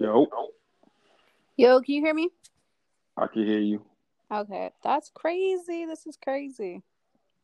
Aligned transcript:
Yo, 0.00 0.26
Yo, 1.58 1.82
can 1.82 1.94
you 1.94 2.00
hear 2.00 2.14
me? 2.14 2.30
I 3.18 3.26
can 3.26 3.46
hear 3.46 3.58
you. 3.58 3.84
Okay, 4.32 4.70
that's 4.82 5.10
crazy. 5.12 5.84
This 5.84 6.06
is 6.06 6.16
crazy. 6.16 6.80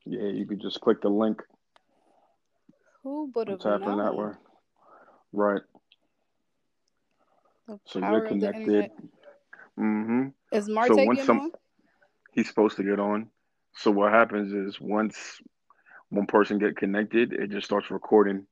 Yeah, 0.07 0.29
you 0.29 0.47
could 0.47 0.63
just 0.63 0.81
click 0.81 1.03
the 1.03 1.11
link 1.11 1.43
Who 3.03 3.31
would 3.35 3.49
have 3.49 3.61
tap 3.61 3.83
in 3.87 3.99
that 3.99 4.17
way. 4.17 4.31
Right. 5.35 5.61
The 7.69 7.79
So 7.85 7.99
you're 7.99 8.23
connected. 8.23 8.91
Mm-hmm. 9.79 10.29
Is 10.53 10.65
So 10.65 10.73
Marte 10.73 10.97
once 10.97 11.19
getting 11.19 11.27
some 11.27 11.41
on? 11.41 11.53
he's 12.33 12.49
supposed 12.49 12.79
to 12.79 12.85
get 12.85 12.99
on. 12.99 13.29
So 13.75 13.91
what 13.91 14.15
happens 14.15 14.55
is 14.55 14.81
once 14.81 15.43
one 16.09 16.25
person 16.25 16.59
get 16.59 16.79
connected, 16.79 17.35
it 17.35 17.51
just 17.51 17.67
starts 17.67 17.91
recording. 17.91 18.47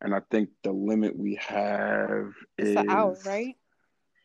And 0.00 0.14
I 0.14 0.20
think 0.30 0.50
the 0.62 0.72
limit 0.72 1.16
we 1.16 1.34
have 1.36 2.32
It's 2.56 2.70
the 2.70 2.90
hour, 2.90 3.16
right? 3.26 3.56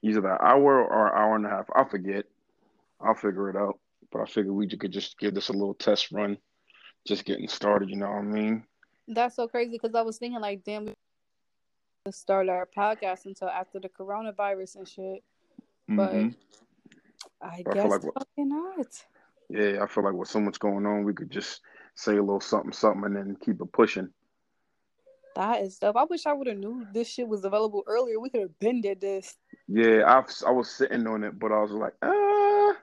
either 0.01 0.21
the 0.21 0.41
hour 0.41 0.83
or 0.83 1.15
hour 1.15 1.35
and 1.35 1.45
a 1.45 1.49
half. 1.49 1.65
I 1.75 1.83
forget. 1.83 2.25
I'll 3.01 3.15
figure 3.15 3.49
it 3.49 3.55
out. 3.55 3.79
But 4.11 4.21
I 4.21 4.25
figure 4.25 4.53
we 4.53 4.67
could 4.67 4.91
just 4.91 5.17
give 5.19 5.33
this 5.33 5.49
a 5.49 5.53
little 5.53 5.73
test 5.73 6.11
run, 6.11 6.37
just 7.05 7.25
getting 7.25 7.47
started. 7.47 7.89
You 7.89 7.97
know 7.97 8.07
what 8.07 8.19
I 8.19 8.21
mean? 8.21 8.63
That's 9.07 9.35
so 9.35 9.47
crazy 9.47 9.71
because 9.71 9.95
I 9.95 10.01
was 10.01 10.17
thinking 10.17 10.39
like, 10.39 10.63
damn, 10.63 10.85
we 10.85 10.93
to 12.05 12.11
start 12.11 12.49
our 12.49 12.67
podcast 12.77 13.25
until 13.25 13.49
after 13.49 13.79
the 13.79 13.89
coronavirus 13.89 14.75
and 14.77 14.87
shit. 14.87 15.23
But 15.87 16.11
hmm 16.11 16.27
I 17.41 17.63
But 17.63 17.71
I 17.71 17.73
guess 17.73 17.91
like 17.91 18.03
what, 18.03 18.13
fucking 18.13 18.49
not. 18.49 19.05
yeah, 19.49 19.83
I 19.83 19.87
feel 19.87 20.03
like 20.03 20.13
with 20.13 20.29
so 20.29 20.39
much 20.39 20.59
going 20.59 20.85
on, 20.85 21.03
we 21.03 21.13
could 21.13 21.31
just 21.31 21.61
say 21.95 22.17
a 22.17 22.21
little 22.21 22.39
something, 22.39 22.71
something, 22.71 23.05
and 23.05 23.15
then 23.15 23.37
keep 23.41 23.59
it 23.59 23.71
pushing. 23.71 24.09
That 25.35 25.61
is 25.63 25.77
dope. 25.77 25.97
I 25.97 26.05
wish 26.05 26.25
I 26.25 26.33
would 26.33 26.47
have 26.47 26.57
knew 26.57 26.87
this 26.93 27.09
shit 27.09 27.27
was 27.27 27.43
available 27.43 27.83
earlier. 27.87 28.19
We 28.19 28.29
could 28.29 28.41
have 28.41 28.59
been 28.59 28.81
did 28.81 29.01
this. 29.01 29.35
Yeah, 29.67 30.03
I 30.05 30.47
I 30.47 30.51
was 30.51 30.69
sitting 30.69 31.05
on 31.07 31.23
it, 31.23 31.37
but 31.37 31.51
I 31.51 31.61
was 31.61 31.71
like, 31.71 31.93
uh, 32.01 32.73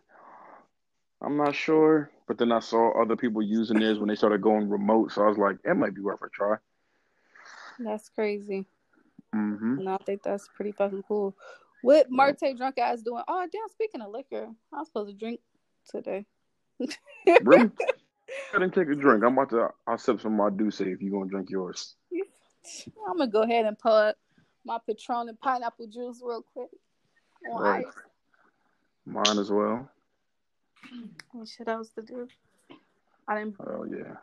I'm 1.23 1.37
not 1.37 1.55
sure. 1.55 2.11
But 2.29 2.39
then 2.39 2.53
I 2.53 2.61
saw 2.61 3.01
other 3.01 3.17
people 3.17 3.43
using 3.43 3.81
this 3.81 3.99
when 3.99 4.09
they 4.09 4.15
started 4.15 4.43
going 4.43 4.69
remote, 4.69 5.13
so 5.13 5.23
I 5.23 5.29
was 5.29 5.39
like, 5.39 5.57
it 5.65 5.75
might 5.75 5.95
be 5.95 6.03
worth 6.03 6.21
a 6.23 6.29
try. 6.29 6.57
That's 7.79 8.09
crazy. 8.11 8.67
hmm 9.33 9.79
And 9.79 9.89
I 9.89 9.97
think 10.05 10.23
that's 10.23 10.49
pretty 10.55 10.73
fucking 10.73 11.05
cool. 11.09 11.35
What 11.83 12.11
Marte 12.11 12.57
drunk 12.57 12.79
ass 12.79 13.01
doing? 13.01 13.23
Oh 13.27 13.47
damn! 13.51 13.69
Speaking 13.71 14.03
of 14.03 14.11
liquor, 14.11 14.49
I 14.73 14.79
was 14.79 14.89
supposed 14.89 15.11
to 15.11 15.17
drink 15.17 15.41
today. 15.91 16.27
Really? 17.43 17.71
I 18.55 18.59
didn't 18.59 18.75
take 18.75 18.89
a 18.89 18.95
drink. 18.95 19.25
I'm 19.25 19.33
about 19.33 19.51
to. 19.51 19.69
I'll 19.87 19.99
sip 19.99 20.21
some 20.21 20.39
of 20.39 20.39
my 20.39 20.51
D'Ussé 20.51 20.93
if 20.93 21.03
you 21.03 21.11
gonna 21.11 21.29
drink 21.29 21.51
yours. 21.51 21.97
I'm 23.09 23.19
gonna 23.19 23.31
go 23.31 23.43
ahead 23.43 23.67
and 23.67 23.79
pull 23.79 23.93
up 23.93 24.17
my 24.65 24.79
Patron 24.87 25.29
and 25.29 25.41
pineapple 25.41 25.87
juice 25.89 26.21
real 26.23 26.43
quick. 26.43 26.71
On 27.51 27.61
Right. 27.61 27.87
ice. 27.87 27.95
Mine 29.05 29.39
as 29.39 29.51
well. 29.51 29.89
What 31.33 31.49
shit 31.49 31.69
else 31.69 31.91
to 31.91 32.03
do? 32.03 32.29
I 33.27 33.39
didn't. 33.39 33.57
Oh 33.61 33.85
yeah. 33.85 34.17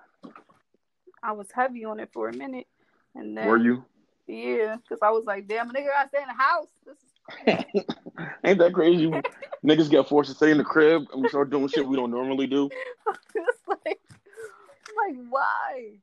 I 1.22 1.34
was 1.34 1.52
heavy 1.52 1.84
on 1.86 2.00
it 2.00 2.12
for 2.14 2.30
a 2.30 2.34
minute, 2.34 2.68
and 3.16 3.38
then 3.38 3.48
Were 3.48 3.58
you? 3.58 3.84
Yeah, 4.28 4.78
because 4.78 5.00
I 5.02 5.10
was 5.10 5.26
like, 5.26 5.48
damn, 5.48 5.70
nigga 5.72 5.88
gotta 5.88 6.10
stay 6.10 6.22
in 6.22 6.28
the 6.28 6.34
house. 6.34 6.68
This 6.86 6.98
is 6.98 7.10
Ain't 8.46 8.60
that 8.60 8.74
crazy? 8.74 9.08
Niggas 9.66 9.90
get 9.90 10.08
forced 10.08 10.30
to 10.30 10.36
stay 10.36 10.52
in 10.52 10.58
the 10.58 10.64
crib 10.64 11.04
and 11.12 11.22
we 11.22 11.28
start 11.28 11.50
doing 11.50 11.68
shit 11.68 11.86
we 11.86 11.96
don't 11.96 12.12
normally 12.12 12.48
do. 12.48 12.70
it's 13.36 13.68
like, 13.68 14.00
I'm 14.08 15.16
like, 15.16 15.26
why? 15.30 15.94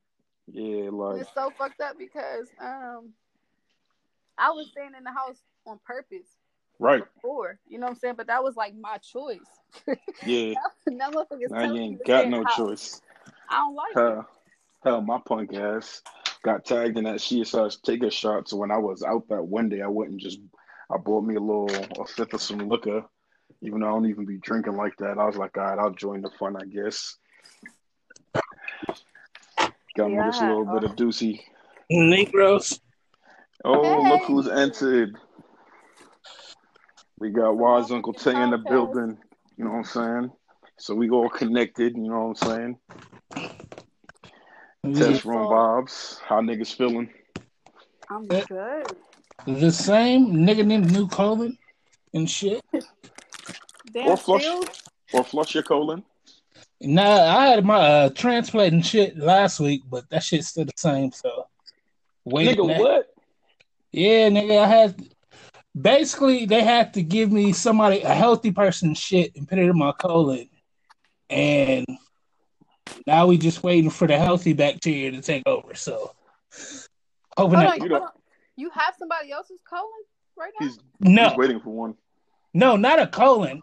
Yeah, 0.51 0.89
like 0.91 1.21
it's 1.21 1.33
so 1.33 1.51
fucked 1.57 1.81
up 1.81 1.97
because 1.97 2.47
um, 2.61 3.09
I 4.37 4.51
was 4.51 4.69
staying 4.71 4.91
in 4.97 5.03
the 5.03 5.11
house 5.11 5.41
on 5.65 5.79
purpose 5.85 6.27
right. 6.79 7.03
before, 7.15 7.59
you 7.67 7.79
know 7.79 7.85
what 7.85 7.91
I'm 7.91 7.99
saying? 7.99 8.15
But 8.17 8.27
that 8.27 8.43
was 8.43 8.55
like 8.55 8.73
my 8.75 8.97
choice. 8.97 9.39
Yeah. 10.25 10.55
now 10.87 11.11
motherfuckers 11.11 11.51
Now 11.51 11.73
you 11.73 11.79
ain't 11.79 12.03
got 12.03 12.27
no 12.27 12.43
house. 12.43 12.55
choice. 12.55 13.01
I 13.49 13.57
don't 13.57 13.75
like 13.75 13.95
it. 13.95 13.99
Hell, 13.99 14.29
hell, 14.83 15.01
my 15.01 15.19
punk 15.25 15.53
ass 15.53 16.01
got 16.43 16.65
tagged 16.65 16.97
in 16.97 17.03
that 17.03 17.17
CSI 17.17 17.81
take 17.83 18.03
a 18.03 18.09
shot. 18.09 18.49
So 18.49 18.57
when 18.57 18.71
I 18.71 18.77
was 18.77 19.03
out 19.03 19.27
that 19.29 19.43
one 19.43 19.69
day, 19.69 19.81
I 19.81 19.87
and 19.87 20.19
just 20.19 20.39
I 20.91 20.97
bought 20.97 21.23
me 21.23 21.35
a 21.35 21.39
little 21.39 21.69
a 21.99 22.05
fifth 22.07 22.33
of 22.33 22.41
some 22.41 22.59
liquor. 22.59 23.03
Even 23.61 23.81
though 23.81 23.87
I 23.87 23.91
don't 23.91 24.07
even 24.07 24.25
be 24.25 24.37
drinking 24.37 24.75
like 24.75 24.95
that, 24.97 25.17
I 25.17 25.25
was 25.25 25.37
like, 25.37 25.57
all 25.57 25.63
right, 25.63 25.79
I'll 25.79 25.91
join 25.91 26.21
the 26.21 26.29
fun, 26.39 26.55
I 26.55 26.65
guess. 26.65 27.17
Got 29.97 30.11
me 30.11 30.17
this 30.23 30.39
a 30.41 30.45
little 30.47 30.65
bit 30.65 30.83
of 30.83 30.95
D'Ussé. 30.95 31.41
Negroes. 31.89 32.79
Oh, 33.65 34.01
look 34.03 34.23
who's 34.23 34.47
entered. 34.47 35.17
We 37.19 37.31
got 37.31 37.57
Wise 37.57 37.89
Uncle 37.91 38.13
Tay 38.13 38.39
in 38.41 38.51
the 38.51 38.59
building. 38.59 39.17
You 39.57 39.65
know 39.65 39.71
what 39.71 39.77
I'm 39.77 39.83
saying? 39.85 40.31
So 40.77 40.93
we 40.93 41.09
all 41.09 41.29
connected. 41.29 41.95
You 41.95 42.03
know 42.09 42.27
what 42.27 42.43
I'm 42.43 42.49
saying? 42.49 42.77
Mm-hmm. 44.85 44.93
Test 44.93 45.25
room 45.25 45.47
So- 45.47 45.49
vibes. 45.49 46.19
How 46.21 46.41
niggas 46.41 46.75
feeling? 46.75 47.09
I'm 48.09 48.27
good. 48.27 48.45
The 49.47 49.71
same 49.71 50.33
nigga 50.33 50.65
named 50.65 50.91
New 50.91 51.07
Colin 51.07 51.57
and 52.13 52.29
shit. 52.29 52.61
Damn, 53.93 54.09
Or 54.09 54.17
flush. 54.17 54.41
still, 54.43 54.63
Or 55.13 55.23
flush 55.23 55.53
your 55.55 55.63
colon? 55.63 56.03
Nah, 56.81 57.37
I 57.37 57.47
had 57.47 57.65
my 57.65 57.75
uh, 57.75 58.09
transplant 58.09 58.73
and 58.73 58.85
shit 58.85 59.17
last 59.17 59.59
week, 59.59 59.83
but 59.89 60.09
that 60.09 60.23
shit's 60.23 60.47
still 60.47 60.65
the 60.65 60.73
same. 60.75 61.11
So 61.11 61.47
wait. 62.23 62.57
Nigga, 62.57 62.79
what? 62.79 63.07
Yeah, 63.91 64.29
nigga, 64.29 64.59
I 64.63 64.67
had 64.67 65.03
basically 65.79 66.45
they 66.45 66.63
had 66.63 66.93
to 66.93 67.01
give 67.01 67.31
me 67.31 67.51
somebody 67.53 68.01
a 68.01 68.13
healthy 68.13 68.51
person 68.51 68.93
shit 68.93 69.35
and 69.35 69.47
put 69.47 69.57
it 69.57 69.69
in 69.69 69.77
my 69.77 69.91
colon, 69.93 70.49
and 71.29 71.85
now 73.05 73.27
we 73.27 73.37
just 73.37 73.63
waiting 73.63 73.89
for 73.89 74.07
the 74.07 74.17
healthy 74.17 74.53
bacteria 74.53 75.11
to 75.11 75.21
take 75.21 75.43
over. 75.47 75.73
So 75.73 76.13
hoping 77.37 77.59
hold 77.59 77.67
that 77.67 77.81
on, 77.81 77.81
You 77.81 77.89
hold 77.89 78.01
on. 78.03 78.09
You 78.55 78.69
have 78.71 78.95
somebody 78.97 79.31
else's 79.31 79.61
colon 79.67 79.85
right 80.37 80.51
now? 80.59 80.67
He's 80.67 80.79
no, 80.99 81.29
he's 81.29 81.37
waiting 81.37 81.59
for 81.59 81.71
one. 81.71 81.95
no, 82.53 82.75
not 82.75 82.99
a 82.99 83.07
colon. 83.07 83.61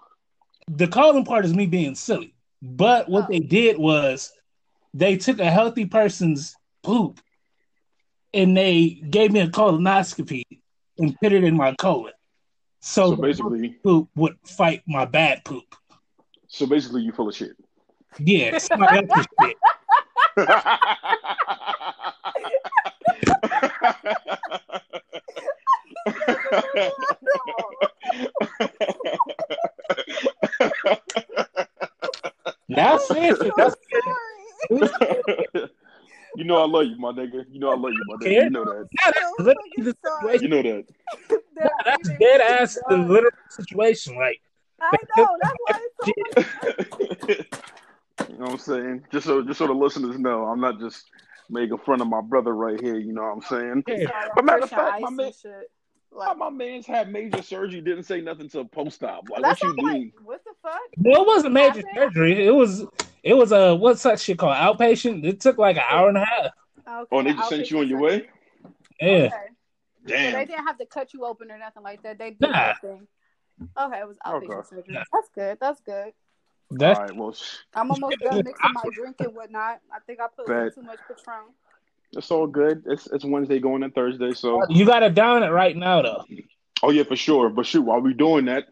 The 0.69 0.89
colon 0.89 1.25
part 1.25 1.45
is 1.45 1.55
me 1.55 1.67
being 1.67 1.95
silly, 1.95 2.34
but 2.65 3.09
what 3.11 3.25
Oh. 3.25 3.27
they 3.29 3.41
did 3.41 3.79
was 3.79 4.33
they 4.95 5.17
took 5.19 5.39
a 5.39 5.51
healthy 5.51 5.85
person's 5.85 6.57
poop 6.83 7.21
and 8.33 8.57
they 8.57 9.03
gave 9.11 9.31
me 9.33 9.41
a 9.41 9.49
colonoscopy 9.49 10.43
and 10.99 11.15
put 11.21 11.33
it 11.33 11.45
in 11.45 11.57
my 11.57 11.75
colon. 11.75 12.13
So, 12.81 13.11
So 13.11 13.17
basically, 13.17 13.69
poop 13.85 14.09
would 14.17 14.37
fight 14.47 14.83
my 14.87 15.05
bad 15.05 15.45
poop. 15.45 15.65
so 16.49 16.67
basically, 16.67 17.03
you 17.03 17.13
full 17.13 17.29
of 17.29 17.37
shit. 17.37 17.53
Yeah, 18.19 18.57
it's 18.57 18.69
my 18.71 18.91
healthy 18.93 19.29
shit. 19.43 19.57
That's 32.69 33.11
it. 33.11 33.53
That's 33.57 33.77
you 36.37 36.45
know 36.45 36.57
I 36.63 36.67
love 36.67 36.87
you, 36.87 36.97
my 36.99 37.13
nigga. 37.13 37.45
You 37.51 37.61
know 37.61 37.71
I 37.71 37.77
love 37.77 37.93
you, 37.93 38.03
my 38.07 38.17
nigga. 38.17 38.45
You 38.45 38.51
know 38.51 38.65
that. 38.65 38.89
that's 39.05 39.19
oh 39.23 39.35
literally 39.39 39.71
the 39.79 39.95
Sorry. 40.05 40.39
You 40.41 40.49
know 40.49 40.63
that. 40.63 40.85
Nah, 41.57 41.69
that's 41.85 42.09
dead 42.19 42.41
ass 42.41 42.77
the 42.89 42.97
literal 42.97 43.31
situation. 43.49 44.17
Like, 44.17 44.41
I 44.81 44.97
know. 45.17 45.29
That's 45.41 45.55
why 45.67 45.81
it's 46.35 46.47
so 46.49 47.23
funny. 47.23 47.37
you 48.33 48.39
know 48.39 48.45
what 48.47 48.51
I'm 48.53 48.59
saying? 48.59 49.05
Just 49.13 49.27
so 49.27 49.43
just 49.43 49.59
so 49.59 49.69
the 49.69 49.73
listeners 49.73 50.19
know, 50.19 50.47
I'm 50.47 50.61
not 50.61 50.81
just 50.81 51.05
making 51.49 51.79
fun 51.79 52.01
of 52.01 52.09
my 52.09 52.21
brother 52.23 52.55
right 52.55 52.81
here. 52.81 52.99
You 52.99 53.13
know 53.13 53.23
what 53.23 53.33
I'm 53.35 53.43
saying? 53.43 53.85
yeah, 53.87 54.09
But 54.35 54.45
matter 54.45 54.65
of 54.65 54.71
fact, 54.71 54.95
ice 54.95 55.03
my 55.03 55.09
and 55.09 55.17
man- 55.17 55.33
shit. 55.33 55.71
Why 56.15 56.29
Like, 56.29 56.39
my 56.39 56.51
man's 56.51 56.87
had 56.87 57.11
major 57.11 57.43
surgery, 57.43 57.81
didn't 57.81 58.05
say 58.05 58.21
nothing 58.21 58.49
to 58.51 58.65
post 58.65 59.03
op. 59.03 59.29
Like, 59.29 59.43
what 59.43 59.63
you 59.63 59.69
what 59.69 59.79
I'm 59.79 59.85
mean? 59.95 60.13
like, 60.17 60.27
what 60.27 60.45
the 60.45 60.53
fuck? 60.63 60.81
well, 60.99 61.23
it 61.23 61.27
wasn't 61.27 61.53
major 61.55 61.67
Happened? 61.77 61.89
surgery. 61.97 62.47
It 62.47 62.51
was, 62.55 62.85
it 63.23 63.35
was 63.35 63.53
a 63.53 63.75
what's 63.75 64.03
that 64.05 64.21
shit 64.21 64.39
called? 64.39 64.55
Outpatient. 64.57 65.25
It 65.25 65.41
took 65.41 65.59
like 65.59 65.77
an 65.77 65.83
hour 65.91 66.09
and 66.09 66.19
a 66.19 66.25
half. 66.25 66.45
Okay, 66.87 67.09
Oh, 67.11 67.19
and 67.19 67.29
they 67.29 67.33
just 67.33 67.49
sent 67.49 67.71
you 67.71 67.79
on 67.81 67.89
your 67.89 67.99
way? 67.99 68.29
Yeah, 69.01 69.09
surgery. 69.09 69.27
Okay. 69.27 69.47
So 70.07 70.31
they 70.37 70.45
didn't 70.45 70.67
have 70.67 70.79
to 70.79 70.87
cut 70.87 71.15
you 71.15 71.25
open 71.25 71.51
or 71.51 71.59
nothing 71.59 71.83
like 71.83 72.03
that. 72.03 72.19
They 72.19 72.31
did 72.31 72.41
Nah. 72.41 72.53
that 72.53 72.81
thing. 72.81 73.09
Okay, 73.79 74.01
it 74.01 74.07
was 74.07 74.19
oh, 74.25 74.31
outpatient 74.31 74.51
Okay. 74.51 74.69
surgery. 74.69 74.95
Nah. 74.95 75.05
That's 75.13 75.29
good. 75.35 75.59
That's 75.61 75.81
good. 75.81 76.13
that's 76.71 76.99
All 76.99 77.05
right, 77.07 77.17
well, 77.17 77.33
sh- 77.33 77.57
I'm 77.75 77.91
almost 77.91 78.19
done 78.21 78.43
mixing 78.45 78.73
my 78.73 78.85
drink 78.95 79.17
and 79.21 79.35
whatnot. 79.35 79.81
I 79.93 79.99
think 80.07 80.21
I 80.21 80.27
put 80.37 80.47
Bet. 80.47 80.75
too 80.75 80.83
much 80.83 80.99
Patron. 81.09 81.45
It's 82.17 82.31
all 82.31 82.47
good. 82.47 82.83
It's 82.87 83.07
it's 83.09 83.25
Wednesday 83.25 83.59
going 83.59 83.83
in 83.83 83.91
Thursday, 83.93 84.33
so 84.33 84.63
you 84.69 84.85
got 84.87 85.01
to 85.01 85.11
down 85.11 85.43
it 85.43 85.49
right 85.49 85.77
now 85.77 86.03
though. 86.03 86.25
oh 86.83 86.91
yeah, 86.91 87.03
for 87.05 87.17
sure. 87.17 87.49
But 87.51 87.67
shoot, 87.67 87.83
while 87.83 88.01
we're 88.01 88.13
doing 88.15 88.45
that, 88.47 88.65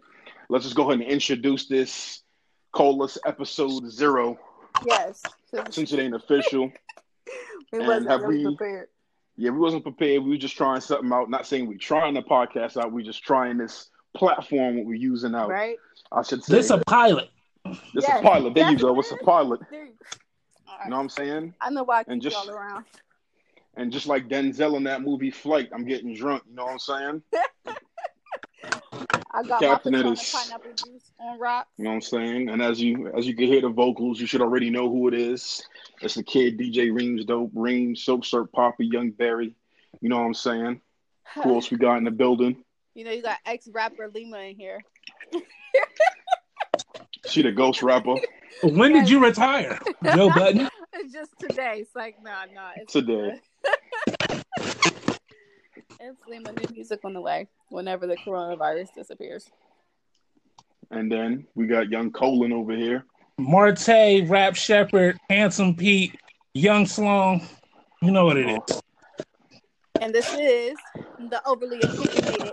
let's 0.48 0.64
just 0.64 0.76
go 0.76 0.82
ahead 0.90 1.00
and 1.00 1.10
introduce 1.10 1.66
this 1.66 2.22
Colas 2.72 3.18
episode 3.26 3.90
zero, 3.90 4.38
Yes. 4.86 5.22
since 5.70 5.92
it 5.92 5.98
ain't 6.00 6.14
official. 6.14 6.70
We 7.72 7.78
And 7.78 7.88
wasn't 7.88 8.10
have 8.10 8.22
we- 8.24 8.44
prepared. 8.44 8.88
Yeah, 9.38 9.48
we 9.50 9.58
wasn't 9.58 9.82
prepared. 9.82 10.22
We 10.24 10.30
were 10.32 10.36
just 10.36 10.58
trying 10.58 10.82
something 10.82 11.10
out. 11.10 11.30
Not 11.30 11.46
saying 11.46 11.66
we're 11.66 11.78
trying 11.78 12.12
the 12.12 12.20
podcast 12.22 12.76
out. 12.76 12.92
We're 12.92 13.02
just 13.04 13.24
trying 13.24 13.56
this 13.56 13.88
platform 14.14 14.76
what 14.76 14.84
we're 14.84 14.94
using 14.94 15.34
out. 15.34 15.48
Right. 15.48 15.76
I 16.12 16.20
should 16.22 16.44
say 16.44 16.56
This 16.56 16.68
a 16.68 16.76
pilot. 16.86 17.30
this 17.64 18.04
Yes, 18.06 18.20
a 18.20 18.22
pilot. 18.22 18.52
There 18.54 18.70
you 18.70 18.76
go. 18.78 18.92
what 18.92 19.06
It's 19.06 19.12
a 19.12 19.24
pilot. 19.24 19.60
There 19.70 19.86
you 19.86 19.92
All 20.68 20.78
right. 20.80 20.90
Know 20.90 20.96
what 20.96 21.02
I'm 21.04 21.08
saying? 21.08 21.54
I 21.62 21.70
know 21.70 21.82
why 21.82 22.00
I 22.00 22.04
And 22.08 22.20
keep 22.22 22.30
just- 22.30 22.44
y'all 22.46 22.54
around. 22.54 22.84
And 23.76 23.90
just 23.92 24.06
like 24.06 24.28
Denzel 24.28 24.76
in 24.76 24.84
that 24.84 25.02
movie 25.02 25.30
Flight, 25.30 25.70
I'm 25.72 25.84
getting 25.86 26.14
drunk. 26.14 26.42
You 26.48 26.54
know 26.56 26.64
what 26.64 26.72
I'm 26.72 26.78
saying? 26.78 27.22
I 29.34 29.42
got 29.44 29.60
Captain 29.60 29.92
my 29.92 30.12
is- 30.12 30.30
pineapple 30.30 30.72
juice 30.72 31.10
on 31.18 31.38
rocks. 31.38 31.70
You 31.78 31.84
know 31.84 31.90
what 31.90 31.96
I'm 31.96 32.02
saying? 32.02 32.50
And 32.50 32.60
as 32.60 32.80
you 32.80 33.10
as 33.16 33.26
you 33.26 33.34
can 33.34 33.46
hear 33.46 33.62
the 33.62 33.70
vocals, 33.70 34.20
you 34.20 34.26
should 34.26 34.42
already 34.42 34.68
know 34.68 34.90
who 34.90 35.08
it 35.08 35.14
is. 35.14 35.62
It's 36.02 36.14
the 36.14 36.22
kid 36.22 36.58
DJ 36.58 36.94
Reams, 36.94 37.24
dope 37.24 37.50
Reams, 37.54 38.04
Silk 38.04 38.26
Surf 38.26 38.48
Poppy, 38.52 38.86
Young 38.86 39.10
Berry. 39.10 39.54
You 40.00 40.08
know 40.10 40.18
what 40.18 40.26
I'm 40.26 40.34
saying? 40.34 40.80
Who 41.34 41.54
else 41.54 41.70
we 41.70 41.78
got 41.78 41.96
in 41.96 42.04
the 42.04 42.10
building? 42.10 42.62
You 42.94 43.06
know, 43.06 43.10
you 43.10 43.22
got 43.22 43.38
ex 43.46 43.68
rapper 43.72 44.10
Lima 44.14 44.36
in 44.40 44.54
here. 44.54 44.78
She 47.26 47.40
the 47.40 47.50
ghost 47.50 47.82
rapper 47.82 48.16
When 48.62 48.92
did 48.92 49.08
you 49.08 49.24
retire, 49.24 49.78
Joe 50.04 50.28
Button? 50.28 50.68
It's 50.92 51.10
just 51.10 51.30
today. 51.38 51.78
It's 51.78 51.96
like, 51.96 52.22
nah, 52.22 52.44
nah. 52.54 52.72
It's 52.76 52.92
today. 52.92 53.40
It's 56.04 56.18
Lima 56.28 56.50
new 56.50 56.66
music 56.74 56.98
on 57.04 57.12
the 57.12 57.20
way 57.20 57.46
whenever 57.68 58.08
the 58.08 58.16
coronavirus 58.16 58.92
disappears. 58.92 59.48
And 60.90 61.10
then 61.10 61.46
we 61.54 61.68
got 61.68 61.90
Young 61.90 62.10
Colin 62.10 62.52
over 62.52 62.72
here. 62.72 63.04
Marte, 63.38 64.28
Rap 64.28 64.56
Shepherd, 64.56 65.16
Handsome 65.30 65.76
Pete, 65.76 66.18
Young 66.54 66.86
Sloan. 66.86 67.40
You 68.00 68.10
know 68.10 68.24
what 68.24 68.36
it 68.36 68.48
is. 68.48 68.82
And 70.00 70.12
this 70.12 70.28
is 70.34 70.76
the 71.30 71.40
overly 71.46 71.78
opinionated 71.78 72.52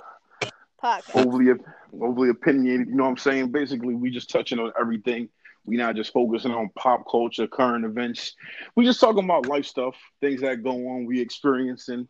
podcast. 0.79 1.25
Overly 1.25 1.59
overly 1.99 2.29
opinionated. 2.29 2.89
You 2.89 2.95
know 2.97 3.05
what 3.05 3.09
I'm 3.09 3.17
saying? 3.17 3.51
Basically, 3.51 3.95
we 3.95 4.11
just 4.11 4.29
touching 4.29 4.59
on 4.59 4.71
everything. 4.79 5.27
We 5.65 5.75
not 5.75 5.95
just 5.95 6.13
focusing 6.13 6.51
on 6.51 6.69
pop 6.77 7.03
culture, 7.09 7.47
current 7.47 7.83
events. 7.83 8.35
We 8.75 8.85
just 8.85 8.99
talking 8.99 9.23
about 9.23 9.47
life 9.47 9.65
stuff, 9.65 9.95
things 10.21 10.41
that 10.41 10.61
go 10.61 10.69
on, 10.69 11.05
we 11.05 11.19
experiencing, 11.19 12.07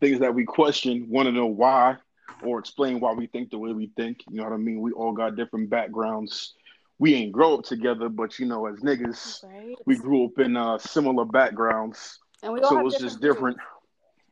things 0.00 0.20
that 0.20 0.34
we 0.34 0.44
question, 0.44 1.06
want 1.08 1.26
to 1.26 1.32
know 1.32 1.46
why, 1.46 1.96
or 2.42 2.58
explain 2.58 3.00
why 3.00 3.12
we 3.12 3.26
think 3.26 3.50
the 3.50 3.58
way 3.58 3.72
we 3.72 3.90
think. 3.96 4.18
You 4.28 4.38
know 4.38 4.44
what 4.44 4.52
I 4.52 4.56
mean? 4.56 4.80
We 4.80 4.92
all 4.92 5.12
got 5.12 5.36
different 5.36 5.70
backgrounds. 5.70 6.54
We 6.98 7.14
ain't 7.14 7.32
grow 7.32 7.54
up 7.54 7.64
together, 7.64 8.08
but 8.08 8.38
you 8.38 8.46
know, 8.46 8.66
as 8.66 8.76
niggas, 8.80 9.42
Right? 9.44 9.74
we 9.86 9.96
grew 9.96 10.26
up 10.26 10.38
in 10.38 10.56
uh, 10.56 10.78
similar 10.78 11.24
backgrounds. 11.24 12.18
and 12.42 12.52
we 12.52 12.60
all 12.60 12.70
so 12.70 12.86
it's 12.86 12.94
different 12.96 13.10
just 13.12 13.20
different. 13.22 13.56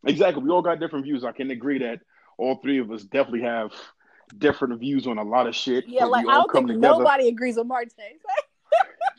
Exactly. 0.07 0.43
We 0.43 0.51
all 0.51 0.63
got 0.63 0.79
different 0.79 1.05
views. 1.05 1.25
I 1.25 1.33
can 1.33 1.51
agree 1.51 1.79
that 1.79 2.01
all 2.37 2.57
three 2.57 2.79
of 2.79 2.91
us 2.91 3.03
definitely 3.05 3.43
have 3.43 3.73
different 4.37 4.79
views 4.79 5.07
on 5.07 5.19
a 5.19 5.23
lot 5.23 5.47
of 5.47 5.55
shit. 5.55 5.85
Yeah, 5.89 6.05
like 6.05 6.27
I 6.27 6.35
don't 6.35 6.53
think 6.53 6.69
together. 6.69 6.99
nobody 6.99 7.29
agrees 7.29 7.57
with 7.57 7.67
Marte. 7.67 7.93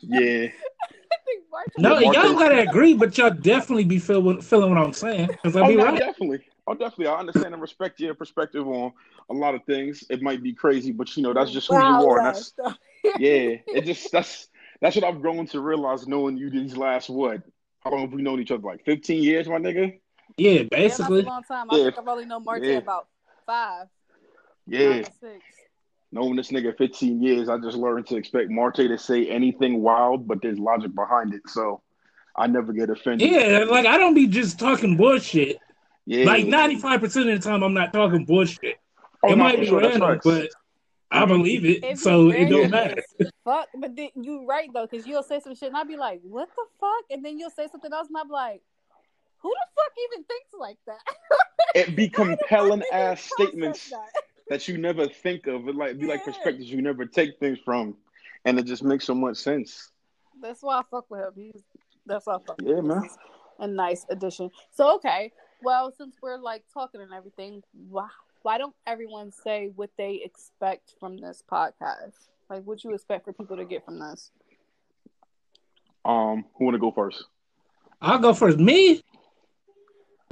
Yeah. 0.02 0.46
I 1.30 1.34
think 1.34 1.44
Marte. 1.50 1.70
No, 1.78 1.98
Yeah, 1.98 2.12
y'all 2.12 2.12
don't 2.12 2.38
gotta 2.38 2.60
agree, 2.60 2.94
but 2.94 3.16
y'all 3.18 3.30
definitely 3.30 3.84
be 3.84 3.98
feeling 3.98 4.40
feeling 4.40 4.70
what 4.74 4.78
I'm 4.78 4.92
saying. 4.92 5.28
Because 5.28 5.56
Oh, 5.56 5.60
I'll 5.62 5.68
be 5.68 5.76
no, 5.76 5.84
right. 5.84 5.98
definitely. 5.98 6.40
Oh, 6.66 6.74
definitely. 6.74 7.08
I 7.08 7.18
understand 7.18 7.52
and 7.54 7.62
respect 7.62 8.00
your 8.00 8.14
perspective 8.14 8.66
on 8.66 8.92
a 9.30 9.34
lot 9.34 9.54
of 9.54 9.64
things. 9.64 10.04
It 10.10 10.22
might 10.22 10.42
be 10.42 10.52
crazy, 10.52 10.92
but 10.92 11.16
you 11.16 11.22
know, 11.22 11.32
that's 11.32 11.50
just 11.50 11.68
who 11.68 11.74
Wow, 11.76 12.00
you 12.00 12.08
are. 12.08 12.18
and. 12.18 12.26
That's 12.26 12.52
yeah. 13.18 13.56
It 13.66 13.84
just 13.84 14.12
that's 14.12 14.48
that's 14.80 14.96
what 14.96 15.04
I've 15.04 15.20
grown 15.20 15.46
to 15.48 15.60
realize 15.60 16.06
knowing 16.06 16.36
you 16.36 16.50
these 16.50 16.76
last 16.76 17.08
what? 17.10 17.42
How 17.80 17.90
long 17.90 18.02
have 18.02 18.12
we 18.12 18.22
known 18.22 18.40
each 18.40 18.50
other? 18.50 18.62
Like 18.62 18.84
15 18.84 19.22
years, 19.22 19.48
my 19.48 19.56
nigga? 19.56 19.98
Yeah, 20.36 20.50
Yeah, 20.50 20.56
that's 20.58 20.68
a 20.68 20.68
basically. 20.68 21.22
long 21.22 21.42
time. 21.42 21.70
I 21.70 21.78
Yeah. 21.78 21.84
think 21.84 21.98
I've 21.98 22.08
only 22.08 22.26
known 22.26 22.44
Marte 22.44 22.64
Yeah. 22.64 22.76
about 22.78 23.08
five, 23.46 23.86
Yeah. 24.66 25.00
not 25.02 25.12
six. 25.20 25.42
Knowing 26.12 26.34
this 26.36 26.50
nigga 26.50 26.76
15 26.76 27.22
years, 27.22 27.48
I 27.48 27.58
just 27.58 27.76
learned 27.76 28.06
to 28.08 28.16
expect 28.16 28.50
Marte 28.50 28.76
to 28.76 28.98
say 28.98 29.28
anything 29.28 29.80
wild, 29.80 30.26
but 30.26 30.42
there's 30.42 30.58
logic 30.58 30.94
behind 30.94 31.34
it. 31.34 31.42
So 31.46 31.82
I 32.36 32.46
never 32.48 32.72
get 32.72 32.90
offended. 32.90 33.30
Yeah, 33.30 33.64
like 33.68 33.86
I 33.86 33.96
don't 33.96 34.14
be 34.14 34.26
just 34.26 34.58
talking 34.58 34.96
bullshit. 34.96 35.58
Yeah. 36.06 36.24
Like 36.24 36.46
95% 36.46 37.04
of 37.04 37.12
the 37.12 37.38
time, 37.38 37.62
I'm 37.62 37.74
not 37.74 37.92
talking 37.92 38.24
bullshit. 38.24 38.76
Oh, 39.22 39.32
it 39.32 39.36
no, 39.36 39.44
might 39.44 39.60
be 39.60 39.66
sure, 39.66 39.80
random, 39.80 40.00
facts. 40.00 40.24
but 40.24 40.48
I 41.12 41.24
believe 41.26 41.64
it, 41.64 41.84
If 41.84 41.98
so 41.98 42.24
you 42.24 42.30
it 42.32 42.48
don't 42.48 42.70
matter. 42.70 43.02
Fuck, 43.44 43.68
but 43.78 43.94
then 43.96 44.08
you 44.16 44.46
right 44.46 44.68
though, 44.72 44.86
because 44.86 45.06
you'll 45.06 45.22
say 45.22 45.40
some 45.40 45.54
shit 45.54 45.68
and 45.68 45.76
I'll 45.76 45.84
be 45.84 45.96
like, 45.96 46.20
"What 46.22 46.48
the 46.56 46.64
fuck?" 46.80 47.04
And 47.10 47.24
then 47.24 47.38
you'll 47.38 47.50
say 47.50 47.68
something 47.70 47.92
else 47.92 48.08
and 48.08 48.16
I'll 48.16 48.24
be 48.24 48.32
like, 48.32 48.62
"Who 49.38 49.50
the 49.50 49.66
fuck 49.76 49.92
even 50.08 50.24
thinks 50.24 50.50
like 50.58 50.78
that?" 50.86 51.00
it 51.74 51.96
be 51.96 52.08
How 52.14 52.24
the 52.24 52.30
fuck 52.30 52.38
compelling 52.48 52.82
ass 52.92 53.22
statements 53.22 53.90
that? 53.90 54.08
That 54.50 54.66
you 54.66 54.76
never 54.76 55.06
think 55.06 55.46
of. 55.46 55.66
It 55.68 55.76
like 55.76 55.98
be 55.98 56.06
like 56.06 56.24
perspectives 56.24 56.70
you 56.70 56.82
never 56.82 57.06
take 57.06 57.38
things 57.38 57.58
from, 57.64 57.96
and 58.44 58.58
it 58.58 58.64
just 58.64 58.82
makes 58.82 59.06
so 59.06 59.14
much 59.14 59.38
sense. 59.38 59.90
That's 60.42 60.60
why 60.62 60.80
I 60.80 60.82
fuck 60.90 61.06
with 61.08 61.20
him. 61.20 61.32
He's 61.36 61.62
that's 62.04 62.26
why 62.26 62.34
I 62.34 62.38
fuck. 62.46 62.60
Yeah, 62.62 62.78
him. 62.78 62.88
man. 62.88 63.02
This 63.02 63.16
A 63.60 63.66
nice 63.68 64.04
addition. 64.10 64.50
So 64.72 64.96
okay, 64.96 65.32
well, 65.62 65.92
since 65.96 66.16
we're 66.20 66.36
like 66.36 66.64
talking 66.74 67.00
and 67.00 67.14
everything, 67.14 67.62
why 67.88 68.08
why 68.42 68.58
don't 68.58 68.74
everyone 68.86 69.30
say 69.30 69.70
what 69.76 69.90
they 69.96 70.20
expect 70.24 70.94
from 70.98 71.16
this 71.16 71.42
podcast? 71.50 72.14
Like, 72.50 72.64
what 72.64 72.82
you 72.82 72.92
expect 72.92 73.24
for 73.24 73.32
people 73.32 73.56
to 73.56 73.64
get 73.64 73.84
from 73.84 74.00
this? 74.00 74.32
Um, 76.04 76.44
who 76.56 76.64
want 76.64 76.74
to 76.74 76.80
go 76.80 76.90
first? 76.90 77.24
I'll 78.02 78.18
go 78.18 78.34
first. 78.34 78.58
Me, 78.58 79.00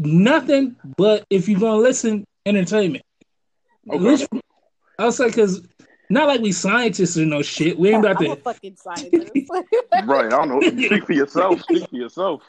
nothing 0.01 0.75
but 0.97 1.25
if 1.31 1.49
you're 1.49 1.61
gonna 1.61 1.77
listen, 1.77 2.25
entertainment. 2.45 3.05
At 3.91 3.97
Okay. 3.97 4.05
least- 4.05 4.29
I'll 4.99 5.13
say 5.13 5.27
because 5.27 5.63
not 6.11 6.27
like 6.27 6.41
we 6.41 6.53
scientists 6.53 7.17
or 7.19 7.27
no 7.27 7.43
shit. 7.43 7.79
We 7.79 7.91
ain't 7.91 8.05
about 8.05 8.21
I'm 8.25 8.33
a 8.33 8.37
to 8.37 8.43
fucking 8.43 8.77
scientist. 8.77 9.31
Right, 10.07 10.27
I 10.27 10.29
don't 10.29 10.49
know. 10.49 10.61
Speak 10.61 11.05
for 11.07 11.13
yourself. 11.13 11.61
Speak 11.69 11.89
for 11.89 11.97
yourself. 11.97 12.43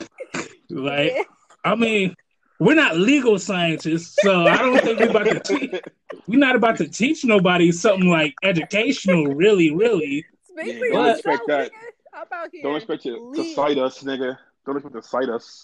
like. 0.69 1.27
I 1.65 1.75
mean, 1.75 2.15
we're 2.61 2.75
not 2.75 2.95
legal 2.97 3.37
scientists, 3.37 4.15
so 4.21 4.43
I 4.47 4.57
don't 4.57 4.79
think 4.81 4.99
we're 4.99 5.09
about 5.09 5.25
to 5.25 5.39
teach. 5.59 5.81
We're 6.27 6.39
not 6.39 6.55
about 6.55 6.77
to 6.77 6.87
teach 6.87 7.25
nobody 7.25 7.71
something 7.73 8.09
like 8.09 8.33
educational. 8.43 9.25
Really, 9.27 9.69
really. 9.75 10.25
Yeah, 10.55 10.63
don't 10.63 10.79
yourself, 10.79 11.17
expect 11.17 11.47
that. 11.47 11.71
nigga. 11.71 11.75
I'm 12.13 12.25
out 12.33 12.49
here. 12.51 12.63
Don't 12.63 12.75
expect 12.77 13.05
you 13.05 13.33
to 13.35 13.53
cite 13.53 13.77
us, 13.77 14.03
nigga. 14.03 14.37
Don't 14.65 14.77
expect 14.77 14.95
to 14.95 15.01
cite 15.03 15.29
us. 15.29 15.63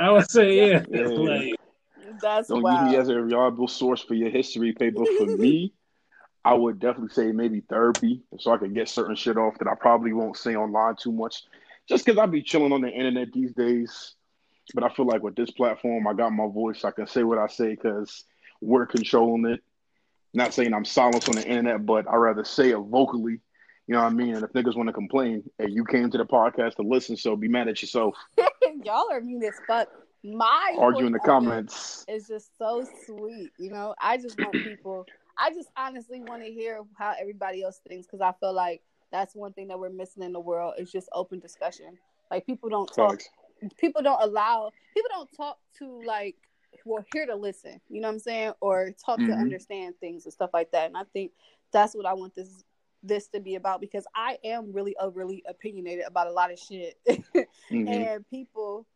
I 0.00 0.10
would 0.10 0.30
say, 0.30 0.70
yeah. 0.70 0.84
Yeah. 0.88 1.06
Like, 1.06 1.54
That's 2.20 2.48
Don't 2.48 2.62
wild. 2.62 2.86
use 2.86 2.92
me 2.92 2.98
as 2.98 3.08
a 3.08 3.14
reliable 3.14 3.68
source 3.68 4.02
for 4.02 4.14
your 4.14 4.30
history 4.30 4.72
paper. 4.72 5.04
For 5.18 5.26
me, 5.26 5.72
I 6.44 6.54
would 6.54 6.78
definitely 6.78 7.14
say 7.14 7.32
maybe 7.32 7.60
therapy, 7.60 8.22
so 8.38 8.52
I 8.52 8.58
could 8.58 8.74
get 8.74 8.88
certain 8.88 9.16
shit 9.16 9.36
off 9.36 9.58
that 9.58 9.68
I 9.68 9.74
probably 9.74 10.12
won't 10.12 10.36
say 10.36 10.56
online 10.56 10.96
too 10.96 11.12
much, 11.12 11.44
just 11.88 12.04
because 12.04 12.18
I 12.18 12.26
be 12.26 12.42
chilling 12.42 12.72
on 12.72 12.82
the 12.82 12.90
internet 12.90 13.32
these 13.32 13.52
days. 13.52 14.14
But 14.74 14.84
I 14.84 14.88
feel 14.88 15.06
like 15.06 15.22
with 15.22 15.36
this 15.36 15.50
platform, 15.50 16.06
I 16.06 16.14
got 16.14 16.30
my 16.32 16.46
voice. 16.46 16.84
I 16.84 16.90
can 16.90 17.06
say 17.06 17.22
what 17.22 17.38
I 17.38 17.46
say 17.48 17.70
because 17.70 18.24
we're 18.60 18.86
controlling 18.86 19.46
it. 19.46 19.60
Not 20.32 20.54
saying 20.54 20.72
I'm 20.72 20.84
silenced 20.84 21.28
on 21.28 21.36
the 21.36 21.46
internet, 21.46 21.84
but 21.86 22.08
I 22.08 22.16
rather 22.16 22.44
say 22.44 22.70
it 22.70 22.78
vocally. 22.78 23.40
You 23.86 23.94
know 23.94 24.02
what 24.02 24.12
I 24.12 24.14
mean? 24.14 24.34
And 24.34 24.42
if 24.42 24.52
niggas 24.52 24.76
want 24.76 24.88
to 24.88 24.94
complain, 24.94 25.44
hey, 25.58 25.68
you 25.68 25.84
came 25.84 26.10
to 26.10 26.18
the 26.18 26.24
podcast 26.24 26.76
to 26.76 26.82
listen, 26.82 27.16
so 27.16 27.36
be 27.36 27.48
mad 27.48 27.68
at 27.68 27.82
yourself. 27.82 28.16
Y'all 28.82 29.10
are 29.10 29.20
mean 29.20 29.42
as 29.44 29.54
fuck. 29.66 29.88
My 30.24 30.74
Argue 30.78 31.04
in 31.06 31.12
the 31.12 31.18
point 31.18 31.28
of 31.30 31.42
view 31.42 31.50
comments. 31.50 32.04
is 32.08 32.26
just 32.26 32.56
so 32.56 32.84
sweet. 33.04 33.52
You 33.58 33.70
know, 33.70 33.94
I 34.00 34.16
just 34.16 34.38
want 34.38 34.62
people. 34.64 35.06
I 35.36 35.50
just 35.50 35.68
honestly 35.76 36.20
want 36.20 36.42
to 36.42 36.50
hear 36.50 36.80
how 36.96 37.12
everybody 37.20 37.62
else 37.62 37.80
thinks 37.86 38.06
because 38.06 38.22
I 38.22 38.32
feel 38.40 38.54
like 38.54 38.82
that's 39.12 39.34
one 39.34 39.52
thing 39.52 39.68
that 39.68 39.78
we're 39.78 39.90
missing 39.90 40.22
in 40.22 40.32
the 40.32 40.40
world 40.40 40.74
is 40.78 40.90
just 40.90 41.08
open 41.12 41.40
discussion. 41.40 41.98
Like 42.30 42.46
people 42.46 42.70
don't 42.70 42.90
talk. 42.92 43.20
People 43.76 44.02
don't 44.02 44.22
allow. 44.22 44.70
People 44.94 45.10
don't 45.12 45.30
talk 45.36 45.58
to 45.78 46.02
like. 46.06 46.36
Well, 46.84 47.04
here 47.12 47.26
to 47.26 47.36
listen. 47.36 47.80
You 47.88 48.00
know 48.00 48.08
what 48.08 48.14
I'm 48.14 48.18
saying, 48.20 48.52
or 48.60 48.90
talk 48.92 49.18
to 49.18 49.24
Mhm. 49.26 49.38
understand 49.40 49.94
things 50.00 50.24
and 50.24 50.32
stuff 50.32 50.50
like 50.52 50.70
that. 50.72 50.86
And 50.86 50.96
I 50.96 51.04
think 51.12 51.32
that's 51.70 51.94
what 51.94 52.06
I 52.06 52.14
want 52.14 52.34
this 52.34 52.64
this 53.02 53.28
to 53.28 53.38
be 53.40 53.56
about 53.56 53.80
because 53.82 54.06
I 54.14 54.38
am 54.42 54.72
really 54.72 54.96
overly 54.96 55.44
opinionated 55.46 56.06
about 56.06 56.26
a 56.26 56.32
lot 56.32 56.50
of 56.50 56.58
shit. 56.58 56.98
Mhm. 57.70 57.88
and 57.88 58.28
people 58.30 58.86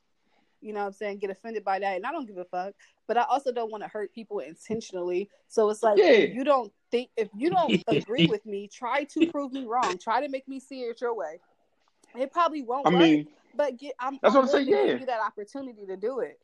you 0.61 0.73
know 0.73 0.81
what 0.81 0.87
i'm 0.87 0.93
saying 0.93 1.19
get 1.19 1.31
offended 1.31 1.65
by 1.65 1.79
that 1.79 1.97
and 1.97 2.05
i 2.07 2.13
don't 2.13 2.27
give 2.27 2.39
a 2.39 2.45
fuck 2.45 2.75
but 3.07 3.17
i 3.17 3.23
also 3.23 3.53
don't 3.53 3.71
want 3.71 3.83
to 3.83 3.89
hurt 3.89 4.13
people 4.13 4.39
intentionally 4.41 5.29
so 5.49 5.69
it's 5.71 5.83
like 5.83 5.99
Yeah. 5.99 6.07
if 6.11 6.35
you 6.35 6.45
don't 6.45 6.73
think 6.91 7.11
if 7.17 7.29
you 7.37 7.51
don't 7.51 7.83
agree 7.89 8.27
with 8.27 8.45
me 8.47 8.69
try 8.69 9.05
to 9.05 9.27
prove 9.31 9.53
me 9.53 9.65
wrong 9.67 9.99
try 9.99 10.21
to 10.21 10.29
make 10.29 10.47
me 10.49 10.61
see 10.61 10.81
it 10.83 11.01
your 11.01 11.15
way 11.15 11.39
it 12.17 12.33
probably 12.33 12.63
won't 12.63 12.87
I 12.87 12.91
work 12.91 12.99
mean, 12.99 13.29
but 13.55 13.77
get 13.79 13.95
i'm, 14.01 14.19
that's 14.23 14.35
I'm 14.35 14.43
what 14.43 14.49
I'm 14.49 14.51
saying, 14.53 14.69
yeah. 14.69 14.87
give 14.87 15.01
you 15.01 15.07
that 15.07 15.21
opportunity 15.21 15.87
to 15.87 15.97
do 15.97 16.21
it 16.21 16.39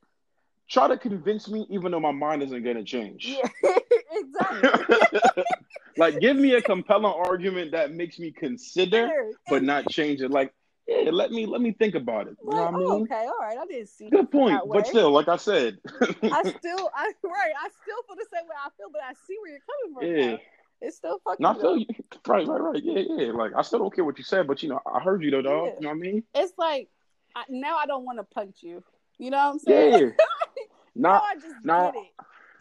try 0.67 0.89
to 0.89 0.97
convince 0.97 1.47
me, 1.51 1.67
even 1.69 1.93
though 1.93 2.01
my 2.01 2.11
mind 2.11 2.43
isn't 2.43 2.63
going 2.65 2.77
to 2.77 2.83
change. 2.85 3.27
yeah 3.27 3.47
exactly 4.13 5.43
like, 5.99 6.19
give 6.21 6.37
me 6.39 6.55
a 6.55 6.63
compelling 6.63 7.05
argument 7.29 7.71
that 7.73 7.93
makes 7.93 8.19
me 8.19 8.31
consider, 8.31 9.09
Sure. 9.09 9.31
but 9.51 9.63
not 9.63 9.87
change 9.91 10.23
it. 10.23 10.31
Like, 10.31 10.55
Yeah, 10.87 11.11
let 11.11 11.31
me 11.31 11.47
let 11.47 11.63
me 11.63 11.73
think 11.73 11.95
about 11.95 12.29
it. 12.29 12.37
You 12.43 12.51
know 12.51 12.57
what 12.57 12.75
I 12.75 12.77
oh, 12.77 12.99
mean? 12.99 13.03
okay, 13.05 13.27
all 13.27 13.39
right. 13.41 13.57
I 13.57 13.67
didn't 13.67 13.89
see. 13.89 14.11
Good 14.11 14.31
point. 14.31 14.61
But 14.71 14.87
still, 14.87 15.11
like 15.11 15.29
I 15.29 15.37
said, 15.37 15.79
I 15.87 16.43
still, 16.59 16.91
I 16.95 17.13
right. 17.25 17.53
I 17.59 17.69
still 17.83 18.03
feel 18.07 18.17
the 18.17 18.27
same 18.33 18.47
way 18.47 18.55
I 18.63 18.69
feel, 18.77 18.89
but 18.93 19.01
I 19.03 19.15
see 19.27 19.37
where 19.41 19.53
you're 19.53 19.61
coming 19.67 19.95
from. 19.95 20.17
yeah. 20.17 20.33
now. 20.33 20.39
It's 20.83 20.97
still 20.97 21.19
fucking. 21.25 21.43
No, 21.43 21.51
I 21.51 21.55
feel 21.59 21.77
you. 21.79 21.87
Right, 22.27 22.47
right, 22.47 22.61
right. 22.61 22.83
Yeah, 22.85 23.03
yeah. 23.17 23.33
Like 23.33 23.53
I 23.57 23.63
still 23.63 23.79
don't 23.79 23.95
care 23.95 24.05
what 24.05 24.19
you 24.19 24.25
said, 24.25 24.47
but 24.47 24.63
you 24.63 24.69
know, 24.69 24.81
I 24.87 25.01
heard 25.01 25.23
you 25.23 25.31
though, 25.31 25.41
dog. 25.43 25.67
Yeah. 25.67 25.73
You 25.75 25.81
know 25.81 25.89
what 25.89 25.95
I 25.95 25.99
mean? 25.99 26.23
It's 26.35 26.53
like 26.59 26.89
I, 27.35 27.45
now 27.49 27.77
I 27.79 27.87
don't 27.87 28.05
want 28.05 28.19
to 28.19 28.25
punch 28.25 28.59
you. 28.61 28.85
You 29.19 29.31
know 29.31 29.39
what 29.39 29.53
I'm 29.53 29.59
saying? 29.61 30.13
Yeah. 30.19 30.25
Nah, 30.97 31.19
I 31.19 31.35
just 31.35 31.57
nah. 31.65 31.91
get 31.91 31.97
it. 31.97 32.07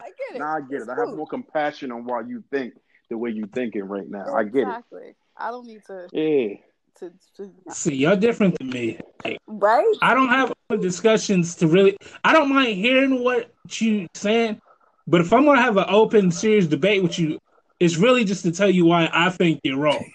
I 0.00 0.06
get 0.06 0.36
it. 0.36 0.38
nah, 0.40 0.56
I 0.56 0.60
get 0.60 0.80
It's 0.80 0.88
it. 0.88 0.90
I 0.90 0.96
have 0.96 1.06
cool. 1.06 1.16
more 1.18 1.26
compassion 1.26 1.92
on 1.92 2.04
why 2.04 2.22
you 2.22 2.42
think 2.50 2.74
the 3.08 3.16
way 3.16 3.30
you 3.30 3.46
thinking 3.46 3.84
right 3.84 4.08
now. 4.08 4.34
I 4.34 4.42
get 4.44 4.62
it. 4.62 4.62
Exactly. 4.62 5.14
I 5.36 5.50
don't 5.50 5.66
need 5.66 5.82
to 5.86 6.08
Yeah. 6.12 6.56
To, 6.98 7.12
to 7.36 7.50
See, 7.70 7.94
y'all 7.94 8.16
different 8.16 8.58
than 8.58 8.70
me. 8.70 8.98
Like, 9.24 9.38
right. 9.46 9.84
I 10.02 10.14
don't 10.14 10.28
have 10.28 10.52
discussions 10.80 11.54
to 11.56 11.66
really. 11.66 11.96
I 12.22 12.32
don't 12.32 12.52
mind 12.52 12.76
hearing 12.76 13.22
what 13.22 13.52
you 13.70 14.06
saying, 14.14 14.60
but 15.06 15.20
if 15.20 15.32
I'm 15.32 15.44
gonna 15.44 15.60
have 15.60 15.76
an 15.76 15.86
open, 15.88 16.30
serious 16.30 16.66
debate 16.66 17.02
with 17.02 17.18
you, 17.18 17.38
it's 17.80 17.96
really 17.96 18.24
just 18.24 18.42
to 18.44 18.52
tell 18.52 18.70
you 18.70 18.84
why 18.86 19.08
I 19.12 19.30
think 19.30 19.60
you're 19.64 19.78
wrong. 19.78 20.04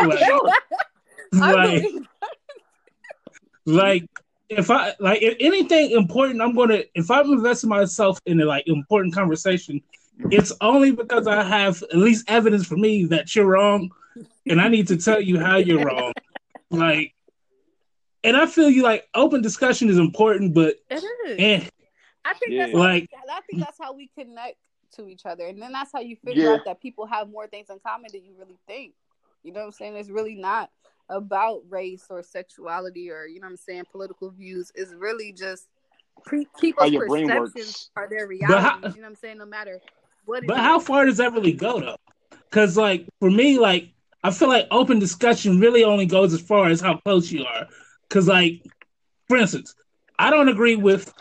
Like- 0.00 0.20
like, 1.32 1.84
like 3.66 4.04
if 4.48 4.70
I 4.70 4.94
like 5.00 5.22
if 5.22 5.36
anything 5.40 5.92
important, 5.92 6.40
I'm 6.42 6.54
gonna 6.54 6.82
if 6.94 7.10
I'm 7.10 7.32
investing 7.32 7.70
myself 7.70 8.18
in 8.26 8.40
a 8.40 8.44
like 8.44 8.66
important 8.66 9.14
conversation, 9.14 9.82
it's 10.30 10.52
only 10.60 10.90
because 10.90 11.26
I 11.26 11.42
have 11.42 11.82
at 11.82 11.96
least 11.96 12.28
evidence 12.28 12.66
for 12.66 12.76
me 12.76 13.04
that 13.06 13.34
you're 13.34 13.46
wrong, 13.46 13.90
and 14.48 14.60
I 14.60 14.68
need 14.68 14.88
to 14.88 14.96
tell 14.96 15.20
you 15.20 15.38
how 15.40 15.56
you're 15.56 15.84
wrong. 15.84 16.12
Like, 16.70 17.14
and 18.22 18.36
I 18.36 18.46
feel 18.46 18.70
you 18.70 18.82
like 18.82 19.08
open 19.14 19.42
discussion 19.42 19.88
is 19.88 19.98
important, 19.98 20.54
but 20.54 20.76
it 20.90 21.04
is. 21.26 21.36
eh, 21.38 21.68
I 22.24 22.34
think 22.34 22.52
Yeah. 22.52 22.66
that's 22.66 22.72
how, 22.72 22.78
Like- 22.78 23.10
I 23.30 23.40
think 23.42 23.62
that's 23.62 23.78
how 23.78 23.92
we 23.92 24.08
connect 24.18 24.56
to 24.92 25.08
each 25.08 25.26
other, 25.26 25.46
and 25.46 25.60
then 25.60 25.72
that's 25.72 25.90
how 25.92 26.00
you 26.00 26.16
figure 26.16 26.44
Yeah. 26.44 26.52
out 26.54 26.64
that 26.64 26.80
people 26.80 27.06
have 27.06 27.28
more 27.28 27.46
things 27.46 27.68
in 27.70 27.78
common 27.80 28.10
than 28.12 28.24
you 28.24 28.34
really 28.38 28.58
think. 28.66 28.94
You 29.42 29.52
know 29.52 29.60
what 29.60 29.66
I'm 29.66 29.72
saying? 29.72 29.96
It's 29.96 30.08
really 30.10 30.36
not 30.36 30.70
about 31.10 31.62
race 31.68 32.06
or 32.08 32.22
sexuality 32.22 33.10
or 33.10 33.26
you 33.26 33.38
know 33.40 33.46
what 33.46 33.50
I'm 33.50 33.56
saying 33.58 33.84
political 33.92 34.30
views. 34.30 34.72
It's 34.74 34.92
really 34.94 35.32
just 35.32 35.68
pre- 36.24 36.48
people's 36.58 36.92
your 36.92 37.06
brain 37.08 37.28
perceptions 37.28 37.54
works. 37.54 37.90
are 37.96 38.08
their 38.08 38.26
But 38.26 38.60
how- 38.60 38.76
you 38.76 38.82
know 38.82 38.88
what 38.88 39.04
I'm 39.04 39.14
saying? 39.16 39.36
No 39.38 39.44
matter 39.44 39.80
what. 40.24 40.44
it 40.44 40.46
But 40.46 40.56
is. 40.56 40.62
how 40.62 40.78
far 40.78 41.04
does 41.04 41.18
that 41.18 41.32
really 41.34 41.52
go 41.52 41.78
though? 41.80 41.96
Because 42.48 42.78
like 42.78 43.06
for 43.20 43.30
me, 43.30 43.58
like 43.58 43.90
I 44.24 44.30
feel 44.30 44.48
like 44.48 44.66
open 44.70 44.98
discussion 44.98 45.60
really 45.60 45.84
only 45.84 46.06
goes 46.06 46.32
as 46.32 46.40
far 46.40 46.66
as 46.68 46.80
how 46.80 46.96
close 46.98 47.30
you 47.30 47.44
are. 47.44 47.66
Because 48.08 48.26
like, 48.26 48.62
for 49.28 49.36
instance, 49.36 49.74
I 50.18 50.30
don't 50.30 50.48
agree 50.48 50.76
with 50.76 51.12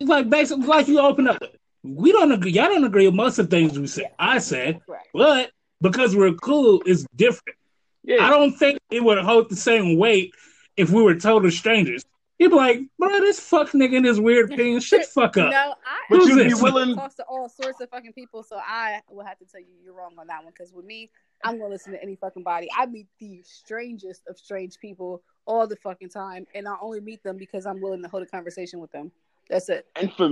like 0.00 0.28
basically 0.30 0.66
like 0.66 0.88
you 0.88 0.98
open 0.98 1.28
up. 1.28 1.42
We 1.82 2.10
don't 2.12 2.32
agree. 2.32 2.50
Y'all 2.52 2.66
don't 2.68 2.84
agree 2.84 3.06
with 3.06 3.14
most 3.14 3.38
of 3.38 3.48
the 3.48 3.56
things 3.56 3.78
we 3.78 3.86
said. 3.86 4.10
I 4.18 4.38
said, 4.38 4.80
Right. 4.88 5.04
but 5.12 5.50
because 5.80 6.16
we're 6.16 6.32
cool, 6.34 6.82
it's 6.86 7.06
different. 7.14 7.56
Yeah. 8.02 8.26
I 8.26 8.30
don't 8.30 8.52
think 8.52 8.78
it 8.90 9.04
would 9.04 9.18
hold 9.18 9.50
the 9.50 9.56
same 9.56 9.98
weight 9.98 10.32
if 10.76 10.90
we 10.90 11.02
were 11.02 11.14
total 11.14 11.50
strangers. 11.50 12.02
You'd 12.38 12.50
be 12.50 12.56
like, 12.56 12.80
bro, 12.98 13.08
this 13.20 13.40
fuck 13.40 13.70
nigga 13.70 13.94
in 13.94 14.04
his 14.04 14.20
weird 14.20 14.52
opinion, 14.52 14.80
shut 14.80 15.02
the 15.02 15.06
fuck 15.06 15.36
up. 15.36 15.50
No, 15.50 15.74
I 15.86 16.00
But 16.10 16.16
Who's 16.18 16.28
you'd 16.28 16.36
be 16.36 16.44
this? 16.50 16.62
willing. 16.62 16.94
talks 16.94 17.14
to 17.16 17.24
all 17.24 17.48
sorts 17.48 17.80
of 17.80 17.88
fucking 17.90 18.12
people, 18.12 18.42
so 18.42 18.56
I 18.56 19.00
will 19.10 19.24
have 19.24 19.38
to 19.38 19.44
tell 19.46 19.60
you 19.60 19.68
you're 19.82 19.94
wrong 19.94 20.12
on 20.18 20.26
that 20.28 20.42
one. 20.44 20.52
Because 20.56 20.72
with 20.72 20.84
me, 20.84 21.10
I'm 21.44 21.58
gonna 21.58 21.70
listen 21.70 21.92
to 21.92 22.02
any 22.02 22.16
fucking 22.16 22.42
body. 22.42 22.68
I 22.76 22.86
meet 22.86 23.06
the 23.18 23.42
strangest 23.44 24.22
of 24.28 24.38
strange 24.38 24.78
people 24.78 25.22
all 25.46 25.66
the 25.66 25.76
fucking 25.76 26.08
time, 26.08 26.46
and 26.54 26.66
I 26.66 26.74
only 26.80 27.00
meet 27.00 27.22
them 27.22 27.36
because 27.36 27.66
I'm 27.66 27.80
willing 27.80 28.02
to 28.02 28.08
hold 28.08 28.22
a 28.22 28.26
conversation 28.26 28.80
with 28.80 28.90
them. 28.92 29.12
That's 29.48 29.68
it. 29.68 29.86
And 29.96 30.12
for 30.12 30.28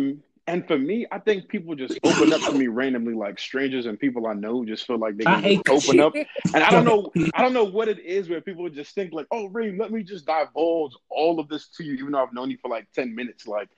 and 0.47 0.67
for 0.67 0.79
me, 0.79 1.07
I 1.11 1.19
think 1.19 1.49
people 1.49 1.75
just 1.75 1.99
open 2.05 2.33
up 2.33 2.41
to 2.43 2.53
me 2.53 2.67
randomly, 2.67 3.15
like 3.15 3.39
strangers 3.39 3.87
and 3.87 3.99
people 3.99 4.27
I 4.27 4.35
know, 4.35 4.65
just 4.65 4.87
feel 4.87 4.99
like 4.99 5.17
they 5.17 5.25
can 5.25 5.43
hate 5.43 5.63
just 5.67 5.89
open 5.89 6.01
up. 6.01 6.15
And 6.15 6.63
I 6.63 6.69
don't 6.69 6.85
know, 6.85 7.11
I 7.35 7.41
don't 7.41 7.55
know 7.55 7.65
what 7.65 7.89
it 7.89 7.99
is 8.01 8.29
where 8.29 8.43
people 8.43 8.69
just 8.69 8.95
think 8.95 9.15
like, 9.15 9.27
"Oh, 9.31 9.47
Reem, 9.47 9.79
let 9.79 9.91
me 9.91 10.03
just 10.03 10.27
divulge 10.27 10.93
all 11.09 11.41
of 11.41 11.49
this 11.49 11.69
to 11.77 11.85
you, 11.85 11.95
even 11.95 12.13
though 12.13 12.23
I've 12.23 12.35
known 12.35 12.51
you 12.51 12.59
for 12.61 12.69
like 12.69 12.91
ten 12.93 13.15
minutes." 13.15 13.47
Like, 13.47 13.71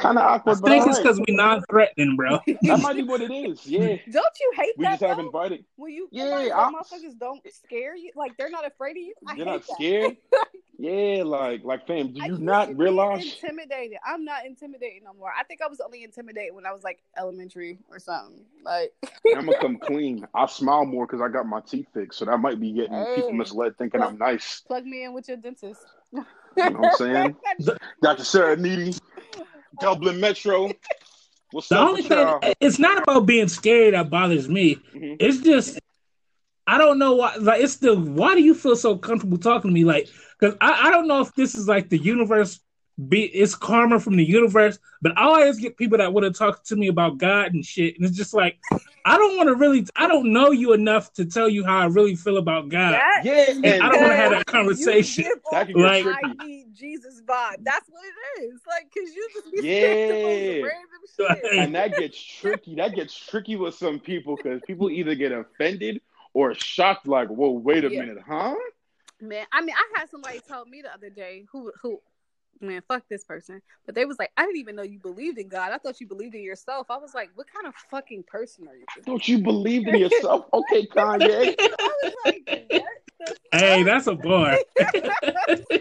kind 0.00 0.18
of 0.18 0.24
I 0.24 0.34
awkward, 0.34 0.60
but 0.62 0.68
think 0.70 0.82
all 0.82 0.88
it's 0.88 0.98
right. 0.98 1.04
because 1.04 1.20
we 1.26 1.34
non-threatening, 1.34 2.16
bro. 2.16 2.38
that 2.62 2.80
might 2.80 2.96
be 2.96 3.02
what 3.02 3.20
it 3.20 3.30
is. 3.30 3.64
Yeah, 3.66 3.96
Don't 4.10 4.34
you 4.40 4.52
hate 4.56 4.74
we 4.76 4.84
that? 4.84 4.92
We 4.92 4.94
just 4.94 5.00
have 5.02 5.16
though? 5.18 5.26
invited. 5.26 5.64
When 5.76 5.92
you 5.92 6.08
Yeah, 6.10 6.24
realize 6.24 6.48
that 6.48 6.56
I- 6.58 6.72
motherfuckers 6.72 7.18
don't 7.18 7.42
scare 7.52 7.94
you, 7.96 8.10
like 8.16 8.36
they're 8.36 8.50
not 8.50 8.66
afraid 8.66 8.92
of 8.92 9.02
you. 9.02 9.14
I 9.28 9.34
You're 9.36 9.46
not 9.46 9.66
that. 9.66 9.74
scared. 9.76 10.16
Yeah, 10.82 11.24
like, 11.26 11.62
like, 11.62 11.86
fam, 11.86 12.10
do 12.14 12.20
you 12.22 12.28
used 12.28 12.40
not 12.40 12.68
to 12.68 12.74
be 12.74 12.82
realize? 12.82 13.22
intimidated? 13.22 13.98
I'm 14.02 14.24
not 14.24 14.46
intimidated 14.46 15.02
no 15.04 15.12
more. 15.12 15.30
I 15.38 15.44
think 15.44 15.60
I 15.60 15.66
was 15.66 15.78
only 15.78 16.04
intimidated 16.04 16.54
when 16.54 16.64
I 16.64 16.72
was 16.72 16.82
like 16.82 17.00
elementary 17.18 17.80
or 17.90 17.98
something. 17.98 18.46
Like, 18.64 18.94
I'm 19.36 19.44
gonna 19.44 19.58
come 19.60 19.76
clean. 19.76 20.26
I 20.34 20.46
smile 20.46 20.86
more 20.86 21.06
because 21.06 21.20
I 21.20 21.28
got 21.28 21.44
my 21.44 21.60
teeth 21.60 21.84
fixed, 21.92 22.18
so 22.20 22.24
that 22.24 22.38
might 22.38 22.58
be 22.58 22.72
getting 22.72 23.04
people 23.14 23.34
misled, 23.34 23.76
thinking 23.76 24.00
I'm 24.00 24.16
nice. 24.16 24.62
plug 24.62 24.86
me 24.86 25.04
in 25.04 25.12
with 25.12 25.28
your 25.28 25.36
dentist. 25.36 25.82
You 26.14 26.20
know 26.56 26.70
what 26.70 26.84
I'm 27.02 27.36
saying? 27.58 27.76
Dr. 28.00 28.24
Sarah 28.24 28.56
Needy, 28.56 28.94
Dublin 29.78 30.20
Metro. 30.20 30.70
What's 31.52 31.68
The 31.68 31.78
up 31.78 31.88
only 31.88 32.02
thing, 32.02 32.18
y'all? 32.18 32.38
it's 32.60 32.78
not 32.78 33.02
about 33.02 33.26
being 33.26 33.48
scared 33.48 33.94
that 33.94 34.10
bothers 34.10 34.48
me. 34.48 34.76
Mhm. 34.94 35.16
It's 35.20 35.38
just, 35.38 35.78
I 36.66 36.78
don't 36.78 36.98
know 36.98 37.14
why. 37.16 37.34
Like, 37.36 37.62
it's 37.62 37.76
the 37.76 37.96
why 37.96 38.34
do 38.34 38.42
you 38.42 38.54
feel 38.54 38.76
so 38.76 38.96
comfortable 38.96 39.38
talking 39.38 39.70
to 39.70 39.74
me? 39.74 39.84
Like, 39.84 40.08
because 40.38 40.56
I, 40.60 40.88
I 40.88 40.90
don't 40.90 41.08
know 41.08 41.20
if 41.20 41.34
this 41.34 41.54
is 41.54 41.66
like 41.68 41.88
the 41.88 41.98
universe. 41.98 42.60
Be 43.08 43.22
it's 43.26 43.54
karma 43.54 44.00
from 44.00 44.16
the 44.16 44.24
universe, 44.24 44.78
but 45.00 45.16
I 45.16 45.22
always 45.22 45.58
get 45.58 45.76
people 45.76 45.98
that 45.98 46.12
want 46.12 46.24
to 46.24 46.36
talk 46.36 46.64
to 46.64 46.76
me 46.76 46.88
about 46.88 47.18
God 47.18 47.54
and 47.54 47.64
shit, 47.64 47.96
and 47.96 48.04
it's 48.04 48.16
just 48.16 48.34
like 48.34 48.58
I 49.04 49.16
don't 49.16 49.36
want 49.36 49.48
to 49.48 49.54
really. 49.54 49.86
I 49.96 50.06
don't 50.06 50.32
know 50.32 50.50
you 50.50 50.72
enough 50.74 51.12
to 51.14 51.24
tell 51.24 51.48
you 51.48 51.64
how 51.64 51.78
I 51.78 51.86
really 51.86 52.14
feel 52.16 52.36
about 52.36 52.68
God. 52.68 52.92
That 52.92 53.22
Yeah, 53.24 53.46
and 53.48 53.82
I 53.82 53.88
don't 53.88 54.02
wanna 54.02 54.16
have 54.16 54.32
that 54.32 54.46
conversation. 54.46 55.24
You 55.24 55.40
That 55.50 55.56
off 55.56 55.66
can 55.66 55.76
get 55.76 55.82
Like- 56.04 56.06
I 56.06 56.44
need 56.44 56.74
Jesus 56.74 57.22
vibe. 57.22 57.56
That's 57.60 57.88
what 57.88 58.02
it 58.04 58.42
is. 58.42 58.60
Like, 58.66 58.92
cause 58.92 59.14
you 59.14 59.28
just 59.34 59.52
be 59.52 59.60
Yeah. 59.62 59.80
saying 59.80 60.08
the 60.08 60.14
most 60.22 60.72
random 61.18 61.40
shit. 61.42 61.58
and 61.58 61.74
that 61.74 61.96
gets 61.96 62.20
tricky. 62.20 62.74
That 62.74 62.94
gets 62.94 63.14
tricky 63.14 63.56
with 63.56 63.74
some 63.76 63.98
people 64.00 64.36
because 64.36 64.60
people 64.66 64.90
either 64.90 65.14
get 65.14 65.32
offended 65.32 66.02
or 66.34 66.54
shocked, 66.54 67.06
like, 67.06 67.28
"Whoa, 67.28 67.50
wait 67.52 67.84
a 67.84 67.90
Yeah. 67.90 68.00
minute, 68.00 68.18
huh?" 68.26 68.54
Man, 69.22 69.46
I 69.52 69.60
mean, 69.60 69.74
I 69.76 69.98
had 70.00 70.10
somebody 70.10 70.40
tell 70.46 70.64
me 70.66 70.82
the 70.82 70.92
other 70.92 71.10
day 71.10 71.46
who 71.52 71.72
who 71.82 72.00
man, 72.60 72.82
fuck 72.86 73.02
this 73.08 73.24
person. 73.24 73.62
But 73.86 73.94
they 73.94 74.04
was 74.04 74.18
like, 74.18 74.30
I 74.36 74.44
didn't 74.44 74.58
even 74.58 74.76
know 74.76 74.82
you 74.82 74.98
believed 74.98 75.38
in 75.38 75.48
God. 75.48 75.72
I 75.72 75.78
thought 75.78 76.00
you 76.00 76.06
believed 76.06 76.34
in 76.34 76.42
yourself. 76.42 76.90
I 76.90 76.96
was 76.98 77.14
like, 77.14 77.30
what 77.34 77.46
kind 77.52 77.66
of 77.66 77.74
fucking 77.90 78.24
person 78.24 78.68
are 78.68 78.74
you? 78.76 78.84
Don't 79.06 79.26
you 79.26 79.38
believe 79.38 79.86
in 79.88 79.96
yourself? 79.96 80.46
Okay, 80.52 80.86
Kanye. 80.86 81.54
I 81.58 81.88
was 82.02 82.14
like, 82.24 82.66
what 82.70 82.82
Hey, 83.52 83.82
that's 83.82 84.06
a 84.06 84.14
bar. 84.14 84.58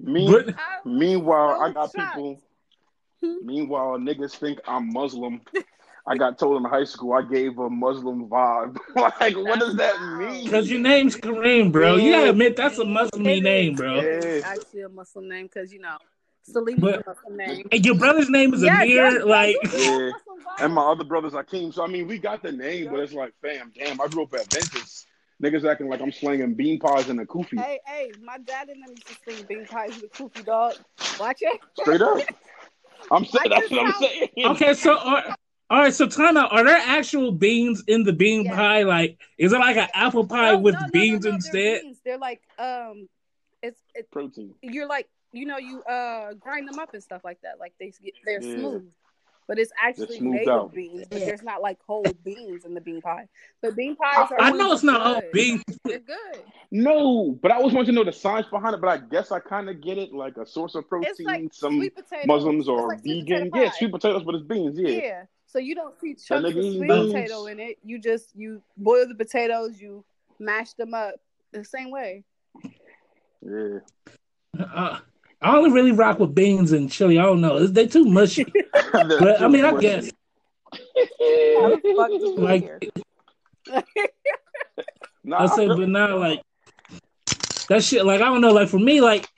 Me, 0.00 0.26
But- 0.30 0.54
meanwhile, 0.84 1.56
so 1.56 1.62
I 1.62 1.72
got 1.72 1.92
shocked. 1.94 2.16
people. 2.16 2.42
Hmm? 3.22 3.34
Meanwhile, 3.46 3.98
niggas 3.98 4.34
think 4.36 4.60
I'm 4.66 4.92
Muslim. 4.92 5.42
I 6.10 6.16
got 6.16 6.38
told 6.40 6.60
in 6.60 6.68
high 6.68 6.82
school 6.84 7.12
I 7.12 7.22
gave 7.22 7.56
a 7.60 7.70
Muslim 7.70 8.26
vibe. 8.28 8.76
like, 8.96 9.36
what 9.36 9.60
does 9.60 9.76
that 9.76 9.94
mean? 10.18 10.44
Because 10.44 10.68
your 10.68 10.80
name's 10.80 11.16
Kareem, 11.16 11.70
bro. 11.70 11.94
You 11.96 12.10
gotta 12.10 12.30
admit 12.30 12.56
that's 12.56 12.78
a 12.78 12.84
Muslim 12.84 13.22
name, 13.22 13.76
bro. 13.76 13.98
it 13.98 14.24
is 14.24 14.42
Yeah. 14.42 14.48
actually 14.50 14.82
a 14.82 14.88
Muslim 14.88 15.28
name 15.28 15.46
because 15.46 15.72
you 15.72 15.78
know 15.78 15.96
Salim 16.42 16.80
But- 16.80 16.96
is 16.96 17.06
a 17.06 17.10
Muslim 17.10 17.36
name. 17.36 17.68
And 17.70 17.86
your 17.86 17.94
brother's 17.94 18.28
name 18.28 18.52
is 18.52 18.60
Yeah, 18.64 18.82
Amir. 18.82 19.18
yeah, 19.18 19.24
like, 19.24 19.56
you 19.62 19.70
do 19.70 19.76
have 19.76 19.84
Yeah. 19.84 20.10
Muslim 20.10 20.38
vibes. 20.40 20.64
And 20.64 20.74
my 20.74 20.82
other 20.82 21.04
brothers 21.04 21.32
Akeem. 21.32 21.72
So 21.72 21.84
I 21.84 21.86
mean, 21.86 22.08
we 22.08 22.18
got 22.18 22.42
the 22.42 22.50
name, 22.50 22.90
but 22.90 22.98
it's 22.98 23.12
like, 23.12 23.32
fam, 23.40 23.72
damn, 23.78 24.00
I 24.00 24.08
grew 24.08 24.24
up 24.24 24.34
at 24.34 24.52
Ventus. 24.52 25.06
Niggas 25.40 25.64
acting 25.64 25.88
like 25.88 26.00
I'm 26.00 26.10
slinging 26.10 26.54
bean 26.54 26.80
pies 26.80 27.08
in 27.08 27.20
a 27.20 27.24
kufi. 27.24 27.58
Hey, 27.60 27.78
hey, 27.86 28.10
my 28.22 28.36
dad 28.38 28.68
and 28.68 28.82
them 28.82 28.90
used 28.90 29.06
to 29.06 29.14
sling 29.24 29.46
bean 29.48 29.64
pies 29.64 29.92
with 30.02 30.12
kufi 30.12 30.44
dog. 30.44 30.74
Watch 31.20 31.38
it. 31.42 31.60
Straight 31.80 32.02
up. 32.02 32.18
I'm 33.12 33.24
saying 33.24 33.48
that's 33.48 33.70
what 33.70 33.86
I'm 33.86 33.92
saying. 33.94 34.28
okay, 34.46 34.74
so 34.74 34.98
are, 34.98 35.36
all 35.70 35.78
right, 35.78 35.94
so 35.94 36.06
time 36.08 36.36
out. 36.36 36.52
Are 36.52 36.64
there 36.64 36.76
actual 36.76 37.30
beans 37.32 37.84
in 37.86 38.02
the 38.02 38.12
bean 38.12 38.44
Yes. 38.44 38.54
pie? 38.56 38.82
Like, 38.82 39.18
is 39.38 39.52
it 39.52 39.58
like 39.58 39.76
an 39.76 39.88
apple 39.94 40.26
pie 40.26 40.52
No, 40.52 40.58
with 40.58 40.74
no, 40.74 40.80
no, 40.80 40.86
beans 40.92 41.24
no, 41.24 41.30
no, 41.30 41.34
instead? 41.36 41.54
They're, 41.54 41.82
beans. 41.82 42.00
they're 42.04 42.18
like 42.18 42.42
um, 42.58 43.08
it's 43.62 43.80
it, 43.94 44.10
Protein. 44.10 44.54
you're 44.62 44.88
like 44.88 45.08
you 45.32 45.46
know 45.46 45.58
you 45.58 45.82
uh 45.84 46.32
grind 46.34 46.66
them 46.66 46.78
up 46.80 46.92
and 46.92 47.02
stuff 47.02 47.22
like 47.24 47.40
that. 47.42 47.60
Like 47.60 47.72
they 47.78 47.92
get 48.02 48.14
they're 48.24 48.42
Yeah. 48.42 48.54
smooth, 48.54 48.84
but 49.46 49.58
it's 49.60 49.70
actually 49.80 50.20
made 50.20 50.48
out. 50.48 50.66
of 50.66 50.74
beans. 50.74 51.06
But 51.08 51.20
there's 51.20 51.42
not 51.42 51.62
like 51.62 51.78
whole 51.86 52.04
beans 52.24 52.64
in 52.64 52.74
the 52.74 52.80
bean 52.80 53.00
pie. 53.00 53.28
But 53.62 53.76
bean 53.76 53.94
pies 53.94 54.28
are. 54.32 54.40
I 54.40 54.50
know 54.50 54.72
it's 54.72 54.82
not 54.82 55.00
all 55.00 55.22
beans. 55.32 55.62
They're 55.84 56.00
good. 56.00 56.42
No, 56.72 57.38
but 57.42 57.52
I 57.52 57.56
always 57.56 57.74
want 57.74 57.86
to 57.86 57.92
know 57.92 58.04
the 58.04 58.12
science 58.12 58.46
behind 58.50 58.74
it. 58.74 58.80
But 58.80 58.88
I 58.88 58.96
guess 58.98 59.30
I 59.30 59.38
kind 59.40 59.68
of 59.68 59.80
get 59.80 59.98
it, 59.98 60.12
like 60.12 60.36
a 60.36 60.46
source 60.46 60.74
of 60.74 60.88
protein. 60.88 61.10
It's 61.10 61.20
like 61.20 61.52
some 61.52 61.76
sweet. 61.78 61.92
Muslims 62.26 62.62
It's 62.62 62.68
or 62.68 62.88
like 62.88 63.02
vegan. 63.04 63.50
potato 63.50 63.64
Yeah, 63.64 63.70
sweet 63.72 63.90
potatoes, 63.92 64.22
but 64.24 64.34
it's 64.34 64.44
beans. 64.44 64.78
Yeah. 64.78 64.88
Yeah. 64.88 65.22
So 65.50 65.58
you 65.58 65.74
don't 65.74 65.98
see 66.00 66.14
chunks 66.14 66.48
of 66.48 66.52
sweet 66.54 66.82
beans. 66.82 67.12
potato 67.12 67.46
in 67.46 67.58
it. 67.58 67.78
You 67.84 67.98
just 67.98 68.28
you 68.36 68.62
boil 68.76 69.08
the 69.08 69.16
potatoes, 69.16 69.80
you 69.80 70.04
mash 70.38 70.74
them 70.74 70.94
up 70.94 71.14
the 71.52 71.64
same 71.64 71.90
way. 71.90 72.24
Yeah. 73.42 73.78
Uh, 74.58 74.98
I 75.42 75.56
only 75.56 75.72
really 75.72 75.92
rock 75.92 76.20
with 76.20 76.34
beans 76.34 76.70
and 76.70 76.90
chili. 76.90 77.18
I 77.18 77.22
don't 77.22 77.40
know. 77.40 77.66
They 77.66 77.86
too 77.88 78.04
mushy. 78.04 78.44
but 78.92 79.42
I 79.42 79.48
mean, 79.48 79.64
I 79.64 79.76
guess. 79.78 80.12
How 80.72 80.78
the 81.70 81.94
fuck 81.96 82.10
did 82.10 82.38
Like. 82.38 83.84
Nah, 85.24 85.42
I 85.42 85.46
say, 85.46 85.66
but 85.66 85.88
now 85.88 86.16
like 86.16 86.42
that 87.68 87.82
shit. 87.82 88.04
Like 88.04 88.20
I 88.20 88.26
don't 88.26 88.40
know. 88.40 88.52
Like 88.52 88.68
for 88.68 88.78
me, 88.78 89.00
like 89.00 89.28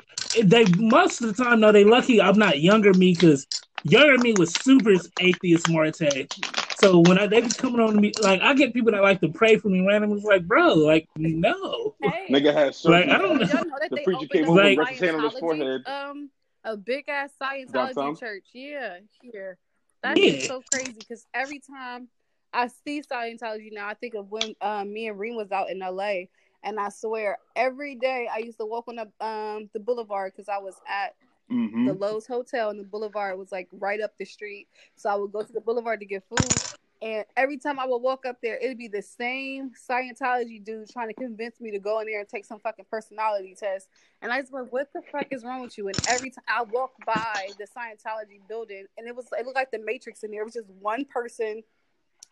they 0.43 0.65
most 0.77 1.23
of 1.23 1.35
the 1.35 1.45
time, 1.45 1.61
though, 1.61 1.73
they 1.73 1.85
lucky 1.85 2.21
I'm 2.21 2.39
not 2.39 2.61
younger 2.61 2.93
me 2.93 3.15
because 3.15 3.47
younger 3.85 4.19
me 4.19 4.33
was 4.35 4.53
super 4.55 4.95
atheist 5.21 5.69
Marte. 5.69 6.29
So 6.77 6.99
when 6.99 7.19
I, 7.19 7.27
they 7.27 7.41
be 7.41 7.49
coming 7.49 7.81
on 7.81 7.95
to 7.95 8.01
me, 8.01 8.13
like 8.21 8.41
I 8.41 8.55
get 8.55 8.73
people 8.73 8.93
that 8.93 9.03
like 9.03 9.21
to 9.21 9.29
pray 9.29 9.57
for 9.57 9.69
me 9.69 9.87
randomly. 9.87 10.17
It's 10.17 10.25
like, 10.27 10.47
bro, 10.47 10.75
like 10.75 11.09
no. 11.17 11.95
Hey, 12.01 12.27
nigga 12.31 12.53
had 12.53 12.75
Like. 12.85 13.09
I 13.09 13.19
don't 13.19 13.39
know. 13.39 13.47
Know 13.47 13.65
that 13.81 13.91
The 13.91 13.99
preacher 13.99 14.17
opened 14.17 14.31
came 14.31 14.45
a 14.45 14.51
over 14.51 14.61
and 14.61 14.79
Scientology, 14.79 14.89
his 14.91 15.01
hand 15.01 15.17
on 15.17 15.31
his 15.31 15.39
forehead. 15.39 15.83
Um, 15.87 16.31
a 16.65 16.77
big 16.77 17.09
ass 17.09 17.33
Scientology 17.41 18.19
church. 18.19 18.45
Yeah, 18.53 18.99
here. 19.21 19.59
That 20.03 20.19
Yeah. 20.19 20.33
is 20.33 20.47
so 20.49 20.63
crazy 20.73 20.95
because 20.99 21.27
every 21.35 21.61
time 21.61 22.09
I 22.53 22.69
see 22.69 23.03
Scientology 23.03 23.73
now, 23.73 23.89
I 23.89 23.95
think 23.95 24.15
of 24.15 24.31
when 24.31 24.55
um, 24.61 24.93
me 24.93 25.09
and 25.09 25.19
Reem 25.19 25.37
was 25.37 25.53
out 25.53 25.71
in 25.71 25.79
LA, 25.79 26.25
and 26.65 26.79
I 26.79 26.89
swear 26.89 27.39
every 27.57 27.95
day 27.95 28.29
I 28.33 28.39
used 28.39 28.59
to 28.59 28.67
walk 28.67 28.89
on 28.89 28.97
the 28.97 29.25
um 29.25 29.71
the 29.73 29.81
boulevard 29.81 30.33
because 30.33 30.49
I 30.49 30.59
was 30.59 30.75
at 30.89 31.15
Mhm. 31.51 31.87
the 31.87 31.95
Loews 31.95 32.27
Hotel, 32.27 32.71
and 32.71 32.79
the 32.79 32.85
boulevard 32.85 33.39
was 33.39 33.53
like 33.53 33.69
right 33.73 34.01
up 34.01 34.17
the 34.19 34.25
street. 34.25 34.69
So 34.97 35.11
I 35.11 35.15
would 35.17 35.33
go 35.33 35.43
to 35.43 35.53
the 35.53 35.61
boulevard 35.61 36.01
to 36.01 36.07
get 36.07 36.25
food. 36.29 36.79
And 37.03 37.25
every 37.37 37.59
time 37.59 37.81
I 37.81 37.85
would 37.85 37.99
walk 37.99 38.25
up 38.27 38.37
there, 38.41 38.57
it'd 38.59 38.79
be 38.79 38.87
the 38.87 39.03
same 39.03 39.73
Scientology 39.73 40.63
dude 40.63 40.89
trying 40.89 41.09
to 41.09 41.15
convince 41.15 41.61
me 41.61 41.73
to 41.73 41.81
go 41.81 41.99
in 41.99 42.07
there 42.07 42.21
and 42.21 42.29
take 42.29 42.45
some 42.45 42.61
fucking 42.61 42.85
personality 42.89 43.57
test. 43.59 43.89
And 44.23 44.31
I 44.31 44.41
just 44.41 44.53
went, 44.53 44.73
"What 44.73 44.93
the 44.93 45.03
fuck 45.03 45.27
is 45.33 45.43
wrong 45.45 45.63
with 45.63 45.77
you?" 45.77 45.89
And 45.89 45.99
every 46.09 46.31
time 46.31 46.45
I 46.47 46.63
walked 46.63 47.05
by 47.05 47.51
the 47.59 47.67
Scientology 47.67 48.47
building, 48.47 48.87
and 48.97 49.09
it 49.09 49.17
was 49.17 49.27
it 49.37 49.45
looked 49.45 49.57
like 49.57 49.73
the 49.73 49.81
Matrix 49.81 50.23
in 50.23 50.31
there. 50.31 50.43
It 50.43 50.45
was 50.45 50.55
just 50.55 50.69
one 50.69 51.05
person, 51.05 51.65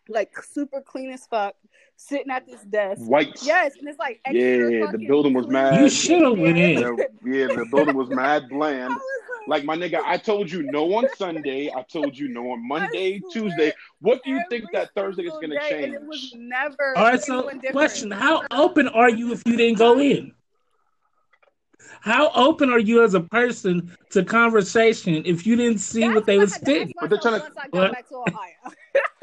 like 0.09 0.31
super 0.43 0.81
clean 0.81 1.11
as 1.11 1.25
fuck, 1.27 1.55
sitting 1.95 2.31
at 2.31 2.45
this 2.47 2.61
desk. 2.63 3.01
White. 3.07 3.39
Yes, 3.43 3.75
and 3.77 3.87
it's 3.87 3.99
like 3.99 4.19
extra 4.25 4.71
Yeah, 4.71 4.91
the 4.91 4.97
building 5.07 5.33
was 5.33 5.45
clean. 5.45 5.53
mad. 5.53 5.81
You 5.81 5.89
shoulda 5.89 6.33
went 6.33 6.57
in. 6.57 6.77
Yeah, 7.23 7.47
the 7.47 7.67
building 7.71 7.95
was 7.95 8.09
mad 8.09 8.49
bland. 8.49 8.89
was 8.93 9.01
Like 9.47 9.63
my 9.63 9.75
nigga, 9.75 10.01
I 10.03 10.17
told 10.17 10.51
you 10.51 10.63
no 10.63 10.93
on 10.95 11.07
Sunday. 11.17 11.71
I 11.75 11.83
told 11.83 12.17
you 12.17 12.27
no 12.29 12.51
on 12.51 12.67
Monday. 12.67 13.21
Tuesday. 13.31 13.71
What 13.99 14.23
do 14.23 14.31
you 14.31 14.41
think 14.49 14.65
that 14.73 14.89
Thursday 14.95 15.23
is 15.25 15.33
gonna 15.41 15.59
change? 15.69 15.93
It 15.93 16.03
was 16.03 16.33
never. 16.35 16.97
All 16.97 17.03
right, 17.03 17.21
so 17.21 17.43
different. 17.49 17.71
question: 17.71 18.09
How 18.11 18.43
open 18.51 18.87
are 18.87 19.09
you 19.09 19.31
if 19.33 19.43
you 19.45 19.55
didn't 19.55 19.77
go 19.77 19.99
in? 19.99 20.33
How 22.01 22.31
open 22.33 22.71
are 22.71 22.79
you 22.79 23.03
as 23.03 23.13
a 23.13 23.19
person 23.21 23.95
to 24.09 24.23
conversation 24.23 25.21
if 25.25 25.45
you 25.45 25.55
didn't 25.55 25.79
see 25.79 26.01
That's 26.01 26.15
what 26.15 26.25
they 26.25 26.35
I 26.35 26.37
was 26.39 26.53
had 26.53 26.61
sticking? 26.63 26.93
But 26.99 27.09
they're 27.11 27.19
trying 27.19 27.35
to- 27.35 27.41
once 27.41 27.57
I 27.57 27.67
got 27.67 27.91
back 27.91 28.09
to 28.09 28.15
Ohio. 28.15 28.53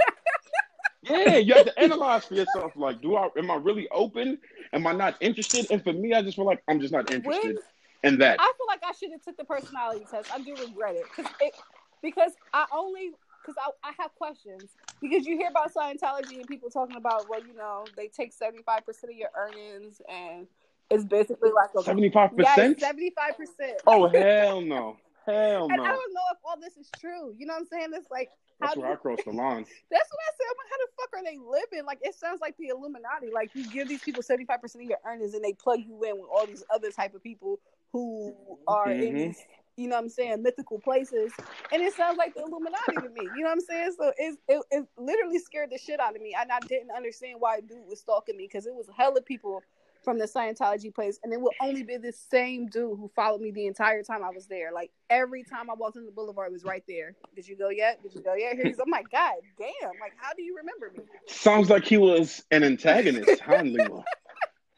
Yeah, 1.11 1.37
you 1.37 1.55
have 1.55 1.67
to 1.67 1.79
analyze 1.79 2.25
for 2.27 2.35
yourself. 2.35 2.73
Like, 2.77 3.01
do 3.01 3.17
I 3.17 3.29
am 3.37 3.51
I 3.51 3.57
really 3.57 3.89
open? 3.91 4.39
Am 4.73 4.87
I 4.87 4.93
not 4.93 5.17
interested? 5.21 5.67
And 5.71 5.83
for 5.83 5.93
me, 5.93 6.13
I 6.13 6.23
just 6.23 6.37
feel 6.37 6.45
like 6.45 6.63
I'm 6.69 6.81
just 6.81 6.93
not 6.93 7.11
interested 7.11 7.57
When 7.57 8.13
in 8.13 8.19
that. 8.19 8.37
I 8.41 8.53
feel 8.57 8.67
like 8.67 8.83
I 8.85 8.93
should 8.93 9.11
have 9.13 9.23
took 9.23 9.37
the 9.37 9.45
personality 9.45 10.07
test. 10.11 10.31
I 10.33 10.41
do 10.41 10.55
regret 10.55 10.95
it 10.95 11.05
because 11.15 11.33
it 11.41 11.55
because 12.03 12.33
I 12.53 12.67
only 12.73 13.13
because 13.43 13.57
I, 13.59 13.89
I 13.89 13.93
have 13.99 14.15
questions 14.15 14.71
because 15.01 15.27
you 15.27 15.37
hear 15.37 15.49
about 15.49 15.73
Scientology 15.73 16.37
and 16.37 16.47
people 16.47 16.71
talking 16.71 16.97
about 16.97 17.29
well 17.29 17.41
you 17.41 17.55
know 17.55 17.85
they 17.97 18.09
take 18.09 18.33
seventy 18.33 18.63
five 18.63 18.85
percent 18.85 19.13
of 19.13 19.19
your 19.19 19.31
earnings 19.37 20.01
and 20.09 20.47
it's 20.91 21.05
basically 21.05 21.51
like 21.51 21.71
a 21.79 21.83
seventy 21.83 22.11
five 22.11 22.37
percent. 22.37 22.81
seventy 22.81 23.11
five 23.11 23.37
percent. 23.37 23.81
Oh 23.87 24.09
hell 24.09 24.61
no, 24.61 24.97
hell 25.27 25.69
no. 25.69 25.75
And 25.75 25.83
I 25.83 25.89
don't 25.89 26.15
know 26.15 26.21
if 26.33 26.39
all 26.45 26.59
this 26.61 26.77
is 26.77 26.91
true. 26.99 27.35
You 27.37 27.47
know 27.47 27.55
what 27.55 27.61
I'm 27.61 27.67
saying? 27.67 27.89
It's 27.95 28.11
like 28.11 28.31
how 28.61 28.67
That's 28.67 28.75
do 28.75 28.81
where 28.81 28.93
I 28.93 28.97
crossed 28.97 29.25
the 29.25 29.31
line. 29.33 29.65
That's 29.91 30.11
what 30.11 30.21
I 30.21 30.31
said. 30.37 30.47
I'm 30.51 30.57
like, 30.59 30.71
how 30.71 30.79
the 30.79 30.91
fuck 30.97 31.11
are 31.15 31.25
they 31.25 31.39
living? 31.39 31.87
Like, 31.87 31.99
it 32.03 32.15
sounds 32.15 32.41
like 32.41 32.57
the 32.59 32.69
Illuminati. 32.69 33.31
Like, 33.33 33.51
you 33.55 33.65
give 33.73 33.89
these 33.89 34.03
people 34.03 34.23
75% 34.23 34.75
of 34.75 34.83
your 34.83 34.99
earnings 35.07 35.35
and 35.35 35.45
they 35.45 35.53
plug 35.53 35.81
you 35.81 36.03
in 36.05 36.17
with 36.19 36.29
all 36.33 36.47
these 36.47 36.65
other 36.73 36.91
type 36.91 37.15
of 37.15 37.23
people 37.23 37.59
who 37.93 38.35
are 38.67 38.91
in 38.91 39.15
Mhm. 39.15 39.27
these, 39.29 39.39
you 39.77 39.89
know 39.89 39.97
what 39.97 40.03
I'm 40.05 40.09
saying, 40.11 40.43
mythical 40.43 40.79
places. 40.81 41.33
And 41.73 41.83
it 41.83 41.95
sounds 41.95 42.19
like 42.19 42.35
the 42.35 42.43
Illuminati 42.43 42.97
to 42.97 43.09
me. 43.09 43.29
You 43.37 43.45
know 43.45 43.51
what 43.51 43.53
I'm 43.53 43.61
saying? 43.61 43.93
So 43.99 44.13
it's, 44.19 44.37
it, 44.49 44.63
it 44.71 44.87
literally 44.99 45.39
scared 45.39 45.71
the 45.71 45.79
shit 45.79 46.01
out 46.01 46.17
of 46.17 46.21
me. 46.23 46.35
And 46.39 46.51
I 46.53 46.61
didn't 46.61 46.91
understand 46.91 47.37
why 47.41 47.57
a 47.57 47.63
dude 47.63 47.87
was 47.87 48.01
stalking 48.01 48.37
me 48.37 48.45
because 48.47 48.67
it 48.67 48.75
was 48.75 48.89
a 48.89 48.93
hella 48.93 49.23
people 49.23 49.63
from 50.09 50.19
the 50.19 50.25
Scientology 50.25 50.95
place. 50.95 51.21
And 51.23 51.35
it 51.35 51.39
will 51.39 51.53
only 51.61 51.83
be 51.83 51.99
the 51.99 52.13
same 52.13 52.67
dude 52.69 52.97
who 52.99 53.11
followed 53.15 53.43
me 53.43 53.51
the 53.51 53.67
entire 53.67 54.03
time 54.03 54.25
I 54.25 54.31
was 54.31 54.47
there. 54.47 54.73
Like, 54.73 54.91
every 55.11 55.45
time 55.45 55.69
I 55.69 55.75
walked 55.75 55.97
in 55.97 56.07
the 56.07 56.11
boulevard, 56.11 56.49
it 56.49 56.55
was 56.55 56.65
right 56.65 56.83
there. 56.89 57.15
Did 57.37 57.47
you 57.47 57.59
go 57.59 57.69
yet? 57.69 58.03
Did 58.03 58.15
you 58.15 58.23
go 58.23 58.33
yet? 58.35 58.57
Here 58.57 58.65
he's, 58.65 58.79
I'm 58.79 58.89
like, 58.91 59.11
God 59.11 59.35
damn. 59.59 59.91
Like, 60.01 60.15
how 60.17 60.33
do 60.33 60.43
you 60.43 60.57
remember 60.57 60.91
me? 60.97 61.05
Sounds 61.27 61.69
like 61.69 61.85
he 61.85 61.99
was 61.99 62.43
an 62.51 62.65
antagonist, 62.65 63.39
huh, 63.43 63.61
Lima? 63.65 64.03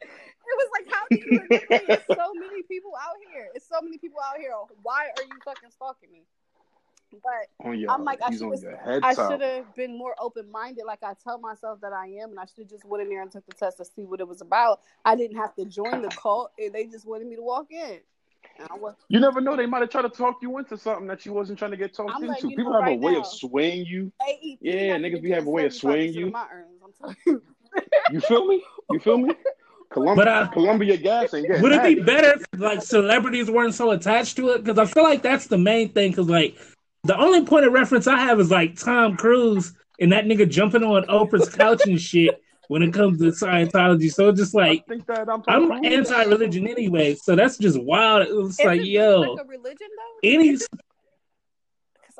It 0.01 0.57
was 0.57 0.69
like, 0.75 0.93
how 0.93 1.03
do 1.09 1.15
you 1.15 1.39
remember 1.49 1.55
me? 1.69 1.95
It's 1.95 2.07
so 2.07 2.33
many 2.33 2.63
people 2.63 2.91
out 3.01 3.15
here. 3.31 3.47
It's 3.55 3.69
so 3.69 3.81
many 3.81 3.99
people 3.99 4.19
out 4.19 4.37
here. 4.37 4.51
Why 4.83 5.05
are 5.15 5.23
you 5.23 5.39
fucking 5.45 5.71
stalking 5.71 6.11
me? 6.11 6.23
But 7.11 7.67
On 7.67 7.77
your, 7.77 7.91
I'm 7.91 8.03
like, 8.03 8.21
I 8.21 8.31
should've- 8.31 8.65
I 9.03 9.13
should 9.13 9.41
have 9.41 9.75
been 9.75 9.97
more 9.97 10.15
open 10.19 10.49
minded, 10.49 10.85
like 10.85 11.03
I 11.03 11.13
tell 11.23 11.39
myself 11.39 11.81
that 11.81 11.93
I 11.93 12.07
am, 12.07 12.29
and 12.31 12.39
I 12.39 12.45
should 12.45 12.59
have 12.59 12.69
just 12.69 12.85
went 12.85 13.03
in 13.03 13.09
there 13.09 13.21
and 13.21 13.31
took 13.31 13.45
the 13.45 13.53
test 13.53 13.77
to 13.77 13.85
see 13.85 14.03
what 14.05 14.19
it 14.21 14.27
was 14.27 14.41
about. 14.41 14.81
I 15.03 15.15
didn't 15.15 15.37
have 15.37 15.53
to 15.55 15.65
join 15.65 16.01
the 16.01 16.09
cult; 16.09 16.51
and 16.57 16.73
they 16.73 16.85
just 16.85 17.05
wanted 17.05 17.27
me 17.27 17.35
to 17.35 17.41
walk 17.41 17.67
in. 17.71 17.99
Was, 18.79 18.95
You 19.07 19.19
never 19.19 19.41
know; 19.41 19.55
they 19.55 19.65
might 19.65 19.81
have 19.81 19.89
tried 19.89 20.03
to 20.03 20.09
talk 20.09 20.41
you 20.41 20.57
into 20.57 20.77
something 20.77 21.07
that 21.07 21.25
you 21.25 21.33
wasn't 21.33 21.59
trying 21.59 21.71
to 21.71 21.77
get 21.77 21.93
talked 21.93 22.11
I'm 22.15 22.23
into. 22.23 22.49
you 22.49 22.55
People 22.57 22.73
know 22.73 22.81
have 22.81 22.91
a 22.91 22.95
way 22.95 23.13
now. 23.13 23.19
of 23.19 23.27
swaying 23.27 23.85
you. 23.85 24.11
AEP 24.21 24.57
Yeah, 24.61 24.97
not 24.97 25.01
niggas 25.01 25.07
even 25.07 25.23
be 25.23 25.29
having 25.31 25.47
a 25.47 25.51
way 25.51 25.65
of 25.65 25.73
swaying 25.73 26.13
you. 26.13 26.33
Earnings, 26.51 27.17
you. 27.25 27.41
You 28.11 28.21
feel 28.21 28.45
me? 28.47 28.63
You 28.91 28.99
feel 28.99 29.17
me? 29.17 29.33
Columbia, 29.91 30.15
But, 30.15 30.27
uh, 30.27 30.47
Columbia 30.47 30.97
Gas 30.97 31.33
ain't 31.33 31.49
Would 31.61 31.71
it 31.73 31.83
be 31.83 32.01
better 32.01 32.33
if 32.39 32.59
like 32.59 32.81
celebrities 32.81 33.51
weren't 33.51 33.73
so 33.73 33.91
attached 33.91 34.37
to 34.37 34.49
it? 34.49 34.63
Because 34.63 34.79
I 34.79 34.85
feel 34.85 35.03
like 35.03 35.21
that's 35.21 35.47
the 35.47 35.57
main 35.57 35.91
thing. 35.91 36.11
Because 36.11 36.29
like 36.29 36.57
the 37.03 37.17
only 37.17 37.45
point 37.45 37.65
of 37.65 37.73
reference 37.73 38.07
I 38.07 38.19
have 38.19 38.39
is 38.39 38.51
like 38.51 38.75
Tom 38.75 39.17
Cruise 39.17 39.73
and 39.99 40.11
that 40.11 40.25
nigga 40.25 40.49
jumping 40.49 40.83
on 40.83 41.03
Oprah's 41.05 41.49
couch 41.49 41.85
and 41.85 41.99
shit 41.99 42.41
when 42.67 42.83
it 42.83 42.93
comes 42.93 43.19
to 43.19 43.25
Scientology. 43.25 44.11
So 44.11 44.29
it's 44.29 44.39
just 44.39 44.53
like 44.53 44.83
I 44.87 44.89
think 44.89 45.05
that 45.07 45.29
I'm, 45.29 45.43
I'm 45.47 45.83
anti-religion 45.83 46.67
anyway, 46.67 47.15
so 47.15 47.35
that's 47.35 47.57
just 47.57 47.81
wild. 47.81 48.27
It's 48.27 48.59
Is 48.59 48.65
like 48.65 48.79
it 48.81 48.87
yo, 48.87 49.21
like 49.21 49.45
a 49.45 49.47
religion 49.47 49.87
though? 49.97 50.19
any 50.29 50.51
Because 50.51 50.67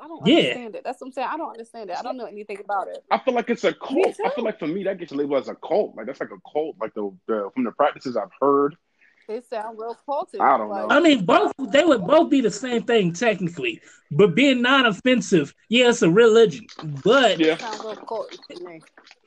I 0.02 0.08
don't 0.08 0.28
Yeah. 0.28 0.36
understand 0.38 0.76
it. 0.76 0.84
That's 0.84 1.00
what 1.00 1.08
I'm 1.08 1.14
saying. 1.14 1.28
I 1.32 1.38
don't 1.38 1.52
understand 1.52 1.90
it. 1.90 1.98
I 1.98 2.02
don't 2.02 2.18
know 2.18 2.26
anything 2.26 2.60
about 2.64 2.88
it. 2.88 3.04
I 3.12 3.20
feel 3.20 3.34
like 3.34 3.50
it's 3.50 3.64
a 3.64 3.74
cult. 3.74 4.18
I 4.26 4.30
feel 4.32 4.44
like 4.44 4.60
for 4.60 4.68
me 4.68 4.84
that 4.84 4.98
gets 4.98 5.12
labeled 5.12 5.42
as 5.42 5.48
a 5.50 5.56
cult. 5.56 5.96
Like 5.96 6.08
that's 6.08 6.20
like 6.20 6.32
a 6.32 6.52
cult. 6.52 6.76
Like 6.82 6.94
the, 6.96 7.12
the 7.28 7.50
from 7.54 7.64
the 7.64 7.72
practices 7.72 8.18
I've 8.18 8.32
heard. 8.42 8.76
It 9.32 9.46
sounds 9.50 9.78
real 9.80 9.98
culty. 10.08 10.40
I 10.42 10.58
don't 10.58 10.70
know. 10.70 10.88
I 10.90 11.00
mean, 11.00 11.26
both 11.26 11.54
they 11.72 11.84
would 11.84 12.06
both 12.06 12.30
be 12.30 12.42
the 12.42 12.52
same 12.52 12.84
thing 12.84 13.14
technically, 13.14 13.82
but 14.12 14.36
being 14.36 14.62
non-offensive, 14.62 15.54
yeah, 15.70 15.90
it's 15.90 16.02
a 16.02 16.10
religion. 16.10 16.66
But 17.04 17.40
Yeah. 17.40 17.58
Sounds 17.58 17.80
real 17.84 17.96
culty 17.96 18.38
to 18.50 18.66
me. 18.66 18.82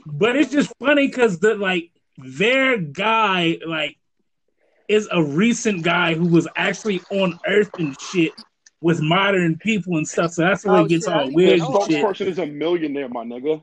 but 0.06 0.36
it's 0.36 0.52
just 0.52 0.72
funny 0.78 1.06
because 1.08 1.38
the 1.38 1.54
like 1.54 1.90
their 2.18 2.78
guy 2.78 3.58
like 3.66 3.96
is 4.88 5.08
a 5.10 5.22
recent 5.22 5.82
guy 5.82 6.14
who 6.14 6.26
was 6.28 6.46
actually 6.56 7.00
on 7.10 7.38
Earth 7.46 7.70
and 7.78 7.98
shit 8.00 8.32
with 8.82 9.00
modern 9.00 9.56
people 9.56 9.96
and 9.96 10.06
stuff. 10.06 10.32
So 10.32 10.42
that's 10.42 10.64
where 10.66 10.76
Oh, 10.76 10.84
it 10.84 10.88
gets 10.90 11.06
shit, 11.06 11.14
all 11.14 11.32
weird 11.32 11.48
The 11.48 11.54
even 11.56 11.64
and 11.64 11.74
know 11.74 11.86
shit. 11.88 12.04
spokesperson 12.04 12.26
is 12.26 12.38
a 12.38 12.46
millionaire, 12.46 13.08
my 13.08 13.24
nigga. 13.24 13.62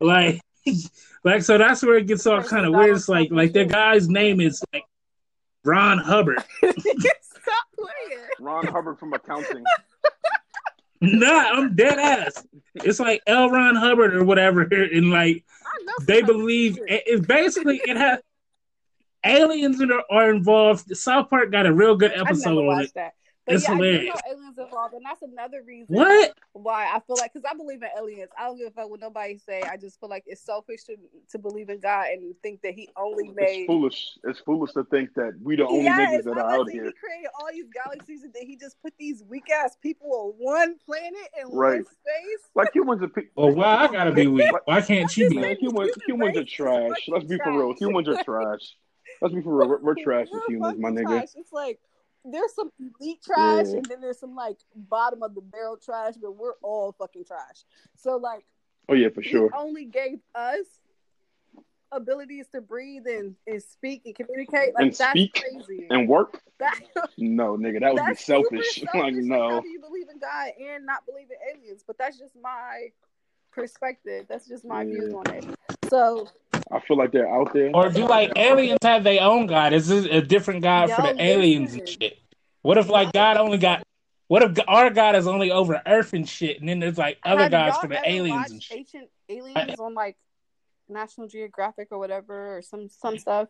Like, 0.00 0.40
like 1.24 1.42
so 1.42 1.58
that's 1.58 1.82
where 1.82 1.96
it 1.96 2.06
gets 2.06 2.26
all 2.26 2.42
kind 2.42 2.66
of 2.66 2.74
weird. 2.74 2.96
It's 2.96 3.08
like 3.08 3.30
like 3.32 3.52
their 3.52 3.64
guy's 3.64 4.08
name 4.08 4.40
is 4.40 4.62
like 4.72 4.84
Ron 5.64 5.98
Hubbard. 5.98 6.42
Stop 6.58 7.66
playing. 7.78 8.22
Ron 8.40 8.66
Hubbard 8.66 8.98
from 8.98 9.12
accounting. 9.12 9.64
nah, 11.00 11.50
I'm 11.52 11.74
dead 11.74 11.98
ass. 11.98 12.46
It's 12.74 13.00
like 13.00 13.22
L. 13.26 13.50
Ron 13.50 13.76
Hubbard 13.76 14.14
or 14.14 14.24
whatever, 14.24 14.62
and 14.62 15.10
like 15.10 15.44
they 16.02 16.22
believe 16.22 16.74
shit. 16.76 16.90
it, 16.90 17.02
it's 17.06 17.26
basically 17.26 17.80
it 17.84 17.96
has 17.96 18.20
aliens 19.24 19.78
that 19.78 19.90
are, 19.90 20.04
are 20.10 20.30
involved. 20.30 20.96
South 20.96 21.30
Park 21.30 21.50
got 21.52 21.66
a 21.66 21.72
real 21.72 21.96
good 21.96 22.12
I 22.12 22.16
never 22.16 22.30
episode 22.30 22.68
on 22.68 22.80
it. 22.82 22.92
that. 22.94 23.12
But 23.46 23.56
It's 23.56 23.64
yeah, 23.64 23.74
I 23.74 23.78
do 23.78 24.04
know 24.04 24.14
aliens 24.30 24.58
involved, 24.58 24.94
and 24.94 25.04
that's 25.04 25.22
another 25.22 25.62
reason 25.66 25.96
What? 25.96 26.34
why 26.52 26.84
I 26.94 27.00
feel 27.00 27.16
like 27.16 27.32
because 27.32 27.48
I 27.50 27.56
believe 27.56 27.82
in 27.82 27.88
aliens. 27.96 28.28
I 28.38 28.44
don't 28.44 28.56
give 28.58 28.68
a 28.68 28.70
fuck 28.70 28.88
what 28.90 29.00
nobody 29.00 29.36
say. 29.38 29.62
I 29.62 29.76
just 29.76 29.98
feel 29.98 30.08
like 30.10 30.22
it's 30.26 30.44
selfish 30.44 30.84
to 30.84 30.96
to 31.30 31.38
believe 31.38 31.68
in 31.68 31.80
God 31.80 32.06
and 32.12 32.34
think 32.42 32.62
that 32.62 32.74
He 32.74 32.88
only 32.96 33.30
made. 33.30 33.36
It's 33.42 33.56
made. 33.58 33.66
foolish. 33.66 34.18
It's 34.24 34.38
foolish 34.40 34.72
to 34.72 34.84
think 34.84 35.14
that 35.14 35.32
we 35.42 35.56
the 35.56 35.66
only 35.66 35.84
Yes, 35.84 36.10
niggas 36.12 36.24
that 36.24 36.38
are 36.38 36.50
out 36.52 36.70
here. 36.70 36.84
He 36.84 36.92
created 36.92 37.30
all 37.38 37.48
these 37.52 37.66
galaxies 37.72 38.22
and 38.22 38.32
then 38.32 38.46
He 38.46 38.56
just 38.56 38.80
put 38.80 38.92
these 38.98 39.24
weak 39.28 39.50
ass 39.50 39.76
people 39.82 40.12
on 40.12 40.34
one 40.38 40.76
planet 40.86 41.16
in 41.40 41.50
Right. 41.50 41.76
one 41.78 41.84
space. 41.86 42.50
Like 42.54 42.72
humans 42.74 43.02
are 43.02 43.08
pe- 43.08 43.22
Oh 43.36 43.48
wow, 43.48 43.78
I 43.78 43.88
gotta 43.90 44.12
be 44.12 44.26
weak. 44.28 44.46
Why 44.66 44.82
can't 44.82 45.16
you 45.16 45.24
be? 45.24 45.34
just 45.34 45.34
Man, 45.36 45.44
saying, 45.44 45.56
humans, 45.60 45.90
human 46.06 46.32
humans 46.34 46.36
are 46.36 46.44
trash. 46.44 47.08
Let's 47.08 47.24
be 47.24 47.38
for 47.38 47.50
real. 47.58 47.74
Humans 47.78 48.08
are 48.08 48.22
trash. 48.22 48.76
Let's 49.20 49.34
be 49.34 49.40
for 49.40 49.56
real. 49.56 49.68
We're, 49.68 49.80
we're 49.80 49.94
trash 50.04 50.28
as 50.34 50.42
humans, 50.46 50.78
my 50.78 50.90
nigga. 50.90 51.06
trash. 51.06 51.28
It's 51.34 51.52
like 51.52 51.80
there's 52.24 52.54
some 52.54 52.70
elite 53.00 53.22
trash 53.22 53.66
Yeah. 53.70 53.78
and 53.78 53.86
then 53.86 54.00
there's 54.00 54.20
some 54.20 54.34
like 54.34 54.58
bottom 54.74 55.22
of 55.22 55.34
the 55.34 55.40
barrel 55.40 55.76
trash, 55.76 56.14
but 56.20 56.36
we're 56.36 56.54
all 56.62 56.92
fucking 56.92 57.24
trash. 57.24 57.64
So 57.96 58.16
like 58.16 58.44
Oh 58.88 58.94
yeah, 58.94 59.08
for 59.08 59.22
sure. 59.22 59.50
only 59.54 59.84
gave 59.84 60.18
us 60.34 60.66
abilities 61.90 62.48
to 62.48 62.60
breathe 62.60 63.06
and, 63.06 63.34
and 63.46 63.62
speak 63.62 64.02
and 64.06 64.14
communicate. 64.14 64.74
Like 64.74 64.82
And 64.82 64.94
that's 64.94 65.10
speak 65.10 65.34
crazy. 65.34 65.86
And 65.90 66.08
work? 66.08 66.40
that, 66.58 66.80
No, 67.18 67.56
nigga, 67.56 67.80
that 67.80 67.94
would 67.94 68.06
be 68.06 68.14
selfish. 68.14 68.74
selfish. 68.76 68.84
like 68.94 69.14
Like, 69.14 69.14
how 69.14 69.50
no. 69.50 69.60
do 69.60 69.68
you 69.68 69.80
believe 69.80 70.08
in 70.12 70.18
God 70.18 70.52
and 70.60 70.86
not 70.86 71.04
believe 71.06 71.28
in 71.30 71.36
aliens? 71.60 71.84
But 71.86 71.98
that's 71.98 72.18
just 72.18 72.34
my 72.40 72.88
perspective. 73.52 74.26
That's 74.28 74.48
just 74.48 74.64
my 74.64 74.82
Yeah. 74.84 74.90
views 74.90 75.14
on 75.14 75.34
it. 75.34 75.44
So 75.92 76.26
I 76.72 76.80
feel 76.80 76.96
like 76.96 77.12
they're 77.12 77.28
out 77.28 77.52
there. 77.52 77.70
Or 77.74 77.90
do 77.90 78.08
like 78.08 78.32
aliens 78.34 78.78
have 78.82 79.04
their 79.04 79.22
own 79.22 79.46
god? 79.46 79.74
Is 79.74 79.88
this 79.88 80.06
a 80.06 80.22
different 80.22 80.62
god 80.62 80.90
for 80.90 81.02
the 81.02 81.22
aliens 81.22 81.74
and 81.74 81.86
shit? 81.86 82.18
What 82.62 82.78
if 82.78 82.88
like 82.88 83.12
God 83.12 83.36
only 83.36 83.58
got? 83.58 83.82
What 84.28 84.42
if 84.42 84.58
our 84.66 84.88
God 84.88 85.16
is 85.16 85.26
only 85.26 85.50
over 85.50 85.82
Earth 85.84 86.14
and 86.14 86.26
shit, 86.26 86.58
and 86.60 86.66
then 86.66 86.80
there's 86.80 86.96
like 86.96 87.18
other 87.22 87.42
have 87.42 87.50
gods 87.50 87.74
y'all 87.74 87.82
for 87.82 87.88
the 87.88 88.00
aliens 88.08 88.52
and 88.52 88.62
shit? 88.62 88.78
Ancient 88.78 89.10
aliens 89.28 89.78
on 89.78 89.92
like 89.92 90.16
National 90.88 91.28
Geographic 91.28 91.88
or 91.90 91.98
whatever 91.98 92.56
or 92.56 92.62
some 92.62 92.88
some 92.88 93.18
stuff. 93.18 93.48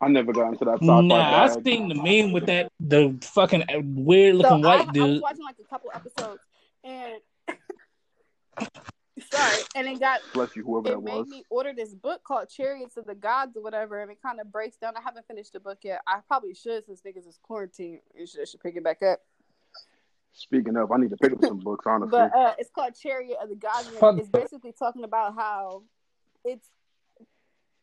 I 0.00 0.08
never 0.08 0.32
got 0.32 0.52
into 0.52 0.64
that 0.64 0.76
sci-fi 0.76 1.00
Nah, 1.02 1.44
I 1.44 1.48
bag. 1.48 1.64
seen 1.64 1.88
the 1.88 1.94
meme 1.96 2.32
with 2.32 2.46
that 2.46 2.72
the 2.80 3.14
fucking 3.20 3.62
uh, 3.64 3.80
weird 3.82 4.36
So 4.36 4.38
looking 4.38 4.64
I, 4.64 4.68
white 4.68 4.80
I 4.80 4.84
was 4.84 4.92
dude. 4.94 5.20
watching 5.20 5.44
like 5.44 5.56
a 5.60 5.68
couple 5.68 5.90
episodes 5.94 6.40
and 6.82 7.20
sorry, 9.30 9.62
and 9.74 9.86
it 9.86 10.00
got 10.00 10.20
Bless 10.32 10.56
you, 10.56 10.64
whoever 10.64 10.88
it 10.88 10.90
that 10.96 11.02
made 11.02 11.18
was. 11.18 11.28
me 11.28 11.44
order 11.50 11.72
this 11.72 11.94
book 11.94 12.22
called 12.24 12.48
Chariots 12.48 12.96
of 12.96 13.06
the 13.06 13.14
Gods 13.14 13.56
or 13.56 13.62
whatever, 13.62 14.00
and 14.02 14.10
it 14.10 14.18
kind 14.22 14.40
of 14.40 14.50
breaks 14.50 14.76
down. 14.76 14.94
I 14.96 15.00
haven't 15.02 15.26
finished 15.26 15.52
the 15.52 15.60
book 15.60 15.78
yet. 15.82 16.00
I 16.06 16.20
probably 16.26 16.54
should 16.54 16.84
since 16.86 17.02
niggas 17.02 17.28
is 17.28 17.38
quarantined. 17.42 18.00
I 18.20 18.24
should, 18.24 18.48
should 18.48 18.60
pick 18.60 18.76
it 18.76 18.84
back 18.84 19.02
up. 19.02 19.20
Speaking 20.32 20.76
of, 20.76 20.90
I 20.90 20.96
need 20.96 21.10
to 21.10 21.16
pick 21.16 21.32
up 21.32 21.44
some 21.44 21.60
books, 21.60 21.84
honestly. 21.86 22.10
But 22.10 22.34
uh, 22.36 22.54
it's 22.58 22.70
called 22.70 22.94
Chariot 23.00 23.38
of 23.40 23.48
the 23.48 23.54
Gods. 23.54 23.88
and 24.00 24.18
It's 24.18 24.28
basically 24.28 24.72
talking 24.76 25.04
about 25.04 25.36
how 25.36 25.82
it's 26.44 26.68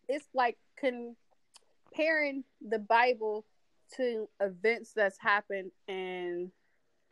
it's 0.09 0.27
like 0.33 0.57
comparing 0.75 2.43
the 2.61 2.79
Bible 2.79 3.45
to 3.95 4.27
events 4.41 4.91
that's 4.93 5.17
happened 5.17 5.71
in 5.87 6.51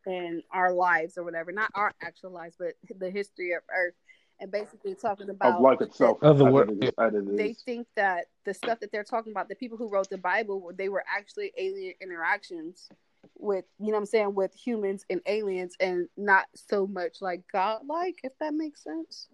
in 0.06 0.44
our 0.52 0.74
lives 0.74 1.18
or 1.18 1.24
whatever, 1.24 1.52
not 1.52 1.72
our 1.76 1.94
actual 2.02 2.32
lives, 2.32 2.56
but 2.58 2.74
the 3.00 3.10
history 3.10 3.52
of 3.54 3.62
Earth, 3.74 3.94
and 4.40 4.52
basically 4.52 4.96
talking 4.96 5.30
about 5.30 5.56
of 5.56 5.62
life 5.62 5.82
itself. 5.82 6.18
Of 6.22 6.38
the 6.38 6.46
as 6.46 6.54
world, 6.54 6.70
it 6.72 6.84
is- 6.86 6.92
as 6.98 7.14
it 7.14 7.38
they 7.38 7.54
think 7.54 7.88
that 7.96 8.28
the 8.46 8.54
stuff 8.54 8.80
that 8.80 8.92
they're 8.92 9.04
talking 9.04 9.32
about, 9.32 9.50
the 9.50 9.56
people 9.56 9.78
who 9.78 9.90
wrote 9.90 10.10
the 10.10 10.18
Bible, 10.18 10.72
they 10.76 10.90
were 10.90 11.04
actually 11.08 11.52
alien 11.58 11.94
interactions 12.02 12.90
with, 13.38 13.66
you 13.80 13.88
know 13.88 13.94
what 13.94 14.00
I'm 14.00 14.06
saying, 14.06 14.36
with 14.36 14.54
humans 14.54 15.06
and 15.10 15.22
aliens 15.26 15.76
and 15.80 16.08
not 16.18 16.46
so 16.56 16.88
much 16.88 17.22
like 17.22 17.44
godlike, 17.52 18.20
if 18.24 18.38
that 18.40 18.54
makes 18.54 18.84
sense. 18.84 19.28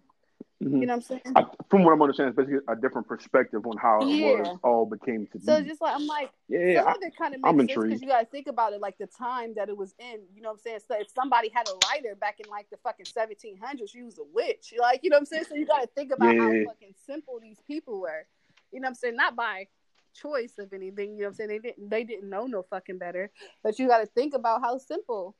Mhm. 0.62 0.80
You 0.80 0.86
know 0.86 0.94
what 0.94 0.96
I'm 0.96 1.00
saying? 1.02 1.22
I, 1.36 1.44
from 1.68 1.84
what 1.84 1.92
I'm 1.92 2.00
understanding, 2.00 2.30
it's 2.30 2.36
basically 2.36 2.64
a 2.66 2.76
different 2.76 3.06
perspective 3.06 3.66
on 3.66 3.76
how 3.76 4.00
it 4.00 4.22
was 4.22 4.58
all 4.64 4.86
became 4.86 5.26
to 5.32 5.38
be. 5.38 5.44
So 5.44 5.56
it's 5.56 5.68
just 5.68 5.82
like 5.82 5.94
I'm 5.94 6.06
like, 6.06 6.30
yeah, 6.48 6.80
some 6.80 6.88
I, 6.88 6.90
of 6.92 6.96
it 7.02 7.16
kind 7.16 7.34
of 7.34 7.40
I'm 7.44 7.56
makes 7.58 7.74
sense 7.74 7.84
because 7.84 8.00
you 8.00 8.08
got 8.08 8.20
to 8.20 8.26
think 8.26 8.46
about 8.46 8.72
it, 8.72 8.80
like 8.80 8.96
the 8.96 9.06
time 9.06 9.52
that 9.56 9.68
it 9.68 9.76
was 9.76 9.94
in. 9.98 10.20
You 10.34 10.40
know 10.40 10.48
what 10.48 10.54
I'm 10.54 10.58
saying? 10.60 10.78
So 10.88 10.98
if 10.98 11.10
somebody 11.10 11.50
had 11.54 11.68
a 11.68 11.74
lighter 11.88 12.14
back 12.14 12.40
in 12.40 12.48
like 12.48 12.70
the 12.70 12.78
fucking 12.78 13.04
1700s, 13.04 13.90
she 13.90 14.02
was 14.02 14.18
a 14.18 14.24
witch. 14.32 14.72
Like 14.86 15.00
you 15.02 15.10
know 15.10 15.16
what 15.16 15.22
I'm 15.22 15.26
saying? 15.26 15.44
So 15.48 15.56
you 15.56 15.66
got 15.66 15.82
to 15.82 15.88
think 15.88 16.12
about 16.12 16.36
how 16.36 16.50
fucking 16.66 16.94
simple 17.06 17.38
these 17.40 17.58
people 17.66 18.00
were. 18.00 18.26
You 18.72 18.80
know 18.80 18.86
what 18.86 18.90
I'm 18.90 18.94
saying? 18.94 19.16
Not 19.16 19.34
by 19.36 19.66
choice 20.14 20.52
of 20.58 20.72
anything. 20.72 21.16
You 21.16 21.16
know 21.16 21.24
what 21.24 21.28
I'm 21.28 21.34
saying? 21.34 21.48
They 21.48 21.58
didn't. 21.58 21.90
They 21.90 22.04
didn't 22.04 22.30
know 22.30 22.46
no 22.46 22.62
fucking 22.62 22.98
better. 22.98 23.30
But 23.62 23.78
you 23.78 23.88
got 23.88 23.98
to 23.98 24.06
think 24.06 24.32
about 24.32 24.62
how 24.62 24.78
simple 24.78 25.34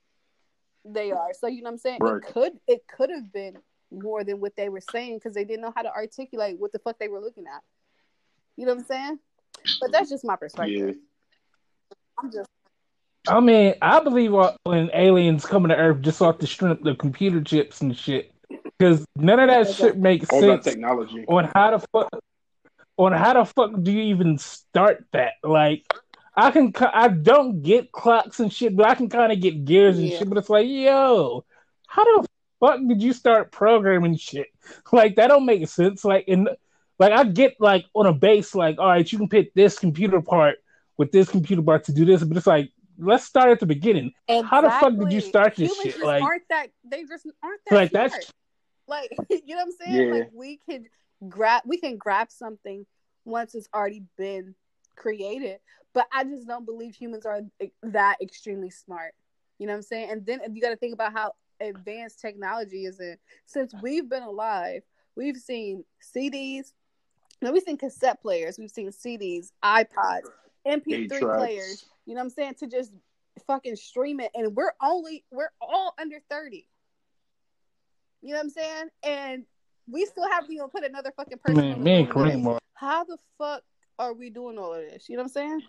they 0.84 1.12
are. 1.12 1.32
So 1.32 1.46
you 1.46 1.62
know 1.62 1.68
what 1.68 1.72
I'm 1.72 1.78
saying? 1.78 1.98
Right. 2.02 2.16
It 2.16 2.32
could. 2.32 2.52
It 2.66 2.86
could 2.88 3.10
have 3.10 3.32
been 3.32 3.56
more 3.96 4.24
than 4.24 4.40
what 4.40 4.56
they 4.56 4.68
were 4.68 4.80
saying 4.92 5.16
because 5.16 5.34
they 5.34 5.44
didn't 5.44 5.62
know 5.62 5.72
how 5.74 5.82
to 5.82 5.92
articulate 5.92 6.58
what 6.58 6.72
the 6.72 6.78
fuck 6.78 6.98
they 6.98 7.08
were 7.08 7.20
looking 7.20 7.44
at. 7.46 7.62
You 8.56 8.66
know 8.66 8.74
what 8.74 8.80
I'm 8.80 8.86
saying? 8.86 9.18
But 9.80 9.92
that's 9.92 10.10
just 10.10 10.24
my 10.24 10.36
perspective. 10.36 10.96
yeah. 10.96 11.92
I'm 12.18 12.32
just 12.32 12.48
I 13.28 13.40
mean, 13.40 13.74
I 13.82 14.00
believe 14.00 14.32
when 14.64 14.90
aliens 14.94 15.44
coming 15.44 15.70
to 15.70 15.76
Earth 15.76 16.00
just 16.00 16.22
off 16.22 16.38
the 16.38 16.46
strength 16.46 16.86
of 16.86 16.98
computer 16.98 17.42
chips 17.42 17.80
and 17.80 17.96
shit, 17.96 18.32
because 18.78 19.04
none 19.16 19.40
of 19.40 19.48
that 19.48 19.74
shit 19.74 19.98
makes 19.98 20.30
all 20.30 20.40
that 20.42 20.62
sense 20.62 20.64
technology. 20.64 21.24
on 21.26 21.50
how 21.54 21.76
the 21.76 21.86
fuck 21.92 22.08
on 22.96 23.12
how 23.12 23.34
the 23.34 23.44
fuck 23.44 23.72
do 23.82 23.90
you 23.92 24.02
even 24.14 24.38
start 24.38 25.04
that? 25.12 25.32
Like, 25.42 25.92
I 26.36 26.50
can 26.50 26.72
I 26.80 27.08
don't 27.08 27.62
get 27.62 27.90
clocks 27.92 28.38
and 28.40 28.52
shit, 28.52 28.76
but 28.76 28.86
I 28.86 28.94
can 28.94 29.08
kind 29.08 29.32
of 29.32 29.40
get 29.40 29.64
gears 29.64 29.98
and 29.98 30.06
Yeah. 30.08 30.18
shit. 30.18 30.28
But 30.28 30.38
it's 30.38 30.50
like, 30.50 30.68
yo, 30.68 31.44
how 31.88 32.04
the 32.04 32.28
fuck 32.60 32.80
did 32.88 33.02
you 33.02 33.12
start 33.12 33.52
programming 33.52 34.16
shit? 34.16 34.48
Like 34.92 35.16
that 35.16 35.28
don't 35.28 35.46
make 35.46 35.66
sense. 35.68 36.04
Like 36.04 36.24
in 36.26 36.48
like 36.98 37.12
I 37.12 37.24
get 37.24 37.54
like 37.60 37.86
on 37.94 38.06
a 38.06 38.12
base, 38.12 38.54
like 38.54 38.78
all 38.78 38.88
right, 38.88 39.10
you 39.10 39.18
can 39.18 39.28
pick 39.28 39.54
this 39.54 39.78
computer 39.78 40.20
part 40.20 40.56
with 40.98 41.12
this 41.12 41.28
computer 41.28 41.62
part 41.62 41.84
to 41.84 41.92
do 41.92 42.04
this, 42.04 42.24
but 42.24 42.36
it's 42.36 42.46
like 42.46 42.72
let's 42.98 43.24
start 43.24 43.50
at 43.50 43.60
the 43.60 43.66
beginning. 43.66 44.12
How 44.28 44.60
the 44.62 44.70
fuck 44.70 44.96
did 44.96 45.12
you 45.12 45.20
start 45.20 45.54
this 45.54 45.70
Humans 45.70 45.82
shit? 45.82 45.92
Just 45.94 46.04
Like- 46.04 46.22
aren't 46.22 46.48
that 46.48 46.68
they 46.84 47.04
just 47.04 47.26
aren't 47.42 47.60
that 47.68 47.74
Like 47.76 47.90
smart. 47.90 48.10
that's 48.12 48.32
like 48.88 49.10
you 49.30 49.54
know 49.54 49.56
what 49.56 49.66
I'm 49.66 49.86
saying? 49.86 50.08
Yeah. 50.08 50.14
Like 50.14 50.30
we 50.32 50.60
can 50.68 50.86
grab 51.28 51.62
we 51.66 51.78
can 51.78 51.96
grab 51.96 52.30
something 52.30 52.86
once 53.24 53.54
it's 53.54 53.68
already 53.74 54.02
been 54.16 54.54
created, 54.96 55.58
but 55.94 56.06
I 56.12 56.24
just 56.24 56.46
don't 56.46 56.64
believe 56.64 56.94
humans 56.94 57.26
are 57.26 57.40
that 57.82 58.16
extremely 58.22 58.70
smart. 58.70 59.12
You 59.58 59.66
know 59.66 59.72
what 59.72 59.78
I'm 59.78 59.82
saying? 59.82 60.10
And 60.10 60.26
then 60.26 60.40
you 60.54 60.60
got 60.62 60.70
to 60.70 60.76
think 60.76 60.94
about 60.94 61.12
how 61.12 61.32
advanced 61.60 62.20
technology 62.20 62.84
is 62.84 63.00
in. 63.00 63.16
Since 63.46 63.74
we've 63.82 64.08
been 64.08 64.22
alive, 64.22 64.82
we've 65.16 65.36
seen 65.36 65.84
CDs. 66.14 66.72
No, 67.42 67.52
we've 67.52 67.62
seen 67.62 67.76
cassette 67.76 68.22
players. 68.22 68.58
We've 68.58 68.70
seen 68.70 68.90
CDs, 68.90 69.52
iPods, 69.62 70.22
MP3 70.66 71.04
Eight-tracks. 71.04 71.20
players. 71.36 71.84
You 72.06 72.14
know 72.14 72.20
what 72.20 72.24
I'm 72.24 72.30
saying? 72.30 72.54
To 72.60 72.66
just 72.66 72.92
fucking 73.46 73.76
stream 73.76 74.20
it, 74.20 74.30
and 74.34 74.54
we're 74.56 74.72
only 74.82 75.24
we're 75.30 75.50
all 75.60 75.94
under 76.00 76.18
thirty. 76.30 76.66
You 78.22 78.30
know 78.32 78.38
what 78.38 78.44
I'm 78.44 78.50
saying? 78.50 78.88
And 79.02 79.44
we 79.90 80.04
still 80.06 80.28
haven't 80.28 80.52
even 80.52 80.68
put 80.68 80.84
another 80.84 81.12
fucking 81.16 81.38
person. 81.38 81.60
on 81.60 81.68
man, 81.68 81.78
the 81.78 81.84
me 81.84 81.94
and. 82.00 82.08
Kareem 82.08 82.46
are 82.46 82.58
How 82.74 83.04
the 83.04 83.18
fuck 83.38 83.62
are 83.98 84.14
we 84.14 84.30
doing 84.30 84.58
all 84.58 84.74
of 84.74 84.80
this? 84.80 85.08
You 85.08 85.16
know 85.16 85.22
what 85.22 85.28
I'm 85.28 85.32
saying? 85.32 85.62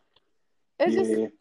It's 0.80 0.96
yeah. 0.96 1.16
just 1.18 1.34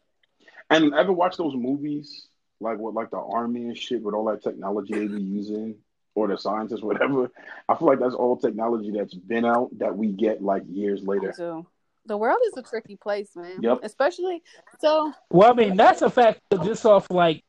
And 0.69 0.93
ever 0.93 1.13
watch 1.13 1.37
those 1.37 1.55
movies 1.55 2.27
like 2.59 2.77
what 2.77 2.93
like 2.93 3.11
the 3.11 3.17
army 3.17 3.65
and 3.65 3.77
shit 3.77 4.01
with 4.01 4.15
all 4.15 4.25
that 4.25 4.43
technology 4.43 4.93
they 4.93 5.07
be 5.07 5.21
using 5.21 5.75
or 6.15 6.27
the 6.27 6.37
scientists, 6.37 6.81
whatever. 6.81 7.29
I 7.69 7.75
feel 7.75 7.87
like 7.87 7.99
that's 7.99 8.15
all 8.15 8.35
technology 8.37 8.91
that's 8.91 9.13
been 9.13 9.45
out 9.45 9.69
that 9.77 9.95
we 9.95 10.07
get 10.07 10.41
like 10.41 10.63
years 10.67 11.03
later. 11.03 11.33
so. 11.35 11.67
The 12.07 12.17
world 12.17 12.39
is 12.47 12.53
a 12.55 12.61
tricky 12.61 12.95
place, 12.95 13.35
man. 13.35 13.61
Yep. 13.61 13.79
Especially 13.83 14.41
so. 14.79 15.11
Well, 15.29 15.51
I 15.51 15.53
mean, 15.53 15.75
that's 15.75 16.01
a 16.01 16.09
fact 16.09 16.39
just 16.63 16.85
off 16.85 17.11
like, 17.11 17.43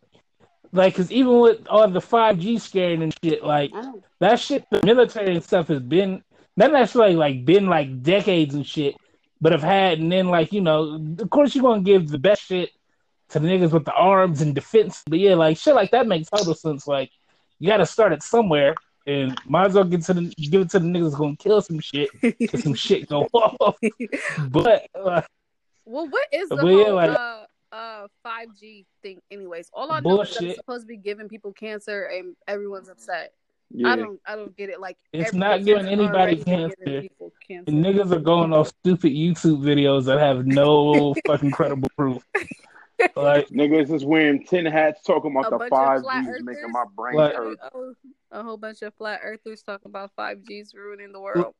like, 0.72 0.94
because 0.94 1.12
even 1.12 1.38
with 1.38 1.64
all 1.68 1.88
the 1.88 2.00
five 2.00 2.40
G 2.40 2.58
scaring 2.58 3.04
and 3.04 3.14
shit, 3.22 3.44
like 3.44 3.70
I 3.72 3.82
don't, 3.82 4.04
that 4.18 4.40
shit, 4.40 4.66
the 4.70 4.84
military 4.84 5.36
and 5.36 5.44
stuff 5.44 5.68
has 5.68 5.80
been 5.80 6.24
not 6.56 6.72
necessarily 6.72 7.14
like 7.14 7.44
been 7.44 7.66
like 7.66 8.02
decades 8.02 8.56
and 8.56 8.66
shit, 8.66 8.96
but 9.40 9.52
have 9.52 9.62
had, 9.62 10.00
and 10.00 10.10
then 10.10 10.26
like 10.26 10.52
you 10.52 10.60
know, 10.60 11.00
of 11.20 11.30
course 11.30 11.54
you're 11.54 11.62
gonna 11.62 11.82
give 11.82 12.08
the 12.08 12.18
best 12.18 12.42
shit 12.42 12.70
to 13.30 13.38
the 13.38 13.48
niggas 13.48 13.72
with 13.72 13.84
the 13.84 13.92
arms 13.92 14.40
and 14.40 14.54
defense, 14.54 15.02
but 15.06 15.18
yeah, 15.18 15.34
like 15.34 15.56
shit 15.58 15.74
like 15.74 15.90
that 15.90 16.06
makes 16.06 16.28
total 16.30 16.54
sense. 16.54 16.86
Like 16.86 17.10
you 17.58 17.68
got 17.68 17.78
to 17.78 17.86
start 17.86 18.12
it 18.12 18.22
somewhere, 18.22 18.74
and 19.06 19.38
might 19.46 19.66
as 19.66 19.74
well 19.74 19.84
get 19.84 20.02
to 20.02 20.14
the 20.14 20.22
give 20.50 20.62
it 20.62 20.70
to 20.70 20.78
the 20.78 20.86
niggas 20.86 21.16
gonna 21.16 21.36
kill 21.36 21.60
some 21.60 21.80
shit, 21.80 22.08
cause 22.50 22.62
some 22.62 22.74
shit 22.74 23.08
go 23.08 23.22
off. 23.32 23.76
But 24.50 24.86
uh, 24.94 25.22
well, 25.84 26.08
what 26.08 26.26
is 26.32 26.48
the 26.48 26.56
But 26.56 26.66
yeah, 26.66 26.84
whole 26.84 26.94
like- 26.94 27.10
uh 27.18 27.44
uh 27.70 28.06
5G 28.26 28.86
thing? 29.02 29.20
Anyways, 29.30 29.68
all 29.74 29.90
I 29.92 30.00
know 30.00 30.22
is 30.22 30.30
that 30.30 30.38
Bullshit. 30.40 30.42
it's 30.50 30.56
supposed 30.58 30.82
to 30.82 30.86
be 30.86 30.96
giving 30.96 31.28
people 31.28 31.52
cancer 31.52 32.04
and 32.04 32.34
everyone's 32.46 32.88
upset. 32.88 33.32
Yeah. 33.70 33.88
I 33.88 33.96
don't 33.96 34.18
I 34.26 34.34
don't 34.36 34.56
get 34.56 34.70
it. 34.70 34.80
Like 34.80 34.96
It's 35.12 35.34
not 35.34 35.62
giving 35.64 35.86
anybody 35.86 36.36
cancer. 36.42 36.74
giving 36.82 37.10
cancer. 37.46 37.64
And 37.70 37.84
niggas 37.84 38.10
are 38.12 38.20
going 38.20 38.54
off 38.54 38.68
stupid 38.68 39.12
YouTube 39.12 39.60
videos 39.60 40.04
that 40.06 40.18
have 40.18 40.46
no 40.46 41.14
fucking 41.26 41.50
credible 41.50 41.90
proof. 41.94 42.22
Like, 43.16 43.48
Niggas 43.48 43.92
is 43.92 44.04
wearing 44.04 44.44
tin 44.44 44.66
hats 44.66 45.02
talking 45.02 45.30
about 45.36 45.50
the 45.50 45.68
five 45.68 46.02
flat 46.02 46.24
G's 46.24 46.42
making 46.42 46.70
my 46.72 46.84
brain 46.96 47.16
Like- 47.16 47.34
hurt. 47.34 47.58
A 48.30 48.42
whole 48.42 48.56
bunch 48.56 48.82
of 48.82 48.94
flat 48.94 49.20
earthers 49.22 49.62
talking 49.62 49.88
about 49.90 50.10
5G's 50.18 50.74
ruining 50.74 51.12
the 51.12 51.20
world. 51.20 51.54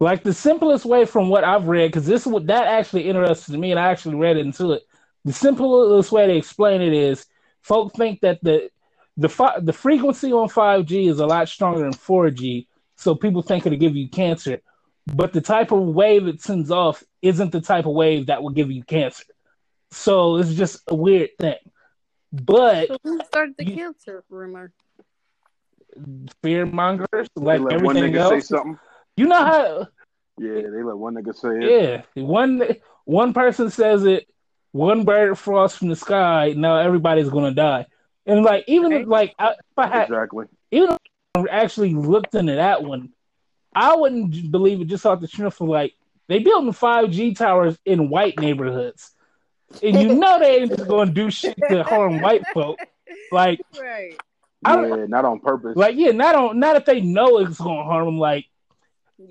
like 0.00 0.22
the 0.22 0.32
simplest 0.34 0.84
way 0.84 1.04
from 1.04 1.28
what 1.28 1.44
I've 1.44 1.66
read, 1.66 1.88
because 1.88 2.06
this 2.06 2.26
what 2.26 2.46
that 2.48 2.66
actually 2.66 3.08
interested 3.08 3.58
me, 3.58 3.70
and 3.70 3.80
I 3.80 3.88
actually 3.90 4.16
read 4.16 4.36
into 4.36 4.72
it. 4.72 4.82
The 5.24 5.32
simplest 5.32 6.12
way 6.12 6.26
to 6.26 6.36
explain 6.36 6.82
it 6.82 6.92
is, 6.92 7.26
folk 7.62 7.94
think 7.94 8.20
that 8.20 8.38
the 8.42 8.70
the 9.16 9.28
fi- 9.28 9.60
the 9.60 9.72
frequency 9.72 10.32
on 10.32 10.48
five 10.48 10.84
G 10.84 11.06
is 11.08 11.20
a 11.20 11.26
lot 11.26 11.48
stronger 11.48 11.80
than 11.80 11.92
four 11.92 12.30
G, 12.30 12.68
so 12.96 13.14
people 13.14 13.42
think 13.42 13.64
it'll 13.66 13.78
give 13.78 13.96
you 13.96 14.08
cancer. 14.08 14.60
But 15.06 15.32
the 15.32 15.40
type 15.40 15.70
of 15.72 15.80
wave 15.80 16.26
it 16.28 16.40
sends 16.42 16.70
off 16.70 17.02
isn't 17.22 17.52
the 17.52 17.60
type 17.60 17.86
of 17.86 17.92
wave 17.94 18.26
that 18.26 18.42
will 18.42 18.50
give 18.50 18.70
you 18.70 18.82
cancer. 18.84 19.24
So 19.94 20.36
it's 20.36 20.54
just 20.54 20.82
a 20.88 20.94
weird 20.94 21.30
thing. 21.38 21.56
But 22.32 22.88
So 22.88 22.96
who 23.04 23.20
started 23.24 23.54
the 23.56 23.64
You- 23.64 23.76
cancer 23.76 24.24
rumor? 24.28 24.72
fear 26.42 26.66
mongers, 26.66 27.28
like 27.36 27.60
let 27.60 27.80
one 27.80 27.96
everything 27.96 28.12
nigga 28.14 28.28
say 28.28 28.34
else, 28.36 28.48
something. 28.48 28.78
you 29.16 29.26
know 29.26 29.36
how 29.36 29.86
Yeah, 30.38 30.62
they 30.62 30.82
let 30.82 30.96
one 30.96 31.14
nigga 31.14 31.32
say 31.34 31.50
it. 31.62 32.04
yeah, 32.16 32.22
one 32.24 32.62
one 33.04 33.32
person 33.32 33.70
says 33.70 34.04
it, 34.04 34.26
one 34.72 35.04
bird 35.04 35.38
falls 35.38 35.76
from 35.76 35.88
the 35.88 35.94
sky, 35.96 36.52
now 36.56 36.78
everybody's 36.78 37.28
gonna 37.28 37.54
die. 37.54 37.86
And 38.26 38.42
like 38.42 38.64
even 38.66 38.90
Right. 38.90 39.06
like 39.08 39.34
I, 39.38 39.50
if 39.52 39.78
I 39.78 39.86
had 39.86 40.08
Exactly. 40.08 40.46
even 40.72 40.90
if 40.90 40.98
I 41.36 41.44
actually 41.48 41.94
looked 41.94 42.34
into 42.34 42.54
that 42.56 42.82
one, 42.82 43.12
I 43.72 43.94
wouldn't 43.94 44.50
believe 44.50 44.80
it 44.80 44.86
just 44.86 45.06
off 45.06 45.20
the 45.20 45.28
strength 45.28 45.60
of 45.60 45.68
like 45.68 45.94
they 46.26 46.40
building 46.40 46.72
five 46.72 47.10
G 47.10 47.34
towers 47.34 47.78
in 47.84 48.08
white 48.10 48.40
neighborhoods. 48.40 49.12
And 49.82 50.00
you 50.00 50.14
know 50.14 50.38
they 50.38 50.56
ain't 50.60 50.76
just 50.76 50.88
gonna 50.88 51.10
do 51.10 51.30
shit 51.30 51.56
to 51.68 51.82
harm 51.84 52.20
white 52.20 52.44
folk. 52.54 52.78
Like 53.32 53.60
Right. 53.80 54.18
I 54.64 54.76
don't- 54.76 54.98
Yeah, 54.98 55.06
not 55.06 55.24
on 55.24 55.40
purpose. 55.40 55.76
like 55.76 55.96
yeah, 55.96 56.12
not 56.12 56.34
on 56.34 56.58
not 56.58 56.76
if 56.76 56.84
they 56.84 57.00
know 57.00 57.38
it's 57.38 57.58
gonna 57.60 57.84
harm 57.84 58.06
them. 58.06 58.18
Like 58.18 58.46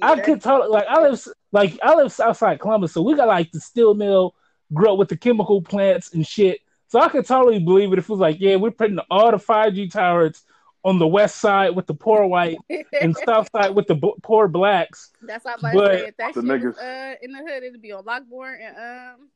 I 0.02 0.20
could 0.20 0.42
totally 0.42 0.70
like 0.70 0.86
I 0.88 1.02
live 1.02 1.28
like 1.52 1.80
I 1.82 1.96
live 1.96 2.18
outside 2.20 2.60
Columbus, 2.60 2.94
so 2.94 3.02
we 3.02 3.16
got 3.16 3.28
like 3.28 3.52
the 3.52 3.60
steel 3.60 3.94
mill 3.94 4.36
grow 4.74 4.94
up 4.94 5.00
with 5.00 5.10
the 5.10 5.18
chemical 5.18 5.62
plants 5.62 6.14
and 6.14 6.26
shit. 6.26 6.60
So 6.88 7.00
I 7.00 7.10
could 7.10 7.26
totally 7.26 7.60
believe 7.60 7.92
it 7.92 7.98
if 8.00 8.06
it 8.06 8.10
was 8.10 8.20
like, 8.20 8.38
yeah, 8.40 8.56
we're 8.56 8.72
putting 8.72 9.00
all 9.10 9.32
the 9.32 9.40
five 9.40 9.74
G 9.74 9.88
towers 9.88 10.44
on 10.84 11.00
the 11.00 11.08
west 11.08 11.38
side 11.38 11.76
with 11.76 11.88
the 11.88 11.94
poor 11.94 12.26
white 12.28 12.58
and 13.00 13.16
south 13.26 13.50
side 13.56 13.74
with 13.74 13.88
the 13.88 13.96
b- 13.96 14.14
poor 14.22 14.48
blacks. 14.48 15.12
That's 15.22 15.46
what 15.46 15.54
I'm 15.56 15.60
about 15.60 15.74
But 15.74 15.92
to 15.92 15.98
say. 16.00 16.08
If 16.08 16.18
that 16.18 16.34
the 16.36 16.42
shit 16.42 16.64
was, 16.64 16.78
uh, 16.78 17.16
in 17.22 17.32
the 17.32 17.38
hood, 17.40 17.64
it'd 17.64 17.82
be 17.82 17.92
on 17.94 18.04
Lockbourne 18.04 18.58
and 18.62 18.78
um 18.78 19.30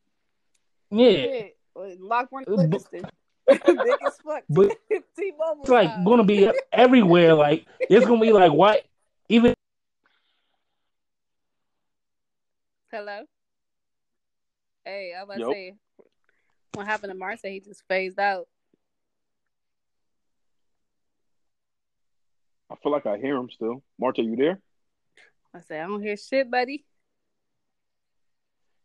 Yeah, 0.89 1.11
shit, 1.11 1.57
or 1.75 1.85
Lockbourne 2.01 2.45
but- 2.45 2.49
Livingston. 2.49 3.05
Big 3.47 3.61
as 4.05 4.17
fuck. 4.25 4.43
but 4.49 4.75
T-Mobile. 4.91 5.61
it's 5.61 5.69
like 5.69 5.89
size. 5.89 6.05
gonna 6.05 6.23
be 6.25 6.51
everywhere. 6.73 7.33
Like 7.33 7.65
it's 7.79 8.05
gonna 8.05 8.19
be 8.19 8.33
like 8.33 8.51
what 8.51 8.83
even 9.29 9.53
Hello. 12.91 13.21
Hey, 14.85 15.13
I 15.17 15.23
was 15.23 15.35
about 15.35 15.39
Yup. 15.39 15.49
to 15.49 15.53
say, 15.53 15.75
what 16.73 16.87
happened 16.87 17.11
to 17.11 17.17
Marcy? 17.17 17.51
He 17.51 17.59
just 17.59 17.83
phased 17.87 18.19
out. 18.19 18.47
I 22.69 22.75
feel 22.81 22.91
like 22.91 23.05
I 23.05 23.17
hear 23.17 23.35
him 23.37 23.49
still. 23.49 23.81
Marta, 23.99 24.21
you 24.21 24.35
there? 24.35 24.59
I 25.53 25.61
said, 25.61 25.81
I 25.81 25.87
don't 25.87 26.01
hear 26.01 26.17
shit, 26.17 26.49
buddy. 26.51 26.85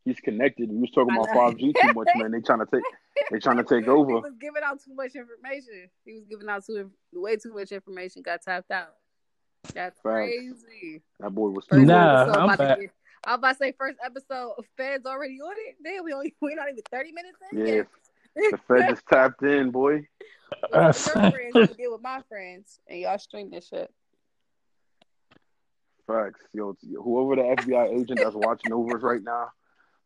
He's 0.05 0.19
connected. 0.21 0.69
We 0.71 0.79
was 0.79 0.91
talking 0.91 1.15
about 1.15 1.29
five 1.35 1.57
G 1.59 1.73
too 1.73 1.93
much, 1.93 2.09
man. 2.17 2.33
They 2.33 2.41
trying 2.41 2.59
to 2.59 2.67
take. 2.67 2.83
They 3.31 3.38
trying 3.38 3.57
to 3.62 3.65
take 3.65 3.87
over. 3.88 4.09
He 4.09 4.15
was 4.15 4.33
giving 4.41 4.62
out 4.65 4.81
too 4.85 4.95
much 4.95 5.15
information. 5.15 5.88
He 6.05 6.15
was 6.15 6.25
giving 6.29 6.49
out 6.49 6.65
too 6.67 6.91
way 7.12 7.37
too 7.37 7.55
much 7.55 7.71
information. 7.73 8.23
Got 8.23 8.43
tapped 8.43 8.71
out. 8.71 8.95
That's 9.75 9.95
Facts. 10.01 10.01
crazy. 10.03 11.03
That 11.21 11.31
boy 11.31 11.51
was. 11.51 11.65
First 11.69 11.87
Nah, 11.87 12.25
I'm 12.33 12.51
about 12.51 12.57
to 12.77 12.81
get- 12.83 12.91
I 13.25 13.31
was 13.31 13.38
about 13.38 13.53
to 13.53 13.59
say 13.59 13.73
first 13.79 13.99
episode 14.05 14.55
of 14.59 14.65
Feds 14.77 15.07
already 15.07 15.38
on 15.41 15.53
it. 15.57 15.77
Damn, 15.85 16.03
we 16.03 16.12
only 16.12 16.35
we're 16.41 16.57
not 16.57 16.69
even 16.69 16.83
thirty 16.91 17.12
minutes 17.12 17.38
in. 17.53 17.59
Yeah, 17.59 17.75
yet. 17.75 17.87
the 18.51 18.59
Fed 18.67 18.88
just 18.91 19.07
tapped 19.07 19.43
in, 19.45 19.71
boy. 19.71 20.09
Well, 20.71 20.83
your 20.85 20.93
friends 20.93 21.53
can 21.55 21.77
deal 21.79 21.93
with 21.93 22.03
my 22.03 22.21
friends, 22.29 22.79
and 22.87 22.99
y'all 23.01 23.19
stream 23.19 23.51
this 23.51 23.69
shit. 23.69 23.91
Facts. 26.07 26.41
Yo, 26.53 26.77
whoever 27.03 27.37
the 27.37 27.62
FBI 27.62 27.95
agent 28.01 28.19
that's 28.23 28.35
watching 28.35 28.71
over 28.73 28.97
us 28.99 29.03
right 29.03 29.23
now, 29.23 29.49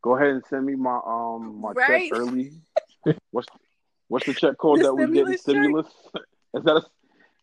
go 0.06 0.14
ahead 0.16 0.28
and 0.28 0.42
send 0.48 0.64
me 0.64 0.76
my 0.76 1.00
um 1.04 1.60
my 1.60 1.72
Right. 1.72 2.08
check 2.10 2.18
early. 2.18 2.52
What's 3.32 3.48
what's 4.08 4.24
the 4.24 4.34
check 4.34 4.56
called 4.56 4.78
The 4.80 4.84
that 4.84 4.94
was 4.94 5.10
getting 5.10 5.36
stimulus 5.36 5.44
check? 5.44 5.54
stimulus? 5.54 5.86
Is 6.54 6.64
that 6.64 6.76
a 6.76 6.82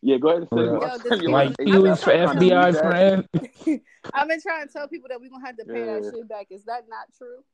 yeah? 0.00 0.16
Go 0.16 0.28
ahead 0.30 0.40
and 0.42 0.48
send 0.48 0.72
me. 0.72 0.80
Yo, 0.80 0.80
my 0.80 0.88
this 0.88 1.00
stimulus. 1.00 1.32
like 1.32 1.50
I 1.60 1.64
he 1.64 1.70
know 1.72 1.80
was 1.82 2.02
for 2.02 2.12
I'm 2.12 2.24
trying 2.24 2.36
to 2.38 2.44
FBI 2.44 2.66
need 2.66 2.74
that. 2.74 2.82
friend. 2.82 3.80
I've 4.14 4.28
been 4.28 4.40
trying 4.40 4.66
to 4.66 4.72
tell 4.72 4.88
people 4.88 5.08
that 5.10 5.20
we're 5.20 5.28
gonna 5.30 5.46
have 5.46 5.56
to 5.58 5.64
pay 5.66 5.84
that 5.84 6.04
shit 6.10 6.28
back. 6.28 6.46
Is 6.50 6.64
that 6.64 6.84
not 6.88 7.06
true? 7.18 7.44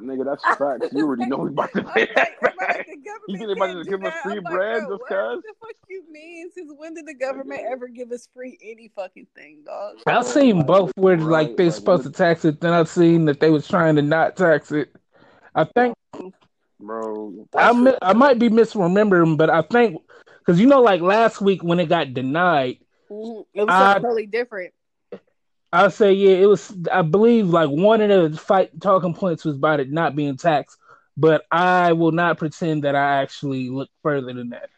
Nigga, 0.00 0.24
that's 0.24 0.44
facts. 0.58 0.92
You 0.92 1.06
already 1.06 1.26
know 1.26 1.38
we 1.38 1.48
about 1.50 1.72
to 1.72 1.82
pay 1.84 2.08
that 2.14 2.28
I'm 2.42 2.50
like, 2.56 2.68
back. 2.68 2.86
the 2.86 2.96
government 2.96 3.22
You 3.28 3.36
think 3.38 3.48
they 3.48 3.52
about 3.52 3.84
to 3.84 3.84
give 3.84 4.04
us 4.04 4.14
free 4.22 4.36
I'm 4.38 4.44
like, 4.44 4.52
bread 4.54 4.80
bro, 4.82 4.90
just 4.90 5.00
what 5.00 5.08
cause? 5.08 5.42
the 5.42 5.52
fuck 5.60 5.76
you 5.88 6.04
mean? 6.10 6.50
Since 6.52 6.72
when 6.76 6.94
did 6.94 7.06
the 7.06 7.14
government 7.14 7.62
ever 7.70 7.88
give 7.88 8.12
us 8.12 8.28
free 8.34 8.58
any 8.62 8.90
fucking 8.94 9.26
thing, 9.34 9.62
dog? 9.64 9.96
I've 10.06 10.26
seen 10.26 10.64
both 10.66 10.92
where 10.96 11.16
like 11.16 11.56
they're 11.56 11.66
like, 11.66 11.74
supposed 11.74 12.04
when 12.04 12.12
to 12.12 12.18
tax 12.18 12.44
it, 12.44 12.60
then 12.60 12.72
I've 12.72 12.88
seen 12.88 13.24
that 13.26 13.40
they 13.40 13.50
was 13.50 13.66
trying 13.66 13.96
to 13.96 14.02
not 14.02 14.36
tax 14.36 14.70
it. 14.72 14.94
I 15.54 15.64
think 15.64 15.96
Bro, 16.78 17.48
I 17.56 17.72
mi- 17.72 17.96
I 18.02 18.12
might 18.12 18.38
be 18.38 18.50
misremembering, 18.50 19.38
but 19.38 19.48
I 19.48 19.62
think 19.62 20.02
because 20.38 20.60
you 20.60 20.66
know, 20.66 20.82
like 20.82 21.00
last 21.00 21.40
week 21.40 21.64
when 21.64 21.80
it 21.80 21.88
got 21.88 22.12
denied, 22.12 22.78
Mhm. 23.10 23.46
It 23.54 23.60
was 23.62 23.70
I- 23.70 23.94
totally 23.94 24.26
different. 24.26 24.74
I'll 25.76 25.90
say 25.90 26.14
yeah, 26.14 26.36
it 26.36 26.46
was. 26.46 26.74
I 26.90 27.02
believe 27.02 27.48
like 27.48 27.68
one 27.68 28.00
of 28.00 28.32
the 28.32 28.38
fight 28.38 28.80
talking 28.80 29.12
points 29.12 29.44
was 29.44 29.56
about 29.56 29.78
it 29.78 29.92
not 29.92 30.16
being 30.16 30.38
taxed, 30.38 30.78
but 31.18 31.44
I 31.52 31.92
will 31.92 32.12
not 32.12 32.38
pretend 32.38 32.84
that 32.84 32.94
I 32.94 33.20
actually 33.20 33.68
look 33.68 33.90
further 34.02 34.32
than 34.32 34.50
that. 34.50 34.70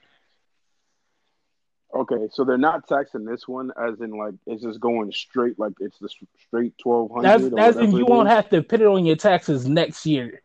Okay, 1.94 2.28
so 2.32 2.44
they're 2.44 2.58
not 2.58 2.88
taxing 2.88 3.24
this 3.24 3.46
one, 3.46 3.70
as 3.80 4.00
in 4.00 4.10
like 4.10 4.34
it's 4.48 4.64
just 4.64 4.80
going 4.80 5.12
straight, 5.12 5.56
like 5.56 5.74
it's 5.78 5.96
the 6.00 6.08
straight 6.48 6.76
twelve 6.78 7.12
hundred. 7.12 7.28
That's 7.28 7.42
hundred. 7.44 7.56
that's 7.56 7.76
and 7.76 7.92
you 7.92 8.04
won't 8.04 8.28
have 8.28 8.48
to 8.50 8.60
put 8.60 8.80
it 8.80 8.86
on 8.88 9.06
your 9.06 9.16
taxes 9.16 9.68
next 9.68 10.04
year. 10.04 10.42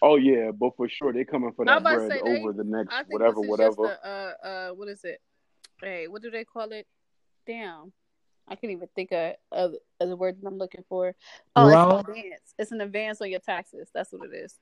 Oh 0.00 0.14
yeah, 0.14 0.52
but 0.52 0.76
for 0.76 0.88
sure 0.88 1.12
they're 1.12 1.24
coming 1.24 1.50
for 1.50 1.64
that 1.64 1.82
bread 1.82 2.12
say 2.12 2.20
they- 2.24 2.38
over 2.38 2.52
the 2.52 2.62
next 2.62 2.94
whatever, 3.08 3.40
whatever. 3.40 3.88
just 3.88 4.04
a, 4.04 4.08
uh, 4.08 4.46
uh, 4.46 4.70
what 4.70 4.86
is 4.86 5.02
it? 5.02 5.20
Hey, 5.82 6.06
what 6.06 6.22
do 6.22 6.30
they 6.30 6.44
call 6.44 6.70
it? 6.70 6.86
Damn, 7.44 7.92
I 8.50 8.54
can't 8.56 8.72
even 8.72 8.88
think 8.94 9.12
of 9.12 9.34
of, 9.52 9.74
of 10.00 10.08
the 10.08 10.16
word 10.16 10.40
that 10.40 10.46
I'm 10.46 10.58
looking 10.58 10.84
for. 10.88 11.14
Oh, 11.56 11.64
Loan? 11.66 12.00
it's 12.00 12.08
an 12.08 12.14
advance. 12.14 12.54
It's 12.58 12.72
an 12.72 12.80
advance 12.80 13.20
on 13.20 13.30
your 13.30 13.40
taxes. 13.40 13.88
That's 13.94 14.12
what 14.12 14.28
it 14.30 14.34
is. 14.36 14.58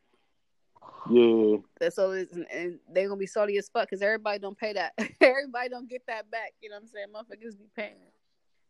Yeah, 1.11 1.57
That's 1.81 1.97
so 1.97 2.13
it's, 2.13 2.33
and- 2.33 2.47
and 2.51 2.79
they're 2.93 3.09
gonna 3.09 3.19
be 3.19 3.27
salty 3.27 3.57
as 3.59 3.69
fuck 3.69 3.89
because 3.89 4.03
everybody 4.03 4.39
don't 4.39 4.59
pay 4.59 4.73
that. 4.73 4.93
everybody 5.21 5.69
don't 5.69 5.89
get 5.89 6.03
that 6.09 6.31
back. 6.31 6.53
You 6.61 6.71
know 6.71 6.77
what 6.77 6.83
I'm 6.83 6.89
saying? 6.89 7.07
Motherfuckers 7.15 7.59
be 7.59 7.67
paying. 7.77 7.95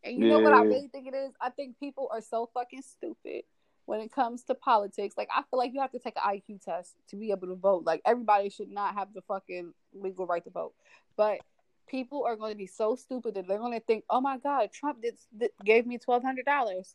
And 0.04 0.16
you 0.18 0.28
know 0.28 0.38
what 0.40 0.52
I 0.52 0.62
Yeah. 0.62 0.68
really 0.68 0.88
think 0.88 1.06
it 1.08 1.14
is? 1.14 1.32
I 1.40 1.50
think 1.50 1.78
people 1.78 2.08
are 2.12 2.20
so 2.20 2.48
fucking 2.54 2.82
stupid 2.82 3.42
when 3.86 4.00
it 4.00 4.12
comes 4.12 4.42
to 4.44 4.54
politics. 4.54 5.14
Like 5.16 5.28
I 5.34 5.42
feel 5.50 5.58
like 5.58 5.72
you 5.72 5.80
have 5.80 5.92
to 5.92 5.98
take 5.98 6.16
an 6.22 6.22
IQ 6.38 6.62
test 6.62 6.94
to 7.08 7.16
be 7.16 7.30
able 7.30 7.48
to 7.48 7.54
vote. 7.54 7.84
Like 7.84 8.02
everybody 8.04 8.50
should 8.50 8.70
not 8.70 8.94
have 8.94 9.14
the 9.14 9.22
fucking 9.22 9.72
legal 9.94 10.26
right 10.26 10.44
to 10.44 10.50
vote. 10.50 10.74
But 11.16 11.38
people 11.86 12.24
are 12.24 12.36
going 12.36 12.52
to 12.52 12.58
be 12.58 12.66
so 12.66 12.96
stupid 12.96 13.34
that 13.34 13.46
they're 13.46 13.58
going 13.58 13.78
to 13.78 13.84
think, 13.84 14.04
"Oh 14.10 14.20
my 14.20 14.38
god, 14.38 14.70
Trump 14.72 15.02
did, 15.02 15.14
did 15.36 15.50
gave 15.64 15.86
me 15.86 15.98
twelve 15.98 16.22
hundred 16.22 16.44
dollars." 16.44 16.94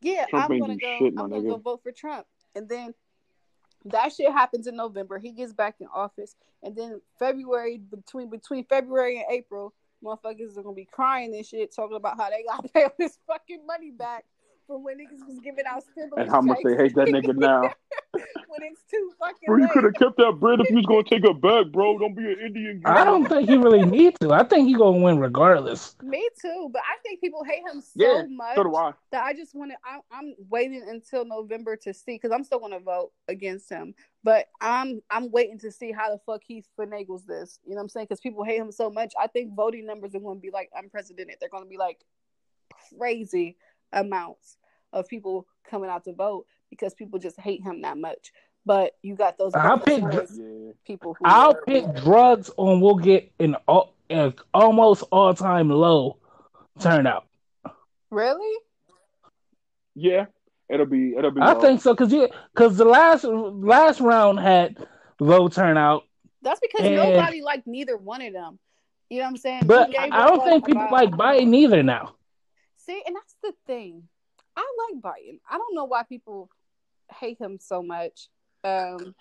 Yeah, 0.00 0.26
Trump 0.26 0.50
I'm 0.50 0.58
gonna 0.58 0.76
go. 0.76 0.98
shit, 0.98 1.14
I'm 1.18 1.30
gonna 1.30 1.42
go 1.42 1.56
vote 1.56 1.82
for 1.82 1.92
Trump, 1.92 2.26
and 2.54 2.68
then 2.68 2.94
that 3.86 4.12
shit 4.12 4.32
happens 4.32 4.66
in 4.66 4.76
November. 4.76 5.18
He 5.18 5.32
gets 5.32 5.52
back 5.52 5.76
in 5.80 5.86
office, 5.94 6.36
and 6.62 6.74
then 6.74 7.00
February 7.18 7.78
between 7.78 8.30
between 8.30 8.64
February 8.64 9.18
and 9.18 9.26
April, 9.30 9.74
motherfuckers 10.02 10.56
are 10.56 10.62
gonna 10.62 10.74
be 10.74 10.88
crying 10.90 11.34
and 11.34 11.44
shit, 11.44 11.74
talking 11.74 11.96
about 11.96 12.16
how 12.16 12.30
they 12.30 12.44
got 12.44 12.62
to 12.62 12.68
pay 12.72 12.84
all 12.84 12.94
this 12.98 13.18
fucking 13.26 13.66
money 13.66 13.90
back 13.90 14.24
from 14.70 14.84
when 14.84 14.98
niggas 14.98 15.26
was 15.26 15.40
giving 15.40 15.64
out 15.68 15.82
stimulus 15.82 16.12
and 16.16 16.30
how 16.30 16.40
much 16.40 16.58
they 16.62 16.76
hate 16.76 16.94
that 16.94 17.08
nigga 17.08 17.34
now. 17.36 17.62
when 18.14 18.62
it's 18.62 18.82
too 18.88 19.10
fucking 19.18 19.46
Bro, 19.46 19.56
you 19.58 19.68
could 19.68 19.82
have 19.82 19.94
kept 19.94 20.16
that 20.18 20.38
bread 20.38 20.60
if 20.60 20.70
you 20.70 20.76
was 20.76 20.86
gonna 20.86 21.02
take 21.02 21.24
it 21.24 21.40
back, 21.40 21.72
bro. 21.72 21.98
Don't 21.98 22.14
be 22.14 22.22
an 22.22 22.36
Indian. 22.46 22.80
I 22.86 23.04
don't 23.04 23.28
think 23.28 23.48
he 23.48 23.56
really 23.56 23.84
needs 23.84 24.16
to. 24.20 24.32
I 24.32 24.44
think 24.44 24.68
he 24.68 24.74
gonna 24.74 24.98
win 24.98 25.18
regardless. 25.18 25.96
Me 26.04 26.28
too, 26.40 26.70
but 26.72 26.82
I 26.82 27.02
think 27.02 27.20
people 27.20 27.42
hate 27.42 27.62
him 27.66 27.80
so 27.80 27.90
Yeah, 27.96 28.22
much 28.28 28.54
So 28.54 28.62
do 28.62 28.76
I. 28.76 28.92
that 29.10 29.24
I 29.24 29.34
just 29.34 29.56
want 29.56 29.72
to. 29.72 29.76
I'm 30.12 30.34
waiting 30.48 30.84
until 30.88 31.24
November 31.24 31.76
to 31.78 31.92
see 31.92 32.14
because 32.14 32.30
I'm 32.30 32.44
still 32.44 32.60
going 32.60 32.72
to 32.72 32.80
vote 32.80 33.10
against 33.28 33.68
him. 33.68 33.94
But 34.22 34.46
I'm 34.60 35.02
I'm 35.10 35.32
waiting 35.32 35.58
to 35.60 35.72
see 35.72 35.90
how 35.90 36.10
the 36.10 36.20
fuck 36.24 36.42
he 36.46 36.64
finagles 36.78 37.26
this. 37.26 37.58
You 37.64 37.70
know 37.70 37.76
what 37.76 37.82
I'm 37.82 37.88
saying? 37.88 38.06
Because 38.06 38.20
people 38.20 38.44
hate 38.44 38.60
him 38.60 38.70
so 38.70 38.88
much. 38.88 39.12
I 39.20 39.26
think 39.26 39.54
voting 39.54 39.84
numbers 39.86 40.14
are 40.14 40.20
going 40.20 40.38
to 40.38 40.42
be 40.42 40.50
like 40.50 40.70
unprecedented. 40.76 41.36
They're 41.40 41.48
going 41.48 41.64
to 41.64 41.70
be 41.70 41.78
like 41.78 42.04
crazy 42.96 43.56
amounts 43.92 44.56
of 44.92 45.08
people 45.08 45.46
coming 45.68 45.90
out 45.90 46.04
to 46.04 46.12
vote 46.12 46.46
because 46.70 46.94
people 46.94 47.18
just 47.18 47.38
hate 47.40 47.62
him 47.62 47.82
that 47.82 47.98
much. 47.98 48.32
But 48.66 48.92
you 49.02 49.14
got 49.14 49.38
those 49.38 49.52
I'll 49.54 49.78
pick- 49.78 50.02
sides, 50.02 50.38
people 50.86 51.14
who 51.18 51.24
I'll 51.24 51.52
are- 51.52 51.62
pick 51.66 51.94
drugs 51.96 52.50
on. 52.56 52.80
We'll 52.80 52.96
get 52.96 53.32
an, 53.40 53.56
al- 53.68 53.94
an 54.10 54.34
almost 54.52 55.02
all 55.10 55.32
time 55.34 55.70
low 55.70 56.18
turnout. 56.78 57.26
really. 58.10 58.56
Yeah. 59.94 60.26
It'll 60.68 60.86
be. 60.86 61.14
It'll 61.16 61.30
be. 61.32 61.40
I 61.40 61.52
low. 61.54 61.60
think 61.60 61.80
so 61.80 61.94
because 61.94 62.12
you 62.12 62.28
because 62.54 62.76
the 62.76 62.84
last 62.84 63.24
last 63.24 64.00
round 64.00 64.38
had 64.38 64.86
low 65.18 65.48
turnout, 65.48 66.04
That's 66.42 66.60
because 66.60 66.86
And- 66.86 66.94
nobody 66.96 67.42
liked 67.42 67.66
neither 67.66 67.96
one 67.96 68.22
of 68.22 68.32
them. 68.32 68.58
You 69.08 69.18
know 69.18 69.24
what 69.24 69.30
I'm 69.30 69.36
saying? 69.38 69.62
but 69.66 69.86
Who 69.88 69.92
gave 69.94 70.12
I 70.12 70.24
a 70.24 70.28
don't 70.28 70.44
think 70.44 70.66
people 70.66 70.82
about- 70.82 70.92
like 70.92 71.10
Biden 71.10 71.54
either 71.56 71.82
now. 71.82 72.14
See, 72.76 73.02
and 73.04 73.16
that's 73.16 73.34
the 73.42 73.52
thing. 73.66 74.04
I 74.56 74.66
like 74.92 75.02
Biden. 75.02 75.38
I 75.50 75.58
don't 75.58 75.74
know 75.74 75.84
why 75.84 76.02
people 76.02 76.50
hate 77.18 77.38
him 77.38 77.58
so 77.60 77.82
much. 77.82 78.28
Um, 78.64 79.14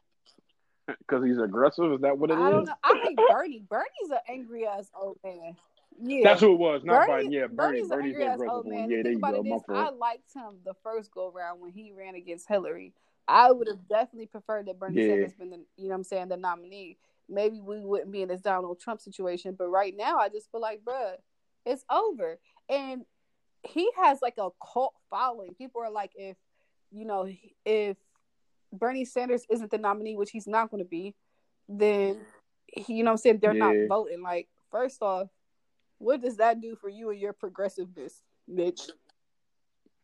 Because 0.87 1.23
he's 1.25 1.37
aggressive. 1.37 1.93
Is 1.93 2.01
that 2.01 2.17
what 2.17 2.31
it 2.31 2.33
is? 2.33 2.39
I 2.39 2.49
don't 2.49 2.65
know. 2.65 2.73
I 2.83 3.03
like 3.05 3.17
Bernie. 3.29 3.63
Bernie's 3.69 4.11
an 4.11 4.17
angry 4.27 4.65
ass 4.65 4.89
old 4.99 5.17
man. 5.23 5.55
Yeah, 6.01 6.21
That's 6.23 6.41
who 6.41 6.53
it 6.53 6.59
was. 6.59 6.83
Not 6.83 7.07
Bernie, 7.07 7.27
Biden. 7.27 7.33
Yeah, 7.33 7.47
Bernie. 7.47 7.81
Bernie's, 7.81 7.89
Bernie's 7.89 8.15
an 8.15 8.21
angry 8.21 8.25
ass 8.25 8.39
old 8.49 8.67
man. 8.67 8.89
Yeah, 8.89 8.97
the 8.97 9.03
there 9.03 9.11
you 9.13 9.19
go. 9.19 9.27
it 9.35 9.45
My 9.45 9.55
is, 9.57 9.61
I 9.69 9.89
liked 9.89 10.33
him 10.33 10.55
the 10.65 10.73
first 10.83 11.11
go 11.11 11.31
round 11.31 11.61
when 11.61 11.71
he 11.71 11.91
ran 11.91 12.15
against 12.15 12.47
Hillary. 12.47 12.93
I 13.27 13.51
would 13.51 13.67
have 13.67 13.87
definitely 13.87 14.25
preferred 14.27 14.65
that 14.67 14.79
Bernie 14.79 15.01
Yeah. 15.01 15.09
Sanders 15.13 15.33
been 15.33 15.49
the, 15.51 15.57
you 15.77 15.83
know 15.83 15.89
what 15.89 15.95
I'm 15.97 16.03
saying, 16.03 16.29
the 16.29 16.37
nominee. 16.37 16.97
Maybe 17.27 17.59
we 17.59 17.79
wouldn't 17.81 18.11
be 18.11 18.23
in 18.23 18.29
this 18.29 18.41
Donald 18.41 18.79
Trump 18.79 19.01
situation, 19.01 19.55
but 19.57 19.67
right 19.67 19.95
now 19.95 20.17
I 20.17 20.29
just 20.29 20.51
feel 20.51 20.61
like, 20.61 20.81
bruh, 20.83 21.13
it's 21.65 21.85
over. 21.91 22.39
And 22.69 23.05
he 23.63 23.89
has 23.97 24.19
like 24.21 24.35
a 24.37 24.49
cult 24.73 24.93
following. 25.09 25.53
People 25.55 25.81
are 25.81 25.91
like, 25.91 26.11
if 26.15 26.37
you 26.91 27.05
know, 27.05 27.27
if 27.65 27.97
Bernie 28.73 29.05
Sanders 29.05 29.45
isn't 29.49 29.71
the 29.71 29.77
nominee, 29.77 30.15
which 30.15 30.31
he's 30.31 30.47
not 30.47 30.71
going 30.71 30.83
to 30.83 30.89
be, 30.89 31.15
then 31.67 32.17
he, 32.67 32.95
you 32.95 33.03
know 33.03 33.11
what 33.11 33.13
I'm 33.13 33.17
saying, 33.17 33.39
they're 33.41 33.53
Yeah. 33.53 33.73
not 33.73 33.87
voting. 33.87 34.21
Like, 34.21 34.47
first 34.71 35.01
off, 35.01 35.27
what 35.97 36.21
does 36.21 36.37
that 36.37 36.61
do 36.61 36.75
for 36.75 36.89
you 36.89 37.09
and 37.09 37.19
your 37.19 37.33
progressiveness, 37.33 38.23
bitch? 38.51 38.89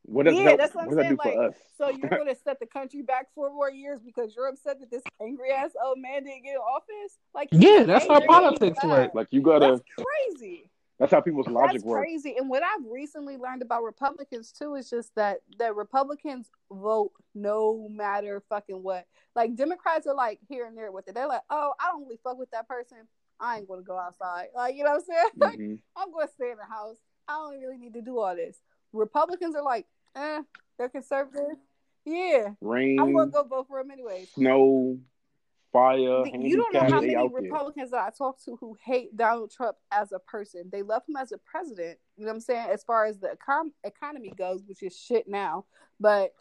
What 0.04 0.26
does 0.26 0.36
Yeah, 0.36 0.50
that, 0.50 0.58
that's 0.58 0.76
what 0.76 0.82
I'm 0.82 0.88
what 0.90 0.98
does 0.98 1.04
that 1.06 1.10
do 1.10 1.18
saying, 1.24 1.38
like. 1.40 1.56
So 1.78 1.90
you're 1.98 2.10
going 2.10 2.28
to 2.28 2.36
set 2.36 2.60
the 2.60 2.68
country 2.68 3.02
back 3.02 3.28
four 3.34 3.52
more 3.52 3.72
years 3.72 4.00
because 4.02 4.36
you're 4.36 4.48
upset 4.48 4.80
that 4.80 4.92
this 4.92 5.04
angry 5.22 5.52
ass 5.52 5.72
old 5.84 5.98
man 6.00 6.24
didn't 6.24 6.44
get 6.44 6.52
in 6.52 6.58
office? 6.58 7.18
Like, 7.34 7.50
Yeah, 7.52 7.84
that's 7.84 8.08
how 8.08 8.20
politics 8.26 8.78
inside. 8.78 8.90
work. 8.90 9.12
Like 9.16 9.28
you 9.32 9.42
gotta. 9.42 9.68
That's 9.72 9.82
crazy. 9.98 10.70
That's 11.00 11.12
how 11.12 11.20
people's 11.22 11.48
logic 11.48 11.74
That's 11.74 11.84
works. 11.84 12.02
crazy. 12.06 12.36
And 12.38 12.50
what 12.50 12.64
I've 12.64 12.86
recently 12.90 13.36
learned 13.38 13.62
about 13.62 13.84
Republicans 13.84 14.52
too 14.52 14.76
is 14.76 14.90
just 14.90 15.14
that 15.16 15.40
that 15.60 15.76
Republicans 15.76 16.50
vote 16.72 17.12
no 17.34 17.88
matter 17.90 18.42
fucking 18.48 18.82
what. 18.82 19.06
Like 19.36 19.56
Democrats 19.56 20.08
are 20.08 20.16
like 20.16 20.40
here 20.48 20.66
and 20.66 20.78
there 20.78 20.92
with 20.92 21.08
it. 21.08 21.16
They're 21.16 21.28
like, 21.28 21.42
oh, 21.50 21.74
I 21.80 21.92
don't 21.92 22.04
really 22.04 22.20
fuck 22.24 22.38
with 22.38 22.52
that 22.52 22.68
person. 22.68 23.00
I 23.40 23.58
ain't 23.58 23.68
gonna 23.68 23.82
go 23.82 23.98
outside. 23.98 24.48
Like, 24.56 24.76
you 24.76 24.84
know 24.86 24.92
what 24.92 25.04
I'm 25.42 25.50
saying? 25.50 25.60
Mhm. 25.60 25.80
I'm 25.98 26.12
gonna 26.14 26.30
stay 26.34 26.52
in 26.52 26.58
the 26.58 26.64
house. 26.74 26.98
I 27.28 27.34
don't 27.34 27.60
really 27.60 27.78
need 27.78 27.94
to 27.96 28.02
do 28.02 28.20
all 28.20 28.36
this. 28.36 28.62
Republicans 28.94 29.56
are 29.56 29.64
like, 29.64 29.88
eh, 30.16 30.42
they're 30.78 30.90
conservative. 30.90 31.58
Yeah, 32.06 32.50
Rain, 32.62 33.00
I'm 33.00 33.14
gonna 33.14 33.32
go 33.32 33.44
vote 33.44 33.68
for 33.68 33.82
them 33.82 33.90
anyways. 33.92 34.30
snow, 34.34 35.00
fire, 35.76 36.26
You 36.26 36.58
don't 36.58 36.74
know 36.74 36.80
how 36.82 37.02
many 37.02 37.16
out 37.16 37.32
there. 37.34 37.42
Republicans 37.44 37.92
that 37.92 38.00
I 38.06 38.10
talk 38.18 38.42
to 38.46 38.56
who 38.58 38.76
hate 38.84 39.16
Donald 39.16 39.52
Trump 39.52 39.78
as 39.92 40.12
a 40.12 40.20
person. 40.20 40.70
They 40.72 40.82
love 40.82 41.04
him 41.08 41.16
as 41.16 41.32
a 41.32 41.38
president. 41.38 42.00
You 42.18 42.26
know 42.26 42.30
what 42.32 42.36
I'm 42.36 42.42
saying? 42.42 42.68
As 42.72 42.84
far 42.84 43.06
as 43.06 43.20
the 43.20 43.30
econ- 43.36 43.72
economy 43.84 44.34
goes, 44.38 44.64
which 44.66 44.82
is 44.84 44.98
shit 44.98 45.28
now, 45.28 45.66
but 46.00 46.34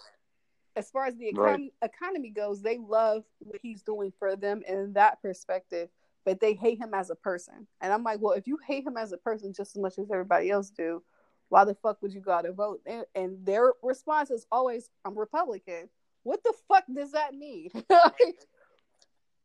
as 0.76 0.90
far 0.90 1.06
as 1.06 1.16
the 1.16 1.32
econ- 1.32 1.38
Right. 1.38 1.72
economy 1.82 2.30
goes, 2.30 2.62
they 2.62 2.78
love 2.78 3.24
what 3.40 3.60
he's 3.62 3.82
doing 3.82 4.12
for 4.18 4.36
them 4.36 4.62
in 4.66 4.92
that 4.94 5.20
perspective. 5.22 5.88
But 6.24 6.40
they 6.40 6.54
hate 6.54 6.78
him 6.78 6.94
as 6.94 7.10
a 7.10 7.14
person, 7.14 7.66
and 7.82 7.92
I'm 7.92 8.02
like, 8.02 8.18
well, 8.20 8.32
if 8.32 8.46
you 8.46 8.56
hate 8.66 8.86
him 8.86 8.96
as 8.96 9.12
a 9.12 9.18
person 9.18 9.52
just 9.52 9.76
as 9.76 9.82
much 9.82 9.98
as 9.98 10.10
everybody 10.10 10.50
else 10.50 10.70
do, 10.70 11.02
why 11.50 11.64
the 11.64 11.74
fuck 11.74 12.00
would 12.00 12.14
you 12.14 12.20
go 12.22 12.32
out 12.32 12.46
and 12.46 12.56
vote? 12.56 12.80
And, 12.86 13.04
and 13.14 13.44
their 13.44 13.74
response 13.82 14.30
is 14.30 14.46
always, 14.50 14.88
"I'm 15.04 15.18
Republican." 15.18 15.90
What 16.22 16.42
the 16.42 16.54
fuck 16.66 16.84
does 16.92 17.12
that 17.12 17.34
mean? 17.34 17.70
Like, 17.90 18.38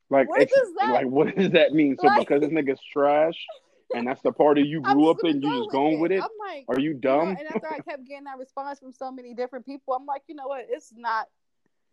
What 0.09 0.41
ex- 0.41 0.51
does 0.53 0.73
that 0.79 0.91
like 0.91 1.07
what 1.07 1.35
does 1.35 1.51
that 1.51 1.73
mean? 1.73 1.97
So 1.99 2.07
Like- 2.07 2.27
because 2.27 2.41
this 2.41 2.49
nigga's 2.49 2.81
trash, 2.91 3.35
and 3.93 4.07
that's 4.07 4.21
the 4.21 4.31
party 4.31 4.61
you 4.63 4.81
grew 4.81 5.09
up 5.09 5.17
in, 5.23 5.41
you 5.41 5.59
just 5.59 5.71
going 5.71 5.99
with 5.99 6.11
it? 6.11 6.21
I'm 6.21 6.29
like, 6.39 6.65
Are 6.67 6.79
you 6.79 6.89
you 6.89 6.93
know, 6.95 6.99
dumb? 6.99 7.29
and 7.29 7.47
after 7.47 7.67
I 7.67 7.79
kept 7.79 8.05
getting 8.07 8.25
that 8.25 8.37
response 8.37 8.79
from 8.79 8.93
so 8.93 9.11
many 9.11 9.33
different 9.33 9.65
people, 9.65 9.93
I'm 9.93 10.05
like, 10.05 10.23
you 10.27 10.35
know 10.35 10.47
what? 10.47 10.65
It's 10.69 10.93
not. 10.95 11.27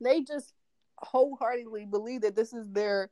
They 0.00 0.22
just 0.22 0.52
wholeheartedly 0.98 1.86
believe 1.86 2.22
that 2.22 2.36
this 2.36 2.52
is 2.52 2.66
their 2.70 3.10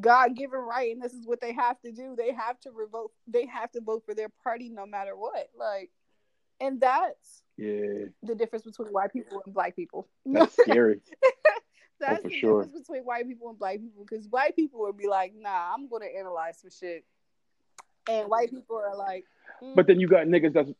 God-given 0.00 0.58
right, 0.58 0.92
and 0.92 1.02
this 1.02 1.12
is 1.12 1.26
what 1.26 1.40
they 1.40 1.52
have 1.52 1.80
to 1.80 1.92
do. 1.92 2.14
They 2.16 2.32
have 2.32 2.60
to 2.60 2.70
revote. 2.70 3.12
They 3.26 3.46
have 3.46 3.70
to 3.72 3.80
vote 3.80 4.04
for 4.04 4.14
their 4.14 4.28
party 4.42 4.68
no 4.68 4.86
matter 4.86 5.16
what. 5.16 5.48
Like, 5.58 5.90
and 6.60 6.80
that's 6.80 7.42
yeah, 7.56 8.06
the 8.22 8.34
difference 8.34 8.64
between 8.64 8.88
white 8.88 9.12
people 9.12 9.42
and 9.44 9.54
black 9.54 9.76
people. 9.76 10.08
that's 10.26 10.54
scary. 10.62 11.00
That's 12.00 12.22
for 12.22 12.28
the 12.28 12.34
sure. 12.34 12.62
difference 12.62 12.86
between 12.86 13.02
white 13.02 13.26
people 13.26 13.48
and 13.48 13.58
black 13.58 13.80
people. 13.80 14.04
Because 14.08 14.26
white 14.28 14.54
people 14.56 14.80
would 14.80 14.96
be 14.96 15.08
like, 15.08 15.34
"Nah, 15.34 15.74
I'm 15.74 15.88
going 15.88 16.02
to 16.02 16.18
analyze 16.18 16.60
some 16.60 16.70
shit," 16.70 17.04
and 18.08 18.28
white 18.28 18.50
people 18.50 18.76
are 18.76 18.96
like, 18.96 19.24
mm, 19.62 19.74
But 19.74 19.86
then 19.86 20.00
you 20.00 20.08
got 20.08 20.26
niggas 20.26 20.52
that's, 20.52 20.70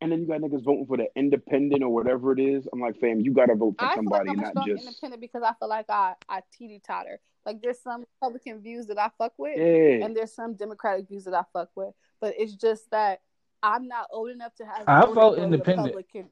and 0.00 0.12
then 0.12 0.20
you 0.20 0.26
got 0.26 0.40
niggas 0.40 0.64
voting 0.64 0.86
for 0.86 0.96
the 0.96 1.06
independent 1.16 1.82
or 1.82 1.88
whatever 1.88 2.32
it 2.32 2.40
is. 2.40 2.66
I'm 2.72 2.80
like, 2.80 2.98
fam, 3.00 3.20
you 3.20 3.32
gotta 3.32 3.54
vote 3.54 3.76
for 3.78 3.84
I 3.84 3.94
feel 3.94 4.04
like 4.04 4.26
somebody, 4.26 4.30
I'm 4.30 4.54
not 4.54 4.66
just 4.66 4.86
independent 4.86 5.20
because 5.20 5.42
I 5.42 5.52
feel 5.58 5.68
like 5.68 5.86
I 5.88 6.14
I 6.28 6.42
teeter 6.56 6.82
totter. 6.86 7.20
Like 7.44 7.62
there's 7.62 7.80
some 7.80 8.04
Republican 8.20 8.60
views 8.60 8.86
that 8.86 8.98
I 8.98 9.10
fuck 9.16 9.32
with, 9.38 9.56
yeah. 9.56 10.04
and 10.04 10.16
there's 10.16 10.34
some 10.34 10.54
Democratic 10.54 11.08
views 11.08 11.24
that 11.24 11.34
I 11.34 11.42
fuck 11.52 11.70
with. 11.74 11.94
But 12.20 12.34
it's 12.38 12.54
just 12.54 12.90
that 12.90 13.20
I'm 13.62 13.88
not 13.88 14.08
old 14.12 14.30
enough 14.30 14.54
to 14.56 14.66
have. 14.66 14.84
I 14.86 15.06
vote 15.06 15.38
independent. 15.38 15.94
Republican 15.94 16.30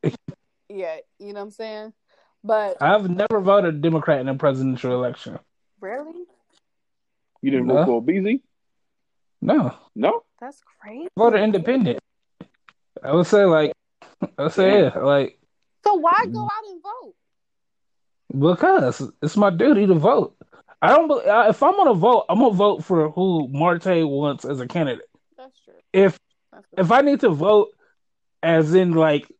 yet. 0.68 1.04
You 1.18 1.32
know 1.32 1.40
what 1.40 1.46
I'm 1.46 1.50
saying? 1.50 1.92
But 2.44 2.76
I've 2.82 3.08
never 3.08 3.40
voted 3.40 3.80
Democrat 3.80 4.20
in 4.20 4.28
a 4.28 4.34
presidential 4.34 4.92
election. 4.92 5.38
really, 5.80 6.24
You 7.42 7.50
didn't 7.50 7.66
No. 7.66 7.74
vote 7.76 7.86
for 7.86 8.02
Beezy? 8.02 8.42
No, 9.42 9.74
No. 9.94 10.22
that's 10.40 10.62
crazy. 10.80 11.06
I 11.06 11.20
voted 11.20 11.40
independent. 11.42 11.98
I 13.02 13.12
would 13.12 13.26
say 13.26 13.44
like, 13.44 13.72
I 14.38 14.44
would 14.44 14.52
say 14.52 14.84
yeah, 14.84 14.98
like 14.98 15.38
So 15.84 15.94
why 15.94 16.24
go 16.32 16.44
out 16.44 16.64
and 16.70 16.82
vote? 16.82 17.14
because 18.38 19.10
it's 19.22 19.36
my 19.36 19.50
duty 19.50 19.86
to 19.86 19.94
vote. 19.94 20.36
I 20.80 20.88
don't. 20.88 21.08
bel- 21.08 21.28
uh, 21.28 21.48
If 21.48 21.62
I'm 21.62 21.76
gonna 21.76 21.94
vote, 21.94 22.24
I'm 22.28 22.38
gonna 22.38 22.54
vote 22.54 22.84
for 22.84 23.10
who 23.10 23.48
Marte 23.48 24.06
wants 24.06 24.44
as 24.44 24.60
a 24.60 24.66
candidate. 24.66 25.06
That's 25.36 25.58
true. 25.60 25.74
If 25.92 26.18
That's 26.52 26.66
if 26.78 26.90
I 26.92 27.00
need 27.02 27.20
to 27.20 27.30
vote, 27.30 27.68
as 28.42 28.74
in 28.74 28.92
like, 28.92 29.30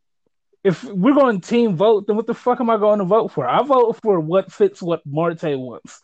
if 0.64 0.82
we're 0.84 1.14
going 1.14 1.40
team 1.42 1.76
vote, 1.76 2.06
then 2.06 2.16
what 2.16 2.26
the 2.26 2.34
fuck 2.34 2.58
am 2.60 2.70
I 2.70 2.78
going 2.78 2.98
to 2.98 3.04
vote 3.04 3.28
for? 3.28 3.46
I 3.46 3.62
vote 3.62 3.98
for 4.02 4.18
what 4.18 4.50
fits 4.50 4.80
what 4.82 5.02
Marte 5.06 5.42
wants. 5.58 6.00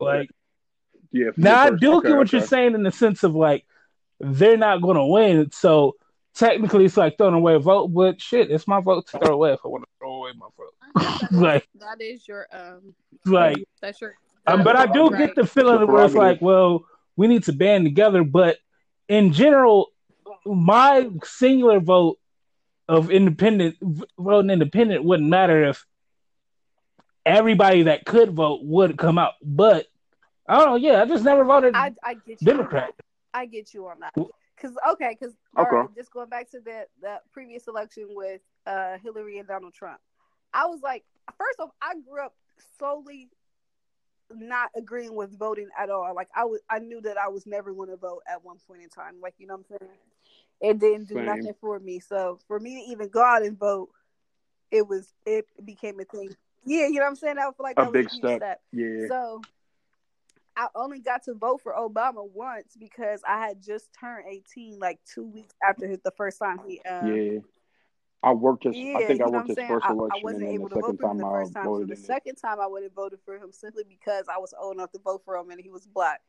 Like 0.00 0.28
Yeah. 1.12 1.30
for 1.32 1.40
now, 1.40 1.60
I 1.62 1.70
do 1.70 1.76
person. 1.76 2.00
get 2.02 2.16
what 2.16 2.26
Okay, 2.26 2.38
you're 2.38 2.46
saying 2.46 2.74
in 2.74 2.82
the 2.82 2.90
sense 2.90 3.22
of 3.22 3.34
like 3.34 3.64
they're 4.18 4.56
not 4.56 4.82
going 4.82 4.96
to 4.96 5.04
win, 5.04 5.50
so 5.52 5.94
technically 6.34 6.84
it's 6.84 6.96
like 6.96 7.16
throwing 7.16 7.34
away 7.34 7.54
a 7.54 7.58
vote. 7.60 7.88
But 7.88 8.20
shit, 8.20 8.50
it's 8.50 8.66
my 8.68 8.80
vote 8.80 9.06
to 9.08 9.18
throw 9.18 9.34
away 9.34 9.52
if 9.52 9.60
I 9.64 9.68
want 9.68 9.84
to 9.84 9.90
throw 9.98 10.14
away 10.14 10.32
my 10.36 10.48
vote. 10.56 11.30
like, 11.30 11.68
that 11.78 12.00
is 12.02 12.26
your 12.26 12.46
um. 12.52 12.94
like, 13.24 13.64
That's 13.80 14.00
your. 14.00 14.14
um, 14.46 14.64
but 14.64 14.74
I 14.76 14.86
do 14.86 15.08
right. 15.08 15.18
get 15.26 15.36
the 15.36 15.46
feeling 15.46 15.78
Your 15.78 15.86
where 15.86 16.04
it's 16.04 16.14
like, 16.14 16.40
well, 16.42 16.84
we 17.16 17.28
need 17.28 17.44
to 17.44 17.52
band 17.52 17.84
together. 17.84 18.24
But 18.24 18.58
in 19.08 19.32
general, 19.32 19.88
my 20.44 21.08
singular 21.22 21.78
vote 21.80 22.18
of 22.90 23.08
independent 23.08 23.76
voting 24.18 24.50
independent 24.50 25.04
wouldn't 25.04 25.28
matter 25.28 25.62
if 25.62 25.86
everybody 27.24 27.84
that 27.84 28.04
could 28.04 28.32
vote 28.32 28.62
would 28.64 28.98
come 28.98 29.16
out. 29.16 29.34
But 29.40 29.86
I 30.48 30.58
don't 30.58 30.66
know. 30.66 30.76
Yeah, 30.76 31.00
I 31.00 31.06
just 31.06 31.24
never 31.24 31.44
voted 31.44 31.76
I 31.76 31.94
I 32.02 32.14
get 32.14 32.42
you. 32.42 32.46
Democrat. 32.46 32.92
I 33.32 33.46
get 33.46 33.72
you 33.72 33.86
on 33.86 34.00
that. 34.00 34.12
Cause 34.60 34.72
okay, 34.90 35.14
cause 35.14 35.30
Okay. 35.56 35.70
all 35.70 35.82
right, 35.82 35.94
just 35.96 36.10
going 36.12 36.28
back 36.28 36.50
to 36.50 36.58
the 36.60 36.86
the 37.00 37.20
previous 37.32 37.68
election 37.68 38.08
with 38.10 38.40
uh 38.66 38.98
Hillary 38.98 39.38
and 39.38 39.46
Donald 39.46 39.72
Trump, 39.72 40.00
I 40.52 40.66
was 40.66 40.80
like, 40.82 41.04
first 41.38 41.60
off, 41.60 41.70
I 41.80 41.94
grew 41.94 42.24
up 42.24 42.34
solely 42.78 43.30
not 44.32 44.70
agreeing 44.76 45.14
with 45.14 45.38
voting 45.38 45.68
at 45.78 45.90
all. 45.90 46.12
Like 46.14 46.28
I 46.34 46.44
was, 46.44 46.60
I 46.68 46.80
knew 46.80 47.00
that 47.02 47.16
I 47.18 47.28
was 47.28 47.46
never 47.46 47.72
going 47.72 47.88
to 47.88 47.96
vote 47.96 48.22
at 48.28 48.44
one 48.44 48.56
point 48.66 48.82
in 48.82 48.88
time. 48.88 49.14
Like 49.22 49.34
you 49.38 49.46
know 49.46 49.54
what 49.54 49.66
I'm 49.70 49.78
saying? 49.78 49.92
It 50.60 50.78
didn't 50.78 51.08
do 51.08 51.14
Same. 51.14 51.26
nothing 51.26 51.54
for 51.60 51.78
me. 51.78 52.00
So 52.00 52.38
for 52.46 52.60
me 52.60 52.84
to 52.84 52.90
even 52.92 53.08
go 53.08 53.22
out 53.22 53.42
and 53.42 53.58
vote, 53.58 53.90
it 54.70 54.86
was 54.86 55.12
it 55.26 55.46
became 55.64 55.98
a 56.00 56.04
thing. 56.04 56.30
Yeah, 56.64 56.86
you 56.86 56.94
know 56.94 57.00
what 57.02 57.08
I'm 57.08 57.16
saying? 57.16 57.38
I 57.38 57.42
feel 57.44 57.54
like 57.60 57.78
A 57.78 57.82
that 57.82 57.92
was 57.92 57.92
big 57.92 58.06
a 58.06 58.10
huge 58.10 58.20
step. 58.20 58.38
step. 58.38 58.60
Yeah. 58.72 59.08
So 59.08 59.40
I 60.56 60.66
only 60.74 61.00
got 61.00 61.24
to 61.24 61.34
vote 61.34 61.62
for 61.62 61.72
Obama 61.72 62.28
once 62.30 62.76
because 62.78 63.22
I 63.26 63.38
had 63.38 63.62
just 63.62 63.88
turned 63.98 64.26
18 64.28 64.78
like 64.78 64.98
two 65.12 65.24
weeks 65.24 65.54
after 65.66 65.88
his, 65.88 65.98
the 66.04 66.10
first 66.10 66.38
time 66.38 66.60
he 66.66 66.80
um 66.82 67.14
yeah. 67.16 67.38
I 68.22 68.32
worked 68.34 68.64
his. 68.64 68.76
yeah, 68.76 68.98
I 68.98 69.06
think 69.06 69.22
I 69.22 69.28
worked 69.28 69.48
his 69.48 69.56
saying? 69.56 69.68
first 69.68 69.86
I, 69.86 69.92
election, 69.92 70.20
I 70.20 70.24
wasn't 70.24 70.42
and 70.42 70.48
then 70.50 70.54
able 70.54 70.68
to 70.68 70.74
vote 70.80 71.00
for 71.00 71.10
him 71.10 71.16
the 71.16 71.24
first 71.24 71.54
time. 71.54 71.64
So 71.64 71.84
the 71.86 71.96
second 71.96 72.34
time 72.34 72.60
I 72.60 72.66
would 72.66 72.82
have 72.82 72.92
voted 72.92 73.20
for 73.24 73.36
him 73.36 73.50
simply 73.50 73.84
because 73.88 74.26
I 74.28 74.38
was 74.38 74.52
old 74.60 74.74
enough 74.74 74.92
to 74.92 74.98
vote 74.98 75.22
for 75.24 75.36
him 75.36 75.50
and 75.50 75.58
he 75.58 75.70
was 75.70 75.86
black. 75.86 76.20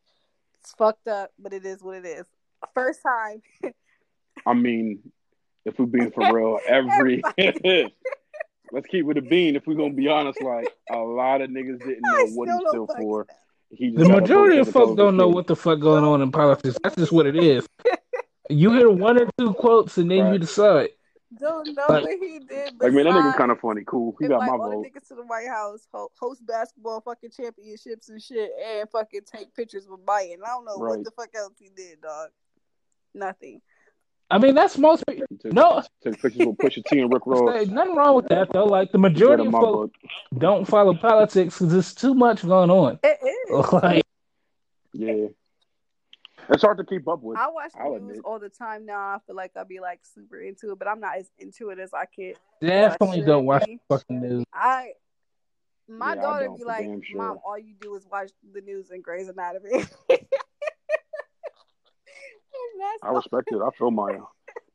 It's 0.62 0.72
fucked 0.72 1.10
up, 1.10 1.32
but 1.38 1.52
it 1.52 1.66
is 1.66 1.84
what 1.84 1.98
it 1.98 2.06
is. 2.06 2.26
First 2.74 3.02
time, 3.04 3.42
I 4.46 4.54
mean, 4.54 5.00
if 5.66 5.78
we're 5.80 5.86
being 5.86 6.12
for 6.12 6.34
real, 6.34 6.60
every 6.68 7.22
let's 8.72 8.88
keep 8.88 9.06
with 9.06 9.18
a 9.18 9.22
bean. 9.22 9.56
If 9.56 9.68
we're 9.68 9.76
gonna 9.76 9.94
be 9.94 10.08
honest, 10.08 10.42
like 10.42 10.68
a 10.92 10.98
lot 10.98 11.42
of 11.42 11.50
niggas 11.50 11.80
didn't 11.80 12.02
know 12.02 12.10
I 12.18 12.28
what 12.34 12.48
still 12.48 12.58
he 12.58 12.64
don't 12.78 12.88
stood 12.90 12.98
for. 12.98 13.28
He 13.74 13.92
just 13.92 14.00
The 14.04 14.10
majority 14.10 14.58
of 14.58 14.68
for 14.68 14.74
folks 14.74 14.98
don't 14.98 15.16
know 15.18 15.28
what 15.30 15.48
the 15.48 15.56
fuck 15.56 15.80
going 15.80 16.04
on 16.04 16.22
in 16.22 16.32
politics. 16.32 16.78
That's 16.84 16.96
just 16.96 17.12
what 17.12 17.26
it 17.26 17.36
is. 17.36 17.68
You 18.50 18.74
hear 18.74 18.90
one 18.90 19.18
or 19.18 19.30
two 19.38 19.54
quotes 19.54 19.98
and 19.98 20.12
then 20.12 20.34
you 20.34 20.38
decide. 20.38 20.90
don't 21.40 21.66
know 21.74 21.86
Like- 21.88 22.04
what 22.04 22.20
he 22.20 22.40
did. 22.40 22.74
Like 22.82 22.92
man, 22.92 23.06
that 23.06 23.12
nigga 23.14 23.18
besides 23.22 23.38
kind 23.38 23.52
of 23.52 23.60
funny. 23.62 23.84
Cool. 23.88 24.14
He 24.20 24.28
got 24.28 24.42
invite 24.42 24.50
my 24.60 24.66
all 24.66 24.72
vote. 24.72 24.84
the 24.84 24.90
niggas 25.00 25.08
to 25.08 25.16
the 25.16 25.22
White 25.24 25.48
House, 25.48 25.88
host 26.20 26.46
basketball 26.46 27.00
fucking 27.00 27.30
championships 27.32 28.10
and 28.10 28.22
shit, 28.22 28.52
and 28.62 28.90
fucking 28.90 29.22
take 29.26 29.56
pictures 29.56 29.88
with 29.90 30.06
Biden. 30.06 30.40
I 30.44 30.48
don't 30.50 30.66
know 30.66 30.76
Right. 30.80 30.98
what 30.98 31.06
the 31.06 31.12
fuck 31.12 31.30
else 31.34 31.54
he 31.60 31.70
did, 31.74 32.02
dog. 32.02 32.32
Nothing. 33.14 33.62
I 34.32 34.38
mean, 34.38 34.56
that's 34.56 34.78
most. 34.78 35.04
people. 35.08 35.26
No. 35.46 35.84
took 36.02 36.20
pictures 36.20 36.48
with 36.48 36.58
Pusha 36.58 36.84
T 36.86 37.00
and 37.00 37.12
Rick 37.14 37.24
Ross. 37.28 37.54
There's 37.54 37.70
nothing 37.70 37.96
wrong 37.96 38.16
with 38.16 38.28
that 38.30 38.48
though. 38.54 38.66
Like 38.66 38.92
the 38.92 38.98
majority 38.98 39.46
of 39.46 39.52
my 39.52 39.60
folks 39.60 39.98
book. 40.02 40.40
don't 40.40 40.66
follow 40.66 40.94
politics 40.96 41.56
because 41.56 41.72
there's 41.74 41.94
too 41.94 42.14
much 42.14 42.42
going 42.44 42.70
on. 42.72 43.00
It 43.04 43.20
is. 43.24 43.72
Like, 43.74 44.04
Yeah. 44.94 45.28
It's 46.50 46.64
hard 46.64 46.78
to 46.80 46.84
keep 46.84 47.08
up 47.08 47.22
with. 47.22 47.38
I 47.38 47.48
watch 47.50 47.72
the 47.74 47.82
I'll 47.82 47.92
news 47.94 48.02
admit. 48.18 48.22
all 48.26 48.40
the 48.40 48.50
time 48.50 48.86
now. 48.86 48.98
I 49.00 49.18
feel 49.28 49.36
like 49.36 49.52
I'll 49.56 49.64
be 49.66 49.80
like 49.80 50.00
super 50.04 50.42
into 50.42 50.72
it, 50.72 50.80
but 50.80 50.88
I'm 50.88 51.00
not 51.00 51.18
as 51.18 51.30
into 51.40 51.70
it 51.70 51.80
as 51.80 51.94
I 51.94 52.06
could. 52.06 52.36
definitely 52.62 53.18
should 53.20 53.26
don't 53.28 53.46
watch 53.46 53.66
be. 53.66 53.80
fucking 53.90 54.22
news. 54.22 54.44
I 54.54 54.92
my 55.88 56.16
Yeah, 56.16 56.22
daughter 56.22 56.50
be 56.58 56.64
like, 56.64 56.86
sure. 57.04 57.18
"Mom, 57.18 57.40
all 57.46 57.58
you 57.60 57.74
do 57.80 57.96
is 57.96 58.06
watch 58.12 58.32
the 58.54 58.62
news 58.62 58.90
and 58.92 59.04
Grey's 59.04 59.28
Anatomy." 59.30 59.86
And 63.04 63.10
I 63.10 63.16
respect 63.16 63.50
it. 63.52 63.62
I 63.62 63.70
feel 63.78 63.92
my. 63.92 64.18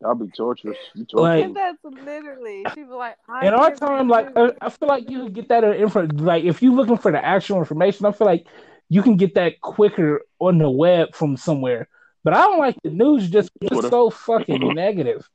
That'd 0.00 0.18
be 0.20 0.30
torturous. 0.36 0.76
You 0.94 1.04
torture 1.04 1.22
Like- 1.22 1.46
me. 1.48 1.52
That's 1.54 1.78
literally 2.04 2.64
she 2.74 2.82
be 2.84 2.90
like, 2.90 3.16
I 3.28 3.46
In 3.46 3.54
our 3.54 3.74
time, 3.74 4.08
like 4.08 4.32
believe 4.34 4.50
uh, 4.52 4.66
I 4.66 4.70
feel 4.70 4.88
like 4.88 5.10
you 5.10 5.24
can 5.24 5.32
get 5.32 5.48
that 5.48 5.64
info. 5.64 6.06
Like 6.14 6.44
if 6.44 6.62
you're 6.62 6.72
looking 6.72 6.98
for 6.98 7.10
the 7.12 7.24
actual 7.24 7.58
information, 7.58 8.06
I 8.06 8.12
feel 8.12 8.26
like 8.26 8.46
you 8.88 9.02
can 9.02 9.16
get 9.16 9.34
that 9.34 9.60
quicker 9.60 10.22
on 10.38 10.58
the 10.58 10.70
web 10.70 11.14
from 11.14 11.36
somewhere. 11.36 11.88
But 12.24 12.34
I 12.34 12.42
don't 12.42 12.58
like 12.58 12.76
the 12.82 12.90
news 12.90 13.30
just 13.30 13.50
just 13.62 13.88
so 13.88 14.10
fucking 14.10 14.68
negative. 14.74 15.28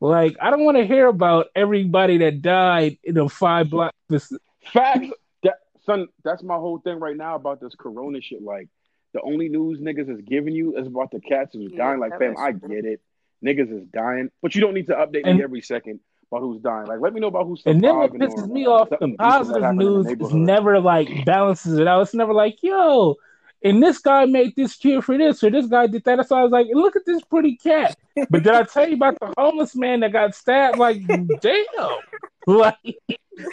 Like 0.00 0.36
I 0.40 0.50
don't 0.50 0.64
want 0.64 0.76
to 0.78 0.86
hear 0.86 1.06
about 1.06 1.46
everybody 1.54 2.18
that 2.18 2.42
died 2.42 2.98
in 3.04 3.18
a 3.18 3.28
five 3.28 3.70
block. 3.70 3.94
This 4.08 4.32
Facts. 4.72 5.08
That 5.42 5.54
son, 5.86 6.08
that's 6.24 6.42
my 6.42 6.56
whole 6.56 6.78
thing 6.78 6.98
right 7.00 7.16
now 7.16 7.36
about 7.36 7.60
this 7.60 7.74
corona 7.78 8.20
shit. 8.20 8.42
Like 8.42 8.68
the 9.14 9.20
only 9.22 9.48
news 9.48 9.80
niggas 9.80 10.08
is 10.10 10.20
giving 10.22 10.54
you 10.54 10.76
is 10.76 10.86
about 10.86 11.10
the 11.10 11.20
cats 11.20 11.54
who's 11.54 11.72
Yeah, 11.72 11.78
dying. 11.78 12.00
Like, 12.00 12.18
fam, 12.18 12.34
I 12.38 12.52
get 12.52 12.84
it. 12.84 13.00
Niggas 13.44 13.72
is 13.72 13.86
dying. 13.92 14.30
But 14.42 14.54
you 14.54 14.60
don't 14.60 14.74
need 14.74 14.86
to 14.88 14.94
update 14.94 15.22
And- 15.24 15.38
me 15.38 15.44
every 15.44 15.60
second 15.60 16.00
about 16.30 16.40
who's 16.42 16.60
dying. 16.60 16.86
Like 16.86 17.00
let 17.00 17.14
me 17.14 17.20
know 17.20 17.28
about 17.28 17.46
who's 17.46 17.62
and 17.64 17.80
then 17.82 17.96
what 17.96 18.12
pisses 18.12 18.36
or 18.44 18.46
me 18.48 18.66
off, 18.66 18.90
the 18.90 19.14
positive 19.18 19.62
happened 19.62 19.80
the 19.80 19.84
news 19.84 20.06
is 20.06 20.34
never 20.34 20.78
like 20.80 21.24
balances 21.24 21.78
it 21.78 21.86
out. 21.88 22.02
It's 22.02 22.12
never 22.14 22.34
like, 22.34 22.62
yo, 22.62 23.16
and 23.64 23.82
this 23.82 23.98
guy 23.98 24.24
made 24.26 24.54
this 24.54 24.76
cure 24.76 25.00
for 25.02 25.16
this, 25.16 25.42
or 25.42 25.50
this 25.50 25.66
guy 25.66 25.86
did 25.86 26.04
that. 26.04 26.28
So 26.28 26.36
I 26.36 26.42
was 26.42 26.52
like, 26.52 26.66
look 26.72 26.96
at 26.96 27.06
this 27.06 27.22
pretty 27.22 27.56
cat. 27.56 27.96
But 28.30 28.42
did 28.42 28.48
I 28.52 28.62
tell 28.64 28.86
you 28.88 28.94
about 28.96 29.18
the 29.20 29.32
homeless 29.38 29.74
man 29.74 30.00
that 30.00 30.12
got 30.12 30.34
stabbed? 30.34 30.78
Like, 30.78 30.98
damn. 31.40 31.64
Like, 32.46 32.76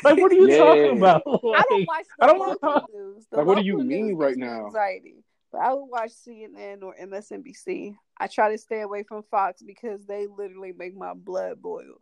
like 0.06 0.18
what 0.18 0.32
are 0.32 0.36
you 0.36 0.50
Yeah. 0.50 0.58
talking 0.58 0.98
about? 0.98 1.22
I 1.26 1.30
don't 1.32 1.44
Like, 1.44 1.88
watch 1.88 2.06
I 2.22 2.28
don't 2.28 2.40
wanna 2.40 2.56
talk- 2.56 2.90
news. 2.94 3.26
The 3.30 3.38
Like, 3.38 3.46
what 3.46 3.58
do 3.58 3.66
you 3.66 3.78
mean 3.80 4.16
right 4.16 4.38
now? 4.38 4.68
Anxiety. 4.68 5.16
But 5.56 5.64
I 5.64 5.74
would 5.74 5.86
watch 5.86 6.12
CNN 6.28 6.84
or 6.84 6.94
MSNBC. 7.02 7.96
I 8.18 8.28
try 8.28 8.52
to 8.52 8.58
stay 8.58 8.82
away 8.82 9.04
from 9.04 9.24
Fox 9.32 9.62
because 9.62 10.06
they 10.06 10.28
literally 10.28 10.74
make 10.78 10.96
my 10.98 11.14
blood 11.14 11.62
boil. 11.62 12.02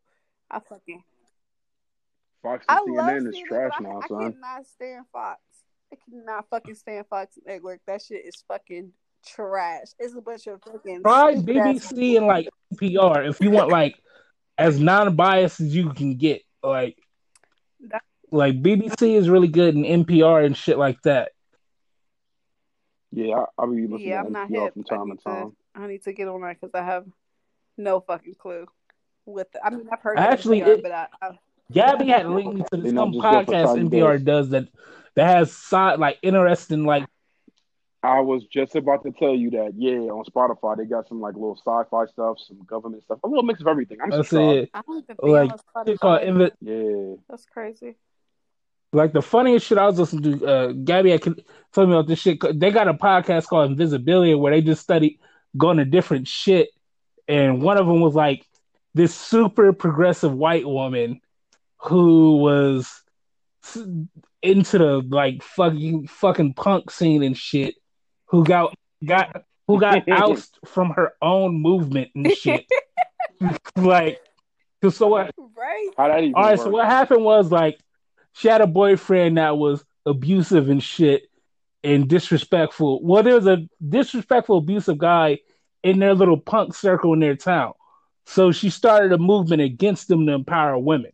I 0.50 0.60
fucking 0.60 1.04
Fox 2.42 2.66
I 2.68 2.80
and 2.80 2.96
love 2.96 3.10
CNN 3.12 3.28
is 3.30 3.36
CNN, 3.36 3.46
trash 3.48 3.72
but 3.78 3.88
I, 3.88 3.92
now, 3.92 4.00
I 4.02 4.08
son. 4.08 4.34
cannot 4.34 4.66
stand 4.66 5.06
Fox. 5.14 5.40
I 5.92 5.98
cannot 6.10 6.50
fucking 6.50 6.74
stand 6.76 7.06
Fox 7.08 7.38
Network. 7.46 7.82
That 7.86 8.02
shit 8.02 8.26
is 8.26 8.44
fucking 8.48 8.92
trash. 9.24 9.88
It's 10.00 10.16
a 10.16 10.22
bunch 10.22 10.48
of 10.48 10.60
fucking 10.64 11.04
try 11.04 11.36
BBC 11.36 11.90
people. 11.96 12.18
and 12.18 12.28
like 12.28 12.50
NPR 12.74 13.30
if 13.30 13.40
you 13.40 13.52
want 13.52 13.70
like 13.70 14.00
as 14.58 14.80
non-biased 14.80 15.60
as 15.60 15.76
you 15.76 15.92
can 15.94 16.16
get. 16.16 16.42
Like, 16.64 16.98
That- 17.82 18.02
like 18.32 18.56
BBC 18.64 19.16
is 19.16 19.30
really 19.30 19.48
good 19.48 19.76
and 19.76 19.86
NPR 19.86 20.44
and 20.44 20.58
shit 20.58 20.80
like 20.80 21.00
that. 21.04 21.34
Yeah, 23.14 23.36
I, 23.36 23.46
I'll 23.58 23.68
be 23.74 23.84
listening 23.84 24.00
Yeah, 24.10 24.22
to 24.22 24.28
I'm 24.28 24.32
not 24.34 24.50
NPR 24.50 24.64
hip. 24.64 24.74
from 24.74 24.84
I 24.90 24.96
time 24.96 25.08
need 25.10 25.18
to 25.18 25.24
time. 25.24 25.56
I 25.76 25.88
need 25.88 26.04
to 26.04 26.14
get 26.14 26.28
on 26.28 26.42
that 26.42 26.60
because 26.60 26.72
I 26.74 26.84
have 26.84 27.06
no 27.78 28.00
fucking 28.02 28.36
clue. 28.36 28.66
With 29.26 29.52
the, 29.52 29.66
I 29.66 29.70
mean, 29.70 29.88
I've 29.92 30.02
heard 30.02 30.18
Actually, 30.18 30.62
NPR, 30.62 30.68
it- 30.68 30.84
but 30.84 30.92
I, 30.92 31.08
I 31.22 31.30
Gabby 31.72 32.08
had 32.10 32.30
linked 32.30 32.56
me 32.56 32.64
to 32.72 32.78
They 32.78 32.90
some 32.90 32.96
not 32.96 33.14
just 33.14 33.22
good 33.22 33.46
for 33.46 33.54
podcast 33.54 33.90
NPR 33.90 34.12
days. 34.18 34.24
does 34.26 34.50
that 34.50 34.68
that 35.16 35.28
has 35.38 35.52
side 35.52 36.00
like 36.00 36.20
interesting 36.22 36.86
like 36.86 37.08
I 38.04 38.20
was 38.20 38.44
just 38.48 38.76
about 38.76 39.04
to 39.04 39.12
tell 39.14 39.34
you 39.34 39.50
that, 39.52 39.72
yeah, 39.78 39.94
on 40.12 40.26
Spotify 40.26 40.76
they 40.76 40.84
got 40.86 41.08
some 41.08 41.22
like 41.22 41.36
little 41.36 41.56
sci-fi 41.56 42.06
stuff, 42.08 42.38
some 42.40 42.60
government 42.66 43.04
stuff, 43.04 43.20
a 43.24 43.28
little 43.28 43.44
mix 43.44 43.62
of 43.62 43.68
everything. 43.68 43.98
I'm 44.04 44.10
let's 44.10 44.30
see 44.30 44.70
I 44.74 44.82
don't 44.86 45.04
even 45.04 45.16
like 45.22 45.52
on 45.52 45.98
called 45.98 46.22
Invi- 46.22 46.52
Yeah, 46.60 47.16
That's 47.30 47.46
crazy. 47.46 47.96
Like 48.94 49.14
the 49.14 49.22
funniest 49.22 49.66
shit 49.66 49.78
I 49.78 49.86
was 49.88 50.00
listening 50.00 50.40
to. 50.40 50.46
Uh, 50.46 50.72
Gabby 50.72 51.12
had 51.12 51.22
con- 51.22 51.40
told 51.74 51.90
me 51.90 51.96
about 51.96 52.08
this 52.08 52.20
shit. 52.20 52.40
They 52.54 52.72
got 52.72 52.88
a 52.88 52.94
podcast 52.94 53.48
called 53.48 53.76
Invisibilia 53.76 54.40
where 54.40 54.54
they 54.54 54.62
just 54.62 54.82
study 54.82 55.20
going 55.58 55.78
to 55.78 55.86
different 55.86 56.28
shit, 56.28 56.70
and 57.28 57.62
one 57.62 57.78
of 57.78 57.88
them 57.88 58.02
was 58.02 58.16
like 58.16 58.46
this 58.94 59.14
super 59.14 59.74
progressive 59.74 60.34
white 60.34 60.68
woman 60.68 61.22
who 61.78 62.38
was 62.38 63.02
into 64.42 64.78
the 64.78 65.02
like 65.10 65.42
fucking 65.42 66.08
fucking 66.08 66.54
punk 66.54 66.92
scene 66.92 67.24
and 67.24 67.38
shit, 67.38 67.76
who 68.26 68.44
got 68.44 68.76
got 69.04 69.44
who 69.68 69.80
got 69.80 70.08
ousted 70.12 70.70
from 70.70 70.92
her 70.92 71.14
own 71.22 71.62
movement 71.62 72.12
and 72.16 72.32
shit. 72.32 72.66
like, 73.76 74.20
so 74.90 75.08
what? 75.08 75.32
Right? 75.58 75.90
how 75.98 76.08
that 76.08 76.20
even 76.20 76.36
All 76.36 76.44
right, 76.44 76.58
work? 76.58 76.66
so 76.66 76.70
what 76.70 76.86
happened 76.86 77.24
was 77.24 77.52
like 77.52 77.80
she 78.34 78.48
had 78.48 78.62
a 78.62 78.68
boyfriend 78.68 79.38
that 79.38 79.58
was 79.58 79.84
abusive 80.06 80.70
and 80.70 80.84
shit 80.84 81.24
and 81.84 82.08
disrespectful. 82.08 83.04
Well, 83.04 83.24
there 83.24 83.36
was 83.36 83.48
a 83.48 83.68
disrespectful, 83.88 84.58
abusive 84.58 84.98
guy 84.98 85.40
in 85.84 86.00
their 86.00 86.14
little 86.14 86.38
punk 86.38 86.74
circle 86.74 87.14
in 87.14 87.20
their 87.20 87.36
town. 87.36 87.74
So 88.26 88.52
she 88.52 88.70
started 88.70 89.12
a 89.12 89.18
movement 89.18 89.62
against 89.62 90.08
them 90.08 90.26
to 90.28 90.34
empower 90.34 90.78
women. 90.78 91.12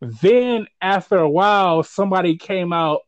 Then 0.00 0.66
after 0.82 1.16
a 1.16 1.28
while, 1.28 1.82
somebody 1.82 2.36
came 2.36 2.72
out 2.72 3.00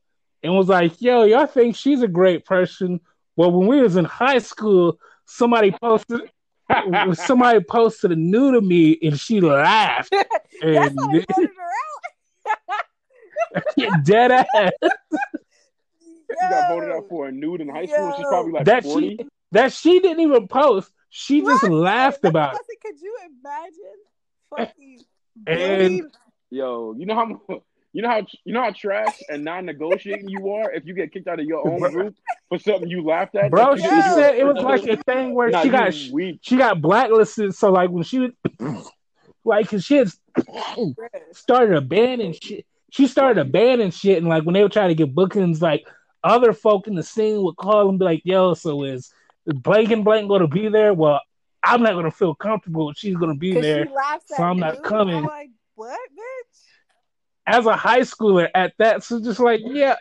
and 0.43 0.57
was 0.57 0.68
like, 0.68 1.01
"Yo, 1.03 1.24
y'all 1.24 1.47
think 1.47 1.76
she's 1.76 2.01
a 2.01 2.09
great 2.09 2.47
person?" 2.47 3.01
Well, 3.36 3.53
when 3.53 3.68
we 3.68 3.82
was 3.82 3.97
in 3.97 4.07
high 4.07 4.39
school, 4.39 4.99
somebody 5.26 5.70
posted 5.70 6.30
somebody 7.14 7.61
posted 7.61 8.12
a 8.12 8.16
nude 8.16 8.55
of 8.55 8.64
me 8.64 8.99
and 9.03 9.18
she 9.18 9.41
laughed. 9.41 10.14
And 10.61 10.76
how 10.76 10.89
they 10.89 10.97
voted 10.97 11.28
her 11.28 11.45
out. 11.45 11.58
dead 14.05 14.30
ass. 14.32 14.44
she 14.82 16.49
got 16.51 16.68
voted 16.70 16.90
out 16.90 17.09
for 17.09 17.28
a 17.28 17.32
nude 17.32 17.61
in 17.61 17.68
high 17.68 17.86
school. 17.86 18.14
She's 18.16 18.26
probably 18.26 18.53
like 18.53 18.64
that 18.66 18.84
forty. 18.84 19.16
she 19.18 19.26
that 19.53 19.72
she 19.72 20.01
didn't 20.01 20.20
even 20.20 20.49
post. 20.49 20.90
She 21.11 21.40
just 21.40 21.64
laughed 21.64 22.24
about 22.24 22.55
it. 22.55 22.61
I 22.62 22.74
Could 22.88 23.01
you 23.01 23.16
imagine 23.26 23.94
fucking 24.51 25.01
And- 25.46 25.78
building- 25.78 26.11
Yo, 26.51 26.94
you 26.96 27.05
know 27.05 27.14
how 27.14 27.26
you 27.92 28.01
know 28.01 28.09
how 28.09 28.22
you 28.44 28.55
know 28.55 28.62
how 28.62 28.70
trash 28.70 29.18
and 29.28 29.44
non-negotiating 29.44 30.26
you 30.30 30.49
are 30.51 30.72
if 30.72 30.86
you 30.86 30.94
get 30.94 31.12
kicked 31.12 31.28
out 31.28 31.38
of 31.38 31.44
your 31.44 31.66
own 31.68 31.78
group 31.92 32.14
for 32.49 32.59
something 32.59 32.88
you 32.88 33.05
laughed 33.05 33.34
at. 33.34 33.51
Bro, 33.51 33.76
that 33.76 33.80
she 33.82 33.94
you 33.94 34.03
said 34.14 34.34
it 34.36 34.44
was 34.46 34.57
like 34.64 34.82
a 34.86 34.96
thing 35.03 35.34
where 35.34 35.51
Nah, 35.51 35.62
she 35.62 35.68
got 35.68 35.94
weak. 36.11 36.38
she 36.40 36.57
got 36.57 36.80
blacklisted. 36.80 37.55
So 37.55 37.70
like 37.70 37.90
when 37.90 38.03
she 38.03 38.18
was 38.18 38.30
like, 39.44 39.68
cause 39.68 39.84
she 39.84 39.96
had 39.96 40.09
started 41.32 41.76
a 41.76 41.82
band 41.82 42.22
and 42.22 42.34
shit. 42.34 42.64
She 42.91 43.07
started 43.07 43.41
a 43.41 43.45
band 43.45 43.80
and 43.80 43.93
shit, 43.93 44.18
and 44.18 44.28
like 44.28 44.45
when 44.45 44.55
they 44.55 44.62
were 44.62 44.68
trying 44.68 44.89
to 44.89 44.95
get 44.95 45.14
bookings, 45.14 45.61
like 45.61 45.86
other 46.24 46.53
folk 46.53 46.86
in 46.89 46.95
the 46.95 47.03
scene 47.03 47.43
would 47.43 47.57
call 47.57 47.89
and 47.89 47.99
be 47.99 48.05
like, 48.05 48.22
"Yo, 48.24 48.55
so 48.55 48.82
is 48.84 49.12
blank 49.47 49.91
and 49.91 50.05
blank 50.05 50.28
going 50.28 50.41
to 50.43 50.49
be 50.49 50.68
there?" 50.68 50.95
Well, 50.95 51.20
I'm 51.62 51.82
not 51.82 51.93
going 51.93 52.05
to 52.07 52.11
feel 52.11 52.34
comfortable. 52.34 52.91
if 52.91 52.97
She's 52.97 53.16
going 53.16 53.32
to 53.32 53.39
be 53.39 53.53
there. 53.61 53.86
she 53.86 53.93
laughs 53.93 54.24
so 54.28 54.43
I'm 54.43 54.59
not 54.59 54.76
you. 54.76 54.82
coming. 54.82 55.16
I'm 55.16 55.24
like, 55.24 55.51
what, 55.74 55.99
bitch? 56.12 56.61
As 57.47 57.66
a 57.66 57.76
high 57.76 58.01
schooler 58.01 58.49
at 58.55 58.74
that, 58.78 59.03
so 59.05 59.20
just 59.20 59.41
like, 59.41 59.61
yeah, 59.64 59.97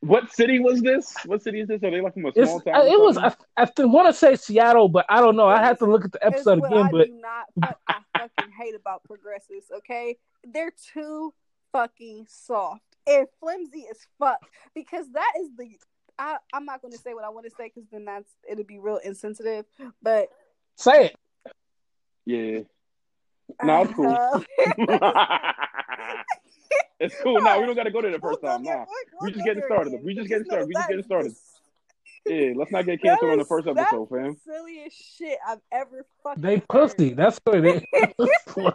What 0.00 0.30
city 0.32 0.58
was 0.60 0.80
this? 0.82 1.14
What 1.26 1.42
city 1.42 1.60
is 1.60 1.68
this? 1.68 1.82
Are 1.82 1.90
they 1.90 2.00
like 2.00 2.14
from 2.14 2.26
a 2.26 2.28
It's, 2.28 2.36
small 2.36 2.60
town? 2.60 2.74
uh, 2.76 2.84
it 2.84 3.00
was. 3.00 3.16
I, 3.18 3.34
I 3.56 3.68
want 3.86 4.08
to 4.08 4.12
say 4.12 4.36
Seattle, 4.36 4.88
but 4.88 5.04
I 5.08 5.20
don't 5.20 5.36
know. 5.36 5.46
I 5.48 5.62
have 5.62 5.78
to 5.78 5.86
look 5.86 6.04
at 6.04 6.12
the 6.12 6.24
episode 6.24 6.60
what 6.60 6.72
again. 6.72 6.86
I 6.86 6.90
But 6.90 7.06
do 7.08 7.20
not 7.20 7.74
I 7.88 8.28
fucking 8.36 8.52
hate 8.58 8.74
about 8.74 9.04
progressives, 9.04 9.66
okay? 9.78 10.16
They're 10.44 10.72
too 10.94 11.32
fucking 11.76 12.26
soft 12.28 12.82
and 13.06 13.26
flimsy 13.40 13.86
as 13.90 13.98
fuck. 14.18 14.40
Because 14.74 15.06
that 15.12 15.32
is 15.40 15.48
the 15.56 15.68
I, 16.18 16.36
I'm 16.54 16.64
not 16.64 16.80
gonna 16.80 16.96
say 16.96 17.12
what 17.12 17.24
I 17.24 17.28
want 17.28 17.44
to 17.44 17.50
say 17.50 17.70
because 17.74 17.88
then 17.90 18.04
that's 18.06 18.30
it'll 18.50 18.64
be 18.64 18.78
real 18.78 18.96
insensitive. 18.98 19.66
But 20.02 20.28
say 20.76 21.06
it. 21.06 21.16
Yeah. 22.24 22.60
No, 23.62 23.82
it's 23.82 23.92
cool. 23.92 24.08
uh, 24.08 24.40
it's 27.00 27.14
cool. 27.22 27.40
Now 27.42 27.60
we 27.60 27.66
don't 27.66 27.76
got 27.76 27.84
to 27.84 27.90
go 27.90 28.02
there 28.02 28.10
the 28.10 28.18
we'll 28.20 28.32
first 28.32 28.42
time. 28.44 28.64
there- 28.64 28.78
Nah. 28.78 28.84
we'll- 28.88 29.26
We 29.28 29.32
just 29.32 29.44
getting 29.44 29.62
started. 29.66 29.92
again. 29.92 30.04
We 30.04 30.14
just 30.14 30.28
getting 30.28 30.44
started. 30.46 30.66
We 30.68 30.74
just 30.74 30.88
getting 30.88 31.04
started. 31.04 31.32
Yeah, 32.24 32.52
let's 32.56 32.72
not 32.72 32.86
get 32.86 33.00
canceled 33.00 33.30
on 33.30 33.38
the 33.38 33.44
first 33.44 33.68
episode, 33.68 34.08
fam. 34.08 34.36
silliest 34.44 34.96
shit 35.16 35.38
I've 35.46 35.60
ever 35.70 36.04
fucking. 36.24 36.42
They 36.42 36.54
heard. 36.56 36.68
pussy. 36.68 37.12
That's 37.14 37.38
what 37.44 37.64
it 37.64 37.66
is. 37.66 37.82
like, 38.56 38.74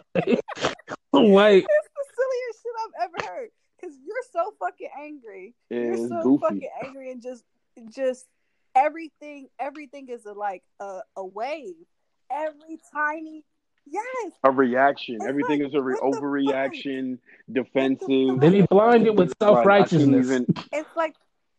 like, 1.12 1.66
It's 1.68 1.90
the 1.92 2.04
silliest 2.16 2.62
shit 2.62 2.72
I've 2.82 2.91
ever 3.02 3.16
heard. 3.34 3.48
Cause 3.80 3.92
you're 4.06 4.16
so 4.32 4.52
fucking 4.60 4.88
angry. 5.00 5.54
Yeah, 5.70 5.78
you're 5.80 6.08
so 6.08 6.22
goofy. 6.22 6.40
fucking 6.42 6.70
angry 6.84 7.10
and 7.10 7.20
just, 7.22 7.42
just 7.94 8.26
everything. 8.76 9.48
Everything 9.58 10.08
is 10.08 10.24
a, 10.26 10.32
like 10.32 10.62
a, 10.80 11.00
a 11.16 11.24
wave. 11.24 11.74
Every 12.30 12.78
tiny, 12.92 13.44
yes. 13.86 14.32
A 14.44 14.50
reaction. 14.50 15.16
It's 15.16 15.26
Everything 15.26 15.60
like, 15.60 15.68
is 15.70 15.74
a 15.74 15.82
re- 15.82 15.96
what 16.00 16.12
the 16.12 16.18
overreaction, 16.20 17.18
defensive. 17.50 18.40
they 18.40 18.50
be 18.50 18.62
blinded 18.62 19.18
with 19.18 19.32
self 19.40 19.56
Like, 19.56 19.66
I 19.66 19.78
can't 19.88 19.92
righteousness. 19.92 20.26
even. 20.26 20.46
It's 20.72 20.88
like 20.96 21.14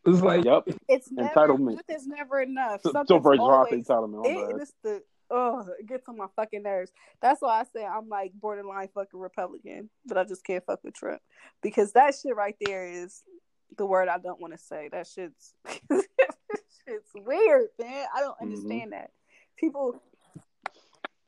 It's 0.06 0.22
like, 0.22 0.46
Yep. 0.46 0.64
it's 0.88 1.12
never. 1.12 1.30
Entitlement. 1.30 1.80
It's 1.90 2.08
never 2.08 2.42
enough. 2.42 2.82
So, 2.84 2.92
Something's 2.92 3.08
so 3.20 3.22
for 3.22 3.36
drop 3.36 3.70
entitlement. 3.70 4.26
it, 4.26 4.62
it's 4.62 4.74
the 4.84 5.04
oh, 5.30 5.66
it 5.80 5.88
gets 5.88 6.08
on 6.10 6.18
my 6.18 6.28
fucking 6.36 6.64
nerves. 6.64 6.92
That's 7.22 7.42
why 7.42 7.62
I 7.62 7.64
say 7.66 7.86
I'm 7.86 8.10
like 8.10 8.34
borderline 8.34 8.90
fucking 8.94 9.20
Republican, 9.20 9.90
but 10.06 10.18
I 10.18 10.24
just 10.24 10.44
can't 10.46 10.64
fuck 10.66 10.84
with 10.84 10.94
Trump 10.96 11.22
because 11.62 11.94
that 11.94 12.14
shit 12.22 12.36
right 12.36 12.56
there 12.62 12.88
is 12.88 13.24
the 13.78 13.86
word 13.86 14.08
I 14.08 14.18
don't 14.20 14.40
want 14.40 14.54
to 14.54 14.60
say. 14.60 14.90
That 14.92 15.08
shit's 15.08 15.54
it's 15.90 17.12
weird, 17.16 17.68
man. 17.82 18.06
I 18.16 18.20
don't 18.20 18.38
Mhm. 18.38 18.42
understand 18.42 18.92
that. 18.94 19.12
People, 19.58 20.02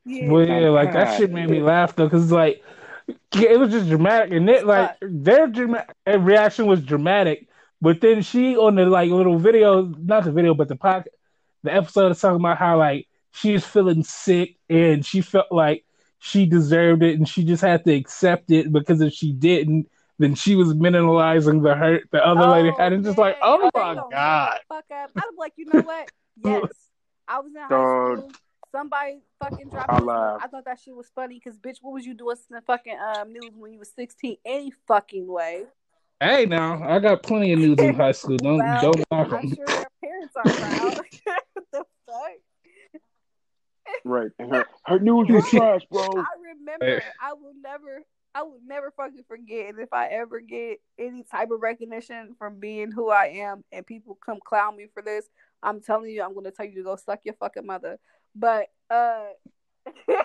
yeah, 0.06 0.30
well, 0.30 0.46
yeah, 0.48 0.70
like 0.70 0.94
that 0.94 1.18
shit 1.18 1.32
made 1.32 1.50
me 1.50 1.62
laugh 1.62 1.96
though, 1.96 2.06
because 2.06 2.32
like, 2.32 2.64
it 3.08 3.60
was 3.60 3.72
just 3.72 3.88
dramatic, 3.90 4.32
and 4.34 4.50
it 4.50 4.66
like 4.66 4.96
their 5.02 5.48
drama- 5.48 5.86
reaction 6.08 6.66
was 6.68 6.82
dramatic, 6.82 7.48
but 7.82 8.02
then 8.02 8.22
she 8.22 8.58
on 8.58 8.76
the 8.76 8.86
like 8.86 9.10
little 9.10 9.38
video, 9.40 9.84
not 9.84 10.24
the 10.26 10.32
video, 10.32 10.54
but 10.54 10.68
the 10.68 10.76
podcast, 10.76 11.06
the 11.64 11.74
episode 11.74 12.12
is 12.12 12.20
talking 12.20 12.38
about 12.40 12.58
how 12.58 12.78
like 12.78 13.08
she's 13.36 13.66
feeling 13.66 14.04
sick 14.04 14.56
and 14.70 15.06
she 15.06 15.22
felt 15.22 15.52
like 15.52 15.86
she 16.20 16.46
deserved 16.46 17.04
it 17.04 17.18
and 17.18 17.28
she 17.28 17.44
just 17.44 17.62
had 17.62 17.84
to 17.86 17.94
accept 17.94 18.50
it 18.50 18.72
because 18.72 19.02
if 19.02 19.14
she 19.14 19.32
didn't, 19.34 19.88
then 20.18 20.34
she 20.34 20.56
was 20.56 20.74
minimalizing 20.74 21.62
the 21.62 21.76
hurt 21.76 22.04
the 22.12 22.26
other 22.26 22.48
lady 22.48 22.72
had, 22.78 22.94
and 22.94 23.04
just 23.04 23.18
like, 23.18 23.36
man. 23.36 23.42
oh 23.44 23.70
my 23.76 23.96
god. 24.10 24.60
Fuck 24.70 24.86
up. 24.92 25.12
I'd 25.18 25.22
be 25.32 25.38
like, 25.38 25.54
you 25.58 25.66
know 25.66 25.82
what? 25.82 26.10
Yes, 26.44 26.64
I 27.30 27.40
was 27.40 27.54
in 27.56 27.62
high 27.62 27.68
school. 27.68 28.30
Somebody 28.74 29.22
fucking 29.42 29.70
dropped. 29.70 29.90
I 29.90 30.00
this. 30.00 30.44
I 30.44 30.48
thought 30.48 30.66
that 30.66 30.80
shit 30.82 30.94
was 30.94 31.10
funny 31.16 31.36
because, 31.42 31.58
bitch, 31.58 31.78
what 31.82 31.94
was 31.94 32.06
you 32.06 32.14
doing 32.14 32.36
in 32.50 32.56
the 32.58 32.62
fucking 32.62 32.98
um 33.00 33.32
news 33.32 33.54
when 33.56 33.72
you 33.72 33.80
was 33.80 33.90
sixteen? 33.96 34.36
Any 34.46 34.74
fucking 34.86 35.28
way. 35.28 35.64
Hey, 36.20 36.46
now 36.46 36.84
I 36.84 37.00
got 37.00 37.24
plenty 37.24 37.54
of 37.54 37.60
news 37.60 37.80
in 37.80 37.94
high 37.94 38.12
school. 38.12 38.36
Don't 38.38 38.58
Well, 38.66 38.82
don't 38.82 39.06
knock 39.12 39.32
I'm 39.32 39.46
'em. 39.46 39.56
sure 39.56 39.66
their 39.66 39.88
parents 40.04 40.36
aren't 40.36 40.60
proud. 40.60 40.98
what 41.54 41.66
the 41.72 41.86
fuck? 42.06 42.32
Right. 44.04 44.32
And 44.40 44.52
her, 44.54 44.66
her 44.86 45.00
news 45.00 45.28
was 45.30 45.50
trash, 45.50 45.82
bro. 45.92 46.04
I 46.04 46.26
remember. 46.42 47.04
I 47.22 47.34
will 47.34 47.54
never. 47.62 48.04
I 48.34 48.44
will 48.44 48.60
never 48.66 48.92
fucking 48.92 49.24
forget. 49.28 49.70
And 49.70 49.80
if 49.80 49.94
I 49.94 50.08
ever 50.08 50.42
get 50.42 50.80
any 51.00 51.24
type 51.24 51.52
of 51.52 51.62
recognition 51.62 52.36
from 52.38 52.60
being 52.60 52.92
who 52.92 53.10
I 53.10 53.28
am, 53.28 53.64
and 53.72 53.86
people 53.86 54.18
come 54.24 54.40
clown 54.46 54.76
me 54.76 54.88
for 54.94 55.02
this, 55.02 55.26
I'm 55.64 55.80
telling 55.82 56.10
you, 56.12 56.22
I'm 56.22 56.34
going 56.34 56.44
to 56.46 56.52
tell 56.52 56.66
you 56.66 56.76
to 56.76 56.84
go 56.84 56.98
suck 56.98 57.22
your 57.24 57.36
fucking 57.36 57.66
mother. 57.66 57.98
But 58.36 58.68
uh. 58.90 59.28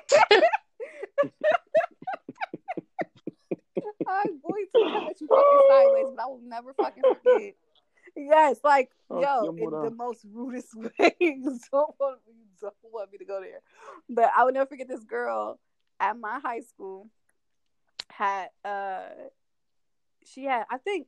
I'm 4.08 4.40
going 4.42 4.66
to 4.74 4.82
come 4.82 5.06
at 5.08 5.20
you 5.20 5.28
fucking 5.28 5.60
sideways, 5.68 6.14
but 6.16 6.22
I 6.22 6.26
will 6.26 6.40
never 6.42 6.74
fucking 6.74 7.02
forget. 7.22 7.54
Yes, 8.16 8.58
like 8.64 8.90
Oh, 9.08 9.20
yo, 9.20 9.54
yeah, 9.56 9.64
in 9.64 9.70
the 9.70 9.90
most 9.90 10.24
rudest 10.32 10.74
way. 10.76 11.14
you 11.18 11.58
don't 11.72 11.94
want 11.98 12.20
you 12.26 12.34
don't 12.82 12.92
want 12.92 13.12
me 13.12 13.18
to 13.18 13.24
go 13.24 13.40
there, 13.40 13.60
but 14.08 14.30
I 14.36 14.44
will 14.44 14.52
never 14.52 14.66
forget 14.66 14.88
this 14.88 15.04
girl 15.04 15.58
at 15.98 16.18
my 16.18 16.40
high 16.40 16.60
school 16.60 17.08
had 18.10 18.48
uh 18.64 19.02
she 20.24 20.44
had 20.44 20.64
I 20.70 20.78
think 20.78 21.06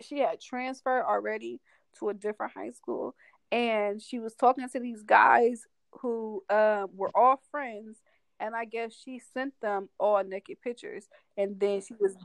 she 0.00 0.18
had 0.18 0.40
transferred 0.40 1.04
already 1.04 1.60
to 1.98 2.08
a 2.08 2.14
different 2.14 2.52
high 2.52 2.70
school, 2.70 3.14
and 3.50 4.00
she 4.00 4.18
was 4.18 4.34
talking 4.34 4.68
to 4.68 4.80
these 4.80 5.02
guys 5.02 5.66
who 6.00 6.42
um 6.50 6.88
were 6.94 7.10
all 7.14 7.40
friends, 7.50 7.98
and 8.40 8.54
I 8.54 8.64
guess 8.64 8.92
she 8.92 9.20
sent 9.32 9.54
them 9.60 9.88
all 9.98 10.22
naked 10.24 10.60
pictures, 10.62 11.08
and 11.36 11.58
then 11.60 11.82
she 11.82 11.94
was 11.98 12.16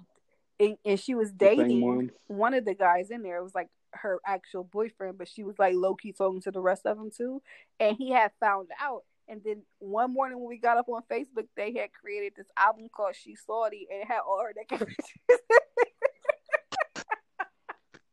and, 0.59 0.77
and 0.85 0.99
she 0.99 1.13
was 1.15 1.31
dating 1.31 1.81
ones. 1.81 2.11
one 2.27 2.53
of 2.53 2.65
the 2.65 2.73
guys 2.73 3.11
in 3.11 3.21
there. 3.21 3.37
It 3.37 3.43
was 3.43 3.55
like 3.55 3.69
her 4.01 4.19
actual 4.25 4.63
boyfriend, 4.63 5.17
but 5.17 5.27
she 5.27 5.43
was 5.43 5.57
like 5.59 5.75
low 5.75 5.95
key 5.95 6.13
talking 6.13 6.41
to 6.41 6.51
the 6.51 6.59
rest 6.59 6.85
of 6.85 6.97
them 6.97 7.11
too. 7.15 7.41
And 7.79 7.95
he 7.97 8.11
had 8.11 8.31
found 8.39 8.69
out. 8.81 9.03
And 9.29 9.41
then 9.43 9.63
one 9.79 10.13
morning 10.13 10.39
when 10.39 10.47
we 10.47 10.57
got 10.57 10.77
up 10.77 10.87
on 10.87 11.01
Facebook, 11.11 11.47
they 11.57 11.73
had 11.73 11.91
created 11.91 12.33
this 12.37 12.47
album 12.55 12.87
called 12.95 13.15
She 13.15 13.35
Salty 13.35 13.85
and 13.91 14.01
it 14.01 14.07
had 14.07 14.19
all 14.25 14.41
her 14.41 14.53
naked. 14.55 14.87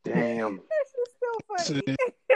Damn. 0.04 0.56
That's 0.70 0.92
just 0.96 1.14
so 1.20 1.72
funny. 1.72 1.96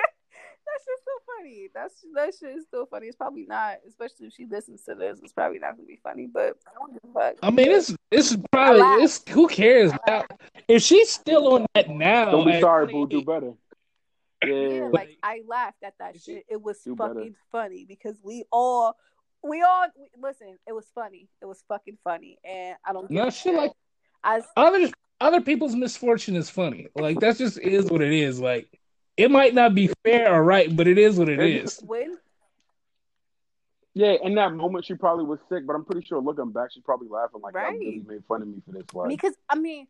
That's 0.68 0.84
just 0.84 1.04
so 1.04 1.12
funny. 1.26 1.68
That's 1.74 1.94
that 2.14 2.34
shit 2.38 2.56
is 2.58 2.64
still 2.64 2.86
funny. 2.86 3.06
It's 3.06 3.16
probably 3.16 3.46
not, 3.46 3.78
especially 3.86 4.26
if 4.26 4.34
she 4.34 4.46
listens 4.46 4.82
to 4.82 4.94
this. 4.94 5.18
It's 5.22 5.32
probably 5.32 5.58
not 5.58 5.76
gonna 5.76 5.86
be 5.86 5.98
funny, 6.02 6.28
but 6.32 6.56
I 6.66 6.70
don't 6.74 6.92
give 6.92 7.10
a 7.10 7.12
fuck. 7.12 7.34
I 7.42 7.50
mean, 7.50 7.70
it's 7.70 7.94
it's 8.10 8.36
probably 8.52 8.80
laugh. 8.80 9.00
it's 9.02 9.28
who 9.28 9.48
cares? 9.48 9.92
If 10.68 10.82
she's 10.82 11.10
still 11.10 11.54
on 11.54 11.66
that 11.74 11.88
now, 11.90 12.30
Don't 12.30 12.46
be 12.46 12.52
at 12.52 12.60
sorry, 12.60 12.86
boo. 12.86 13.06
28, 13.06 13.10
Do 13.10 13.24
better. 13.24 13.52
yeah, 14.44 14.68
Yeah. 14.84 14.88
like 14.92 15.16
I 15.22 15.42
laughed 15.46 15.82
at 15.82 15.94
that 15.98 16.20
shit. 16.20 16.44
It 16.48 16.62
was 16.62 16.78
Do 16.82 16.94
fucking 16.96 17.14
better. 17.14 17.34
funny 17.52 17.84
because 17.86 18.16
we 18.22 18.44
all, 18.52 18.96
we 19.42 19.62
all 19.62 19.86
we, 19.98 20.08
listen. 20.20 20.58
It 20.66 20.72
was 20.72 20.86
funny. 20.94 21.28
It 21.42 21.46
was 21.46 21.62
fucking 21.68 21.98
funny, 22.04 22.38
and 22.44 22.76
I 22.84 22.92
don't. 22.92 23.08
give 23.08 23.16
No 23.16 23.24
shit 23.30 23.34
shit. 23.34 23.54
like 23.54 23.72
I 24.24 24.42
other 24.56 24.88
other 25.20 25.40
people's 25.40 25.74
misfortune 25.74 26.36
is 26.36 26.48
funny. 26.50 26.88
Like 26.94 27.20
that 27.20 27.36
just 27.38 27.58
is 27.58 27.90
what 27.90 28.02
it 28.02 28.12
is. 28.12 28.40
Like 28.40 28.68
it 29.16 29.30
might 29.30 29.54
not 29.54 29.74
be 29.74 29.90
fair 30.04 30.32
or 30.32 30.42
right, 30.44 30.74
but 30.74 30.86
it 30.86 30.98
is 30.98 31.18
what 31.18 31.28
it 31.28 31.40
It- 31.40 31.64
is. 31.64 31.80
when 31.84 32.16
Yeah, 33.94 34.16
in 34.22 34.34
that 34.36 34.52
moment 34.54 34.84
she 34.84 34.94
probably 34.94 35.24
was 35.24 35.38
sick, 35.48 35.66
but 35.66 35.74
I'm 35.74 35.84
pretty 35.84 36.06
sure 36.06 36.20
looking 36.20 36.52
back, 36.52 36.70
she's 36.72 36.82
probably 36.84 37.08
laughing 37.08 37.40
like, 37.40 37.54
"Y'all 37.54 37.62
Right. 37.64 37.78
really 37.80 38.04
made 38.06 38.24
fun 38.26 38.42
of 38.42 38.48
me 38.48 38.60
for 38.64 38.72
this." 38.72 38.84
Like, 38.94 39.08
because 39.08 39.34
I 39.48 39.56
mean, 39.56 39.88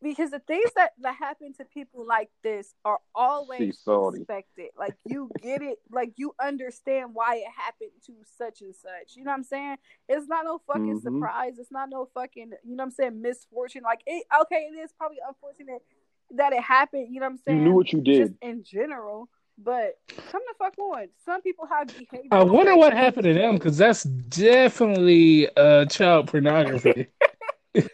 because 0.00 0.30
the 0.30 0.38
things 0.38 0.70
that 0.76 0.92
that 1.00 1.16
happen 1.16 1.52
to 1.54 1.64
people 1.66 2.06
like 2.06 2.30
this 2.42 2.74
are 2.86 3.00
always 3.14 3.76
expected. 4.14 4.70
Like 4.78 4.94
you 5.04 5.30
get 5.42 5.60
it. 5.62 5.78
Like 5.90 6.12
you 6.16 6.34
understand 6.40 7.10
why 7.14 7.36
it 7.36 7.50
happened 7.54 7.90
to 8.06 8.14
such 8.38 8.62
and 8.62 8.74
such. 8.74 9.14
You 9.16 9.24
know 9.24 9.32
what 9.32 9.38
I'm 9.38 9.44
saying? 9.44 9.76
It's 10.08 10.26
not 10.26 10.44
no 10.46 10.58
fucking 10.66 11.00
Mhm. 11.00 11.02
surprise. 11.02 11.58
It's 11.58 11.72
not 11.72 11.90
no 11.90 12.06
fucking. 12.14 12.52
You 12.64 12.76
know 12.76 12.82
what 12.82 12.84
I'm 12.84 12.90
saying? 12.92 13.20
Misfortune. 13.20 13.82
Like 13.82 14.00
it. 14.06 14.26
Okay, 14.42 14.70
it 14.72 14.78
is 14.78 14.92
probably 14.92 15.18
unfortunate 15.26 15.82
that 16.30 16.52
it 16.52 16.62
happened. 16.62 17.12
You 17.12 17.20
know 17.20 17.26
what 17.26 17.32
I'm 17.32 17.38
saying? 17.38 17.58
you 17.58 17.64
knew 17.64 17.74
what 17.74 17.92
you 17.92 18.00
Just 18.00 18.32
did. 18.32 18.38
in 18.40 18.62
general. 18.62 19.28
But 19.62 19.98
come 20.30 20.40
the 20.48 20.54
fuck 20.58 20.78
on. 20.78 21.08
Some 21.24 21.42
people 21.42 21.66
have 21.66 21.88
behavior. 21.88 22.28
I 22.30 22.42
wonder 22.44 22.76
what 22.76 22.92
happened 22.94 23.24
to 23.24 23.34
them 23.34 23.54
because 23.56 23.76
that's 23.76 24.04
definitely 24.04 25.48
uh, 25.56 25.84
child 25.86 26.28
pornography. 26.28 27.08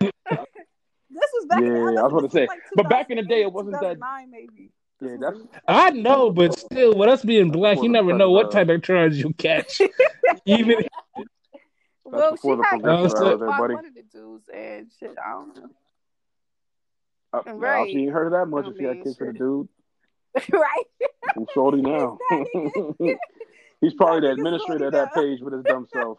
This 1.18 1.30
was 1.32 1.46
back. 1.48 1.60
in, 1.62 1.66
Yeah, 1.66 1.72
listen, 1.82 1.98
I 1.98 2.02
was 2.02 2.12
about 2.12 2.20
to 2.24 2.30
say, 2.30 2.46
like 2.46 2.58
but 2.74 2.88
back 2.90 3.10
in 3.10 3.16
the 3.16 3.22
day, 3.22 3.40
it 3.42 3.50
wasn't 3.52 3.72
that- 3.80 3.94
2009 3.94 4.30
maybe. 4.30 4.70
Yeah, 5.00 5.16
that's 5.20 5.38
I 5.68 5.90
know, 5.90 6.30
but 6.30 6.58
still, 6.58 6.94
with 6.94 7.08
us 7.08 7.22
being 7.24 7.50
black, 7.50 7.82
you 7.82 7.88
never 7.88 8.12
know 8.14 8.30
what 8.30 8.50
type 8.50 8.68
of 8.68 8.82
charge 8.82 9.14
you 9.16 9.32
catch. 9.34 9.80
Even 10.46 10.76
Well, 12.04 12.30
she 12.30 12.34
before 12.36 12.56
the 12.56 12.64
had 12.64 12.70
progressive 12.82 13.10
kids 13.12 13.20
era 13.20 13.36
there, 13.38 13.48
buddy. 13.48 13.74
one 13.74 13.86
of 13.86 13.94
the 13.94 14.02
dudes 14.02 14.48
and 14.54 14.90
shit. 14.98 15.16
I 15.24 15.30
don't 15.32 15.56
know. 15.56 15.68
uh, 17.32 17.42
Right. 17.54 17.86
nah, 17.88 17.92
she 17.92 18.02
ain't 18.04 18.12
heard 18.12 18.26
of 18.26 18.32
that 18.32 18.46
much 18.46 18.64
I 18.66 18.68
if 18.68 18.76
she 18.76 18.84
had 18.84 19.02
kids 19.02 19.16
for 19.16 19.26
the 19.26 19.32
dude. 19.38 19.68
right? 20.52 20.84
Who's 21.34 21.48
shorty 21.54 21.80
now? 21.82 22.18
He's 23.80 23.94
probably 23.94 24.20
the 24.20 24.32
administrator 24.32 24.86
of 24.86 24.92
that 24.92 25.14
page 25.14 25.40
with 25.40 25.52
his 25.52 25.62
dumb 25.64 25.86
self. 25.92 26.18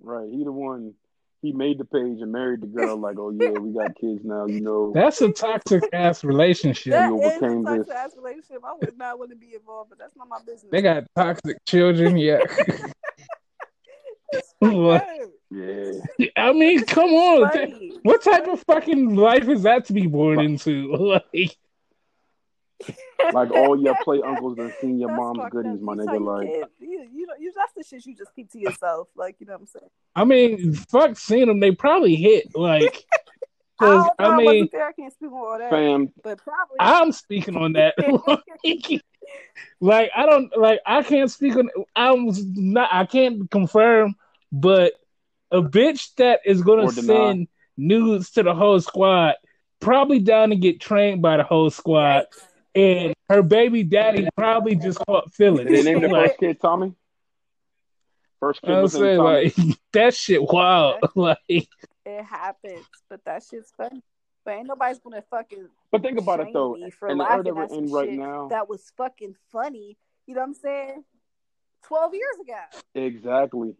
Right, 0.00 0.28
he 0.30 0.44
the 0.44 0.52
one. 0.52 0.94
He 1.42 1.52
made 1.52 1.78
the 1.78 1.86
page 1.86 2.20
and 2.20 2.30
married 2.32 2.60
the 2.60 2.66
girl. 2.66 2.98
Like, 2.98 3.18
oh 3.18 3.30
yeah, 3.30 3.50
we 3.50 3.72
got 3.72 3.96
kids 3.96 4.20
now. 4.24 4.46
You 4.46 4.60
know, 4.60 4.92
that's 4.94 5.20
a 5.22 5.32
toxic 5.32 5.82
ass 5.92 6.22
relationship. 6.22 6.92
That 6.92 7.08
you 7.08 7.20
is 7.22 7.36
a 7.36 7.40
toxic 7.40 7.86
this. 7.86 7.90
ass 7.90 8.12
relationship. 8.16 8.62
I 8.64 8.74
would 8.78 8.98
not 8.98 9.18
want 9.18 9.30
to 9.30 9.36
be 9.36 9.54
involved, 9.54 9.90
but 9.90 9.98
that's 9.98 10.14
not 10.16 10.28
my 10.28 10.38
business. 10.46 10.70
They 10.70 10.82
got 10.82 11.04
toxic 11.16 11.64
children. 11.64 12.16
Yeah. 12.18 12.40
It's 14.32 14.54
yeah. 15.50 16.28
I 16.36 16.52
mean, 16.52 16.84
come 16.84 17.10
on. 17.10 17.50
What 18.02 18.22
type 18.22 18.46
of 18.46 18.62
fucking 18.62 19.16
life 19.16 19.48
is 19.48 19.62
that 19.62 19.86
to 19.86 19.92
be 19.92 20.06
born 20.06 20.40
into? 20.40 21.20
Like, 21.32 21.56
Like 23.32 23.50
all 23.52 23.80
your 23.80 23.94
play 24.02 24.20
uncles 24.26 24.56
done 24.56 24.72
seen 24.80 24.98
your 24.98 25.08
That's 25.08 25.18
mom's 25.18 25.50
goodies, 25.52 25.74
up. 25.74 25.80
my 25.82 25.94
nigga. 25.94 26.12
your 26.12 26.20
Like, 26.20 26.52
kid, 26.52 26.64
you, 26.80 27.08
you 27.12 27.26
know, 27.26 27.34
you 27.38 27.52
that's 27.54 27.72
the 27.76 27.84
shit 27.84 28.04
you 28.06 28.16
just 28.16 28.34
keep 28.34 28.50
to 28.52 28.58
yourself. 28.58 29.08
Like, 29.14 29.36
you 29.38 29.46
know 29.46 29.52
what 29.52 29.60
I'm 29.60 29.66
saying? 29.66 29.90
I 30.16 30.24
mean, 30.24 30.72
fuck 30.74 31.16
seeing 31.16 31.46
them. 31.46 31.60
They 31.60 31.70
probably 31.70 32.16
hit. 32.16 32.56
Like, 32.56 33.04
I 33.80 33.84
'cause, 33.84 34.04
don't. 34.04 34.12
I 34.18 34.24
I, 34.34 34.36
mean, 34.38 34.44
wasn't. 34.44 34.74
I 34.82 34.92
can't 34.92 35.12
speak 35.12 35.30
on 35.30 35.38
all 35.38 35.58
that. 35.58 35.70
fam, 35.70 36.12
But 36.24 36.38
probably. 36.42 36.76
I'm 36.80 37.12
speaking 37.12 37.56
on 37.56 37.74
that. 37.74 37.94
Like, 38.26 39.02
like 39.80 40.10
I 40.16 40.26
don't 40.26 40.56
like 40.56 40.80
I 40.84 41.02
can't 41.02 41.30
speak 41.30 41.56
on 41.56 41.70
I'm 41.94 42.28
not 42.54 42.88
I 42.92 43.06
can't 43.06 43.50
confirm, 43.50 44.16
but 44.50 44.94
a 45.50 45.62
bitch 45.62 46.14
that 46.16 46.40
is 46.44 46.62
gonna 46.62 46.84
Or 46.84 46.92
deny. 46.92 47.30
send 47.32 47.48
nudes 47.76 48.30
to 48.32 48.42
the 48.42 48.54
whole 48.54 48.80
squad, 48.80 49.34
probably 49.80 50.18
down 50.18 50.50
to 50.50 50.56
get 50.56 50.80
trained 50.80 51.22
by 51.22 51.36
the 51.38 51.44
whole 51.44 51.70
squad, 51.70 52.26
and 52.74 53.14
her 53.28 53.42
baby 53.42 53.82
daddy 53.82 54.28
probably 54.36 54.74
just 54.74 54.98
caught 55.06 55.32
feelings. 55.32 55.68
Did 55.70 55.84
they 55.86 55.92
name 55.92 56.02
the 56.02 56.08
first 56.08 56.38
kid 56.38 56.60
Tommy? 56.60 56.94
First 58.38 58.62
kid 58.62 58.70
I'm 58.70 58.82
was 58.82 58.94
named 58.94 59.04
saying 59.04 59.18
Tommy. 59.18 59.44
like 59.66 59.78
that 59.92 60.14
shit 60.14 60.42
wild. 60.42 60.96
Like 61.14 61.38
It 61.48 62.24
happens, 62.24 62.86
but 63.08 63.24
that 63.24 63.42
shit's 63.48 63.72
funny. 63.76 64.02
But 64.44 64.54
ain't 64.54 64.68
nobody's 64.68 64.98
gonna 64.98 65.22
fucking 65.30 65.68
but 65.92 66.02
think 66.02 66.18
about 66.18 66.40
it 66.40 66.48
though. 66.52 66.74
me 66.74 66.90
for 66.90 67.08
In 67.08 67.18
the 67.18 67.30
era 67.30 67.42
that 67.42 67.54
we're 67.54 67.66
in 67.66 67.90
right 67.90 68.10
now, 68.10 68.48
that 68.48 68.68
was 68.68 68.90
fucking 68.96 69.34
funny. 69.52 69.98
You 70.26 70.34
know 70.34 70.40
what 70.40 70.46
I'm 70.48 70.54
saying? 70.54 71.04
Twelve 71.84 72.14
years 72.14 72.36
ago. 72.42 72.58
exactly. 72.94 73.74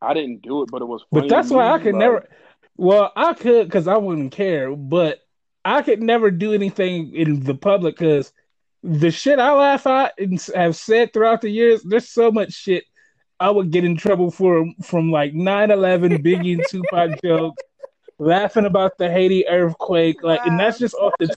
I 0.00 0.14
didn't 0.14 0.42
do 0.42 0.62
it, 0.62 0.68
but 0.70 0.82
it 0.82 0.84
was 0.84 1.02
funny. 1.10 1.22
But 1.22 1.34
that's 1.34 1.48
to 1.48 1.54
why 1.54 1.70
I 1.70 1.78
me, 1.78 1.84
could 1.84 1.94
like, 1.94 2.00
never. 2.00 2.28
Well, 2.76 3.12
I 3.16 3.32
could 3.32 3.66
because 3.66 3.88
I 3.88 3.96
wouldn't 3.96 4.32
care, 4.32 4.74
but 4.76 5.20
I 5.68 5.82
could 5.82 6.02
never 6.02 6.30
do 6.30 6.52
anything 6.54 7.14
in 7.14 7.40
the 7.40 7.54
public 7.54 7.96
because 7.98 8.32
the 8.82 9.10
shit 9.10 9.38
I 9.38 9.52
laugh 9.52 9.86
at 9.86 10.14
and 10.18 10.40
have 10.54 10.76
said 10.76 11.12
throughout 11.12 11.40
the 11.42 11.50
years, 11.50 11.82
there's 11.82 12.08
so 12.08 12.30
much 12.30 12.52
shit 12.52 12.84
I 13.40 13.50
would 13.50 13.70
get 13.70 13.84
in 13.84 13.96
trouble 13.96 14.30
for 14.30 14.64
from 14.82 15.10
like 15.10 15.32
9-11, 15.34 16.24
Biggie 16.24 16.54
and 16.54 16.64
Tupac 16.68 17.20
jokes, 17.24 17.62
laughing 18.18 18.64
about 18.64 18.96
the 18.98 19.10
Haiti 19.10 19.46
earthquake, 19.46 20.22
like, 20.22 20.40
and 20.44 20.58
that's 20.58 20.78
just 20.78 20.94
off 20.94 21.12
the. 21.18 21.34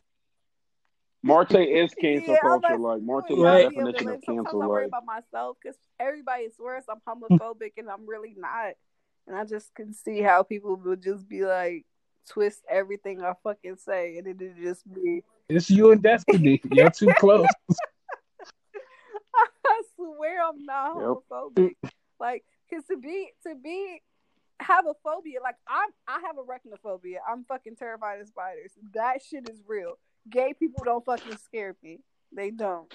Marte 1.24 1.56
is 1.56 1.94
cancel 1.94 2.34
Yeah, 2.34 2.40
culture. 2.42 2.78
like, 2.80 2.94
Like 2.94 3.02
Marte 3.04 3.26
is 3.26 3.32
ain't 3.32 3.40
the 3.40 3.44
Like- 3.44 3.64
gotta 3.64 3.70
be 3.70 3.76
able 3.80 3.86
to 3.86 3.92
definition 3.92 4.10
of 4.16 4.24
Sometimes 4.26 4.46
cancel. 4.46 4.64
I 4.64 4.68
worry 4.68 4.86
about 4.86 5.06
myself 5.06 5.58
because 5.62 5.78
everybody 6.00 6.50
swears 6.56 6.84
I'm 6.90 7.00
homophobic 7.08 7.74
and 7.78 7.90
I'm 7.90 8.08
really 8.08 8.34
not. 8.38 8.74
And 9.28 9.36
I 9.36 9.46
just 9.46 9.74
can 9.76 9.94
see 9.94 10.22
how 10.22 10.42
people 10.44 10.76
would 10.78 11.04
just 11.04 11.28
be 11.28 11.46
like 11.46 11.86
twist 12.30 12.62
everything 12.70 13.22
I 13.22 13.34
fucking 13.44 13.78
say, 13.78 14.18
and 14.18 14.28
it'd 14.28 14.56
just 14.62 14.92
be. 14.94 15.24
It's 15.50 15.70
you 15.70 15.92
and 15.92 16.02
Destiny. 16.02 16.62
You're 16.72 16.90
too 16.90 17.12
close. 17.20 17.48
I 19.66 19.82
swear 19.96 20.44
I'm 20.48 20.64
not 20.66 20.96
Yep. 20.96 21.18
homophobic. 21.32 21.76
Like, 22.20 22.44
cause 22.70 22.84
to 22.90 22.98
be 22.98 23.32
to 23.48 23.56
be 23.56 24.02
have 24.60 24.86
a 24.86 24.94
phobia, 25.04 25.40
like 25.42 25.56
I'm 25.68 25.90
I 26.08 26.22
have 26.26 26.36
arachnophobia. 26.36 27.18
I'm 27.28 27.44
fucking 27.46 27.76
terrified 27.78 28.22
of 28.22 28.28
spiders. 28.28 28.72
That 28.94 29.22
shit 29.24 29.50
is 29.50 29.62
real. 29.68 29.98
Gay 30.30 30.54
people 30.54 30.84
don't 30.86 31.04
fucking 31.04 31.38
scare 31.38 31.76
me. 31.82 32.00
They 32.32 32.52
don't. 32.52 32.94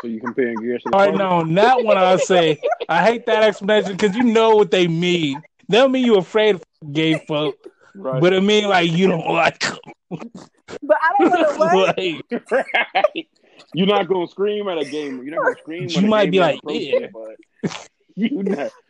so 0.00 0.08
you 0.08 0.20
comparing 0.20 0.60
gears 0.60 0.82
to 0.82 0.90
the 0.90 0.96
All 0.96 1.00
right, 1.04 1.18
public? 1.18 1.28
no, 1.28 1.42
not 1.42 1.84
when 1.84 1.96
I 1.96 2.16
say 2.16 2.60
I 2.88 3.02
hate 3.04 3.24
that 3.26 3.42
explanation 3.42 3.92
because 3.92 4.14
you 4.14 4.24
know 4.24 4.56
what 4.56 4.70
they 4.70 4.86
mean. 4.88 5.42
They 5.68 5.78
don't 5.78 5.92
mean 5.92 6.04
you 6.04 6.16
afraid 6.16 6.56
of 6.56 6.62
gay 6.92 7.18
folk, 7.28 7.56
Right. 7.96 8.20
but 8.20 8.32
it 8.32 8.42
mean 8.42 8.68
like 8.68 8.90
you 8.90 9.06
don't 9.08 9.26
like 9.26 9.58
them. 9.60 9.78
But 10.10 10.98
I 11.00 11.14
don't 11.18 11.30
want 11.30 11.48
to 11.52 11.58
what? 11.58 11.96
like, 11.96 12.50
right. 12.94 13.28
You're 13.72 13.86
not 13.86 14.08
gonna 14.08 14.26
scream 14.28 14.68
at 14.68 14.78
a 14.78 14.84
gamer. 14.84 15.22
You're 15.22 15.34
not 15.36 15.44
gonna 15.44 15.58
scream. 15.60 15.88
You 15.88 15.94
when 15.96 16.04
a 16.04 16.08
might 16.08 16.30
be 16.30 16.40
like, 16.40 16.60
yeah. 16.66 17.06
But 17.12 17.88
you're 18.16 18.42
not. 18.42 18.70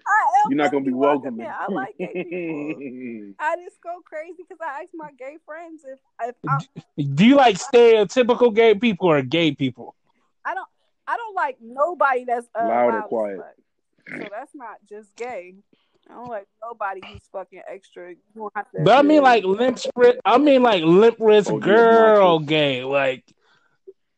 You're 0.51 0.59
not 0.59 0.71
gonna 0.71 0.85
be 0.85 0.91
fucking 0.91 0.99
welcoming. 0.99 1.47
I 1.47 1.67
like 1.73 1.97
gay 1.97 2.13
people. 2.13 3.35
I 3.39 3.57
just 3.65 3.81
go 3.83 4.01
crazy 4.05 4.35
because 4.47 4.59
I 4.61 4.83
ask 4.83 4.91
my 4.95 5.11
gay 5.19 5.39
friends 5.47 5.83
if 5.91 5.99
if 6.29 6.35
I, 6.47 6.59
do 7.15 7.25
you 7.25 7.37
like 7.37 7.57
stereotypical 7.57 8.55
gay 8.55 8.75
people 8.75 9.09
or 9.09 9.23
gay 9.23 9.53
people? 9.55 9.95
I 10.45 10.53
don't 10.55 10.69
I 11.07 11.17
don't 11.17 11.35
like 11.35 11.57
nobody 11.63 12.25
that's 12.25 12.47
uh, 12.55 12.67
Loud 12.67 12.95
or 12.95 13.03
quiet? 13.05 13.39
fuck. 13.39 14.19
So 14.21 14.29
that's 14.31 14.55
not 14.55 14.77
just 14.87 15.15
gay. 15.17 15.55
I 16.11 16.15
don't 16.15 16.29
like 16.29 16.47
nobody 16.63 17.01
who's 17.07 17.23
fucking 17.33 17.63
extra. 17.69 18.11
You 18.11 18.17
don't 18.37 18.53
have 18.55 18.71
to. 18.73 18.83
But 18.83 18.99
I 18.99 19.03
mean 19.03 19.23
like 19.23 19.45
limp 19.45 19.79
wrist. 19.97 20.19
I 20.25 20.39
mean 20.39 20.63
like 20.63 20.83
limp 20.85 21.17
wrist 21.19 21.51
Oh, 21.51 21.59
girl 21.59 22.35
obnoxious. 22.37 22.49
gay. 22.49 22.85
Like 22.85 23.25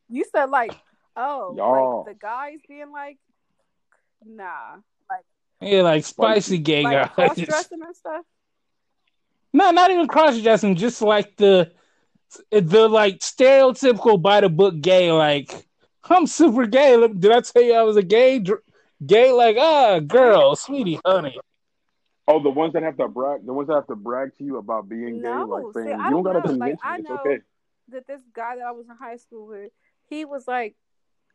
You 0.09 0.25
said 0.31 0.49
like, 0.49 0.73
oh, 1.15 1.53
Y'all. 1.57 2.03
like 2.05 2.15
the 2.15 2.19
guys 2.19 2.57
being 2.67 2.91
like, 2.91 3.17
nah, 4.25 4.75
like 5.09 5.23
yeah, 5.61 5.81
like 5.81 6.03
spicy 6.03 6.57
gay 6.57 6.83
like 6.83 7.15
guys. 7.15 7.35
cross 7.35 7.37
dressing 7.37 7.79
and 7.85 7.95
stuff. 7.95 8.25
No, 9.53 9.71
not 9.71 9.89
even 9.91 10.07
cross 10.07 10.39
dressing. 10.41 10.75
Just 10.75 11.01
like 11.01 11.37
the 11.37 11.71
the 12.51 12.89
like 12.89 13.19
stereotypical 13.19 14.21
by 14.21 14.41
the 14.41 14.49
book 14.49 14.81
gay. 14.81 15.11
Like 15.11 15.65
I'm 16.09 16.27
super 16.27 16.65
gay. 16.67 16.95
Did 17.07 17.31
I 17.31 17.39
tell 17.41 17.61
you 17.63 17.73
I 17.73 17.83
was 17.83 17.95
a 17.97 18.03
gay? 18.03 18.39
Dr- 18.39 18.61
Gay 19.05 19.31
like 19.31 19.55
ah 19.59 19.99
girl, 19.99 20.55
sweetie, 20.55 20.99
honey. 21.05 21.39
Oh, 22.29 22.41
the 22.43 22.49
ones 22.49 22.73
that 22.73 22.83
have 22.83 22.97
to 22.97 23.07
brag, 23.07 23.45
the 23.45 23.53
ones 23.53 23.67
that 23.69 23.75
have 23.75 23.87
to 23.87 23.95
brag 23.95 24.35
to 24.37 24.43
you 24.43 24.57
about 24.57 24.89
being 24.89 25.21
No, 25.21 25.45
gay, 25.45 25.51
like 25.51 25.63
see, 25.73 25.83
saying 25.89 25.99
I 26.01 26.05
you 26.05 26.11
don't 26.11 26.23
gotta 26.23 26.39
know. 26.39 26.53
Like, 26.55 26.79
convince 26.79 26.79
I 26.83 26.93
me. 26.97 26.99
It's 26.99 27.09
know- 27.09 27.15
okay. 27.19 27.37
That 27.89 28.05
this 28.07 28.21
guy 28.33 28.57
that 28.57 28.65
I 28.65 28.71
was 28.71 28.89
in 28.89 28.97
high 28.97 29.15
school 29.15 29.47
with, 29.47 29.71
he 30.09 30.25
was 30.25 30.45
like, 30.45 30.75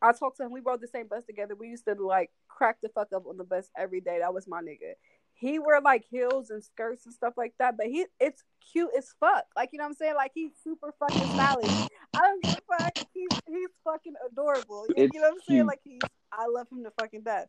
I 0.03 0.13
talked 0.13 0.37
to 0.37 0.43
him. 0.43 0.53
We 0.53 0.61
rode 0.61 0.83
the 0.83 0.87
same 0.89 1.07
bus 1.07 1.25
together. 1.25 1.55
We 1.55 1.69
used 1.69 1.87
to 1.87 1.95
like 1.95 2.31
crack 2.49 2.79
the 2.83 2.91
fuck 2.91 3.09
up 3.15 3.25
on 3.27 3.39
the 3.39 3.45
bus 3.45 3.71
every 3.75 4.03
day. 4.03 4.19
That 4.21 4.35
was 4.35 4.47
my 4.47 4.61
nigga. 4.61 4.95
He 5.33 5.59
wore 5.59 5.81
like 5.81 6.05
heels 6.05 6.51
and 6.51 6.63
skirts 6.63 7.07
and 7.07 7.15
stuff 7.15 7.35
like 7.39 7.55
that, 7.59 7.79
but 7.79 7.87
he 7.87 8.05
it's 8.21 8.45
cute 8.73 8.91
as 8.99 9.15
fuck. 9.19 9.45
Like 9.57 9.71
you 9.73 9.79
know 9.79 9.85
what 9.85 9.91
I'm 9.91 9.95
saying? 9.95 10.15
Like 10.15 10.33
he's 10.35 10.51
super 10.63 10.93
fucking 10.99 11.27
stylish. 11.33 11.89
I 12.15 12.21
don't 12.21 12.43
give 12.45 12.59
a 12.69 12.79
fuck. 12.79 12.99
He's 13.15 13.29
he's 13.49 13.69
fucking 13.83 14.15
adorable. 14.31 14.85
You, 14.95 15.09
you 15.11 15.21
know 15.21 15.29
what 15.29 15.33
I'm 15.33 15.41
saying? 15.49 15.67
Like 15.67 15.81
he's 15.83 16.01
I 16.33 16.47
love 16.49 16.67
him 16.71 16.85
to 16.85 16.91
fucking 17.01 17.23
death. 17.23 17.49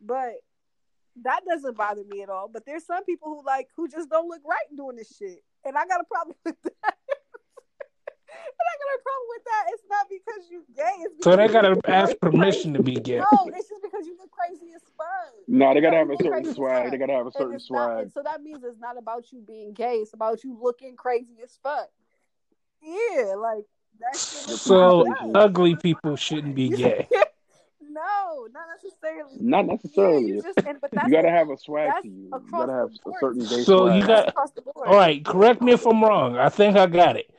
But 0.00 0.34
that 1.22 1.40
doesn't 1.48 1.76
bother 1.76 2.02
me 2.04 2.22
at 2.22 2.28
all. 2.28 2.48
But 2.52 2.66
there's 2.66 2.84
some 2.84 3.04
people 3.04 3.28
who 3.28 3.46
like 3.46 3.68
who 3.76 3.88
just 3.88 4.10
don't 4.10 4.28
look 4.28 4.42
right 4.44 4.76
doing 4.76 4.96
this 4.96 5.14
shit, 5.16 5.42
and 5.64 5.76
I 5.76 5.86
got 5.86 6.00
a 6.00 6.04
problem 6.04 6.36
with 6.44 6.60
that. 6.62 6.72
and 8.34 8.66
I 8.68 8.74
got 8.82 8.90
a 8.98 9.02
problem 9.02 9.28
with 9.28 9.44
that. 9.44 9.64
It's 9.68 9.82
not 9.88 10.06
because 10.10 10.50
you 10.50 10.64
gay. 10.76 10.96
It's 11.04 11.24
So 11.24 11.36
they 11.36 11.48
gotta 11.48 11.80
ask 11.86 12.08
crazy. 12.08 12.18
permission 12.20 12.74
to 12.74 12.82
be 12.82 12.96
gay. 12.96 13.18
No, 13.18 13.50
it's 13.54 13.68
just 13.68 13.82
because 13.82 14.06
you 14.06 14.16
look 14.18 14.30
crazy 14.30 14.72
as 14.74 14.82
fuck. 14.96 15.34
No, 15.46 15.72
they 15.72 15.80
gotta 15.80 15.98
have 15.98 16.10
a 16.10 16.16
certain 16.22 16.52
swag. 16.54 16.90
They 16.90 16.98
gotta 16.98 17.12
have 17.12 17.26
a 17.26 17.32
certain 17.32 17.54
it's 17.54 17.70
not, 17.70 17.94
swag. 17.96 18.12
so 18.12 18.22
that 18.24 18.42
means 18.42 18.64
it's 18.64 18.78
not 18.80 18.98
about 18.98 19.30
you 19.32 19.40
being 19.46 19.72
gay. 19.72 19.96
It's 19.96 20.14
about 20.14 20.42
you 20.44 20.58
looking 20.60 20.96
crazy 20.96 21.36
as 21.42 21.58
fuck. 21.62 21.88
Yeah, 22.82 23.34
like 23.36 23.64
that 24.00 24.16
So 24.16 25.06
ugly 25.34 25.76
people 25.76 26.16
shouldn't 26.16 26.54
be 26.54 26.68
gay. 26.76 27.08
No, 27.94 28.48
not 28.52 28.64
necessarily. 28.74 29.36
Not 29.40 29.66
necessarily. 29.66 30.28
Yeah, 30.28 30.34
you 30.36 30.42
just 30.42 30.58
and, 30.66 30.80
but 30.80 30.90
that's 30.92 31.06
you 31.06 31.12
gotta 31.12 31.30
have 31.30 31.50
a 31.50 31.56
swag 31.56 32.02
to 32.02 32.08
you. 32.08 32.30
You 32.32 32.50
gotta 32.50 32.72
have 32.72 32.90
a 32.90 33.12
certain 33.20 33.40
gay 33.40 33.62
So 33.62 33.86
swag. 33.86 34.00
you 34.00 34.06
got- 34.06 34.34
the 34.54 34.62
board. 34.62 34.88
All 34.88 34.96
right, 34.96 35.24
correct 35.24 35.62
me 35.62 35.72
if 35.72 35.86
I'm 35.86 36.02
wrong. 36.02 36.36
I 36.36 36.48
think 36.48 36.76
I 36.76 36.86
got 36.86 37.16
it. 37.16 37.30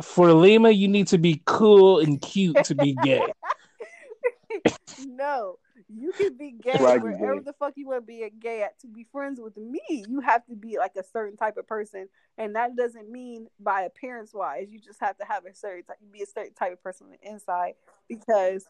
For 0.00 0.32
Lima, 0.32 0.70
you 0.70 0.88
need 0.88 1.08
to 1.08 1.18
be 1.18 1.42
cool 1.44 2.00
and 2.00 2.20
cute 2.20 2.64
to 2.64 2.74
be 2.74 2.94
gay. 3.02 3.22
no, 5.06 5.58
you 5.88 6.12
can 6.12 6.36
be 6.36 6.52
gay 6.52 6.72
Swaggy 6.72 7.02
wherever 7.02 7.36
gay. 7.36 7.44
the 7.44 7.52
fuck 7.54 7.74
you 7.76 7.86
want 7.86 8.02
to 8.02 8.06
be 8.06 8.22
a 8.22 8.30
gay 8.30 8.62
at. 8.62 8.78
To 8.80 8.86
be 8.86 9.06
friends 9.12 9.40
with 9.40 9.56
me, 9.56 9.80
you 10.08 10.20
have 10.20 10.44
to 10.46 10.56
be 10.56 10.78
like 10.78 10.92
a 10.96 11.04
certain 11.04 11.36
type 11.36 11.56
of 11.56 11.66
person, 11.66 12.08
and 12.38 12.54
that 12.56 12.76
doesn't 12.76 13.10
mean 13.10 13.48
by 13.60 13.82
appearance 13.82 14.32
wise. 14.32 14.68
You 14.70 14.80
just 14.80 15.00
have 15.00 15.16
to 15.18 15.24
have 15.24 15.44
a 15.44 15.54
certain 15.54 15.84
type, 15.84 15.98
be 16.10 16.22
a 16.22 16.26
certain 16.26 16.54
type 16.54 16.72
of 16.72 16.82
person 16.82 17.06
on 17.08 17.12
the 17.20 17.30
inside 17.30 17.74
because, 18.08 18.64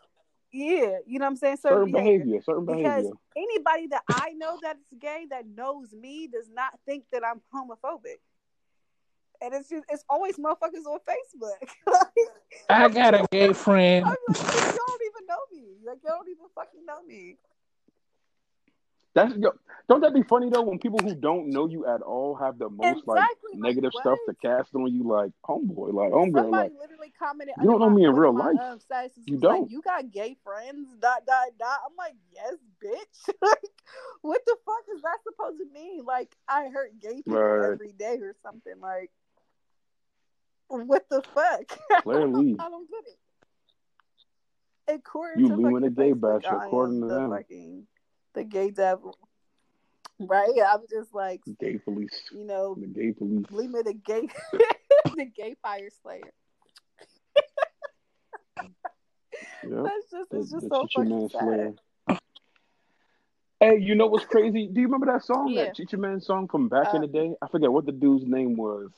yeah, 0.53 0.99
you 1.07 1.19
know 1.19 1.25
what 1.25 1.31
I'm 1.31 1.37
saying. 1.37 1.57
certain 1.57 1.91
behavior. 1.91 2.43
Certain 2.43 2.67
behavior. 2.67 2.97
Because 2.97 3.13
anybody 3.37 3.87
that 3.89 4.03
I 4.11 4.33
know 4.37 4.59
that 4.63 4.77
is 4.77 4.99
gay 4.99 5.27
that 5.31 5.47
knows 5.47 5.93
me 5.95 6.29
does 6.29 6.49
not 6.53 6.73
think 6.85 7.05
that 7.13 7.23
I'm 7.25 7.41
homophobic. 7.55 8.21
And 9.41 9.55
it's 9.55 9.69
just 9.69 9.85
it's 9.89 10.05
always 10.09 10.37
motherfuckers 10.37 10.87
on 10.87 10.99
Facebook. 11.09 11.69
like, 11.87 12.29
I 12.69 12.89
got 12.89 13.15
a 13.15 13.27
gay 13.33 13.53
friend. 13.55 14.05
I'm 14.05 14.15
like, 14.29 14.37
y'all 14.37 14.79
don't 14.87 15.03
even 15.07 15.27
know 15.27 15.41
me. 15.53 15.65
Like 15.85 15.99
y'all 16.05 16.17
don't 16.19 16.29
even 16.29 16.47
fucking 16.55 16.85
know 16.87 17.03
me. 17.03 17.39
That's 19.15 19.35
yo, 19.37 19.51
don't 19.89 20.01
that 20.01 20.15
be 20.15 20.23
funny 20.23 20.49
though 20.49 20.63
when 20.63 20.79
people 20.79 20.99
who 21.01 21.15
don't 21.15 21.51
know 21.51 21.69
you 21.69 21.87
at 21.87 22.01
all 22.01 22.35
have 22.37 22.59
the 22.59 22.71
most 22.71 23.07
like 23.07 23.19
Exactly, 23.19 23.51
like, 23.53 23.61
negative 23.61 23.93
stuff 24.01 24.19
to 24.27 24.35
cast 24.35 24.75
on 24.75 24.87
you, 24.93 25.03
like 25.07 25.33
homeboy, 25.45 25.93
like 25.93 26.13
Somebody 26.13 26.49
like 26.51 26.73
literally 26.81 27.13
commented. 27.19 27.55
you 27.61 27.69
don't 27.71 27.81
know 27.81 27.91
me 27.91 28.05
in 28.05 28.15
real 28.15 28.35
life. 28.35 28.57
Um, 28.59 28.79
You 29.27 29.37
don't. 29.37 29.71
you 29.71 29.83
got 29.83 30.11
gay 30.11 30.37
friends? 30.43 30.89
Dot 31.01 31.27
dot 31.27 31.49
dot. 31.59 31.81
I'm 31.87 31.97
like, 31.97 32.15
yes, 32.33 32.55
bitch. 32.83 33.35
like, 33.43 33.63
what 34.23 34.41
the 34.47 34.57
fuck 34.65 34.85
is 34.97 35.03
that 35.03 35.19
supposed 35.25 35.59
to 35.59 35.67
mean? 35.75 36.05
Like, 36.07 36.35
I 36.49 36.69
hurt 36.73 36.99
gay 36.99 37.17
people 37.17 37.35
Right. 37.35 37.73
every 37.73 37.93
day 37.93 38.17
or 38.23 38.35
something. 38.43 38.81
Like, 38.81 39.11
what 40.69 41.05
the 41.11 41.23
fuck? 41.35 41.79
Lee. 42.07 42.57
I 42.59 42.69
don't 42.71 42.89
get 42.89 43.05
it. 43.07 43.19
According 44.89 45.41
You 45.45 45.49
to 45.49 45.55
in 45.67 45.73
fucking 45.75 45.95
gay 45.95 46.13
basher, 46.13 46.57
according 46.57 47.01
to 47.03 47.07
the 47.09 47.15
them. 47.15 47.31
fucking 47.31 47.87
the 48.35 48.45
gay 48.45 48.71
devil. 48.71 49.17
Right? 50.19 50.51
I'm 50.69 50.81
just 50.91 51.13
like, 51.15 51.41
gay 51.59 51.79
police, 51.79 52.23
you 52.33 52.45
know, 52.45 52.77
the 52.79 52.87
gay 52.87 53.13
police. 53.13 53.47
leave 53.51 53.71
me 53.71 53.83
the 53.83 53.95
gay, 53.95 54.29
the 55.17 55.25
gay 55.25 55.57
fire 55.63 55.89
slayer. 56.03 56.31
Yep. 59.65 59.85
That's 59.85 60.11
just 60.11 60.31
The, 60.31 60.39
it's 60.39 60.51
just 60.51 60.69
the 60.69 60.75
so 60.75 60.83
Chi 60.83 61.03
Chi 61.03 61.09
Man 61.09 61.29
fucking 61.29 61.47
Slayer. 61.47 61.75
sad. 62.09 62.19
Hey, 63.61 63.79
you 63.79 63.95
know 63.95 64.07
what's 64.09 64.25
crazy? 64.25 64.69
Do 64.73 64.81
you 64.81 64.87
remember 64.89 65.07
that 65.07 65.25
song, 65.25 65.49
Yeah. 65.49 65.65
that 65.67 65.77
Chi 65.77 65.85
Chi 65.85 65.97
Man 65.97 66.21
song 66.21 66.49
from 66.49 66.69
back 66.69 66.95
in 66.95 66.99
Uh, 66.99 67.07
the 67.07 67.13
day? 67.13 67.35
I 67.41 67.47
forget 67.49 67.73
what 67.73 67.87
the 67.87 67.93
dude's 67.93 68.25
name 68.27 68.57
was. 68.57 68.91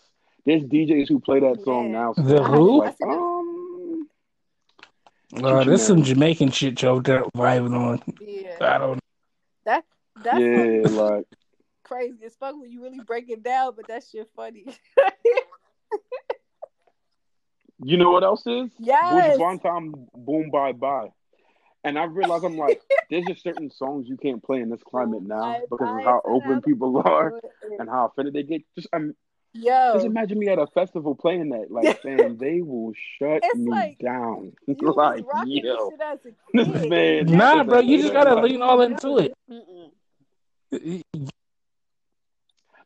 There's 0.47 0.63
DJs 0.63 1.09
who 1.09 1.21
play 1.21 1.41
that 1.41 1.63
song 1.65 1.87
Yeah. 1.87 1.93
now. 1.93 2.13
The 2.15 2.43
who? 2.43 2.79
Like, 2.81 2.97
um, 3.03 4.09
Uh, 5.43 5.65
there's 5.65 5.83
some 5.83 6.03
Jamaican 6.03 6.51
shit 6.51 6.75
Joe 6.77 7.01
there 7.01 7.25
vibing 7.37 7.75
on. 7.77 8.01
Yeah. 8.21 8.57
I 8.61 8.79
don't 8.79 9.01
That 9.65 9.85
that's 10.23 10.39
Yeah, 10.39 10.89
like 10.91 11.27
crazy 11.85 12.25
as 12.25 12.35
fuck 12.37 12.55
when 12.59 12.71
you 12.71 12.83
really 12.83 13.01
break 13.01 13.29
it 13.29 13.43
down, 13.43 13.75
but 13.77 13.87
that 13.89 14.05
shit 14.11 14.29
funny. 14.35 14.67
you 17.83 17.97
know 17.97 18.11
what 18.11 18.25
else 18.25 18.47
is? 18.47 18.71
yes. 18.79 19.39
One 19.39 19.59
Time 19.59 20.07
Boom 20.15 20.51
Bye 20.51 20.73
Bye. 20.73 21.09
And 21.85 21.99
I 21.99 22.05
realize 22.05 22.43
I'm 22.43 22.57
like, 22.57 22.81
there's 23.11 23.27
just 23.27 23.43
certain 23.43 23.71
songs 23.71 24.09
you 24.09 24.17
can't 24.17 24.43
play 24.43 24.61
in 24.61 24.71
this 24.71 24.83
climate 24.83 25.23
now 25.23 25.61
because 25.71 25.89
of 25.89 26.03
how 26.03 26.23
open 26.25 26.63
people 26.63 27.03
are 27.05 27.39
and 27.79 27.89
how 27.89 28.07
offended 28.07 28.35
they 28.35 28.43
get. 28.43 28.63
Just 28.75 28.89
um, 28.95 29.15
just 29.55 30.07
imagine 30.07 30.39
me 30.39 30.49
at 30.49 30.59
a 30.59 30.67
festival 30.69 31.15
playing 31.15 31.51
that. 31.51 31.71
Like, 31.71 32.05
man, 32.05 32.37
they 32.39 32.61
will 32.61 32.93
shut 33.19 33.41
It's 33.43 33.59
me 33.59 33.71
like, 33.71 33.99
down. 33.99 34.53
you 34.67 34.93
like, 34.95 35.25
rocking 35.27 35.55
this 35.55 35.65
yo, 35.65 35.91
shit 35.91 36.01
as 36.01 36.19
a 36.27 36.79
kid. 36.81 36.89
man. 36.91 37.27
Nah, 37.27 37.63
bro, 37.65 37.81
you 37.81 37.99
just 38.01 38.13
gotta 38.13 38.41
lean 38.41 38.63
all 38.63 38.81
into 38.81 39.19
it. 39.19 39.33
Mm-mm. 39.51 39.91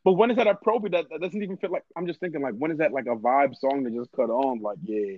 But 0.05 0.13
when 0.13 0.31
is 0.31 0.37
that 0.37 0.47
appropriate? 0.47 0.91
That, 0.91 1.09
that 1.09 1.21
doesn't 1.21 1.41
even 1.41 1.57
feel 1.57 1.71
like. 1.71 1.83
I'm 1.97 2.07
just 2.07 2.19
thinking, 2.19 2.41
like, 2.41 2.53
when 2.55 2.71
is 2.71 2.77
that 2.77 2.93
like 2.93 3.05
a 3.07 3.15
vibe 3.15 3.55
song 3.57 3.83
that 3.83 3.93
just 3.93 4.11
cut 4.11 4.29
on? 4.29 4.61
Like, 4.61 4.77
yeah, 4.83 5.17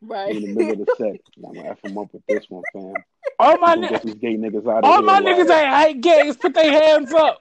Right. 0.00 0.34
in 0.36 0.42
the 0.42 0.54
middle 0.54 0.82
of 0.82 0.86
the 0.86 0.94
set, 0.96 1.20
I'm 1.44 1.54
gonna 1.54 1.70
f 1.70 1.80
them 1.82 1.96
up 1.98 2.12
with 2.12 2.22
this 2.28 2.44
one, 2.48 2.62
fam. 2.72 2.92
All 3.38 3.56
my 3.58 3.74
We'll 3.76 3.88
get 3.88 4.02
these 4.02 4.14
gay 4.16 4.36
niggas 4.36 4.68
out 4.70 4.78
of 4.78 4.84
all 4.84 4.96
here. 4.96 5.02
my 5.02 5.18
like, 5.20 5.36
niggas 5.36 5.50
ain't 5.50 5.74
hate 5.86 6.00
gays. 6.02 6.36
Put 6.36 6.54
their 6.54 6.70
hands 6.70 7.12
up. 7.14 7.40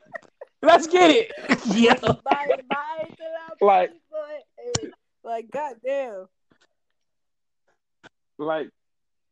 Let's 0.61 0.87
get 0.87 1.11
it. 1.11 1.31
yeah. 1.67 1.93
bye 1.95 2.15
bye 2.23 2.45
to 2.57 2.63
that 2.69 3.16
Like- 3.61 3.91
boy. 4.11 4.37
Hey, 4.81 4.89
like 5.23 5.49
goddamn. 5.51 6.27
like, 8.37 8.69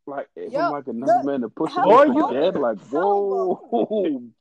like 0.08 0.28
if 0.36 0.52
Yo, 0.52 0.60
I'm 0.60 0.72
like 0.72 0.88
another 0.88 1.14
the- 1.24 1.32
man 1.32 1.42
to 1.42 1.50
push 1.50 1.72
it 1.72 1.76
hell 1.76 1.92
Or 1.92 2.06
you- 2.08 2.32
dead, 2.32 2.56
like, 2.56 2.78
hell 2.92 3.60
whoa, 3.72 4.22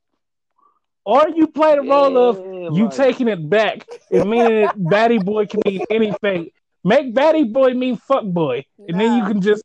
Or 1.07 1.29
you 1.29 1.45
play 1.47 1.75
the 1.75 1.81
role 1.83 2.17
of 2.17 2.37
you 2.75 2.85
like- 2.85 2.95
taking 2.95 3.27
it 3.27 3.47
back 3.49 3.85
and 4.11 4.27
meaning 4.29 4.63
that 4.65 4.75
Batty 4.77 5.19
Boy 5.19 5.45
can 5.45 5.61
mean 5.65 5.85
anything. 5.91 6.49
Make 6.83 7.13
Batty 7.13 7.43
Boy 7.45 7.73
mean 7.73 7.97
fuck 7.97 8.23
boy, 8.25 8.65
and 8.79 8.99
then 8.99 9.17
you 9.17 9.25
can 9.25 9.41
just 9.41 9.63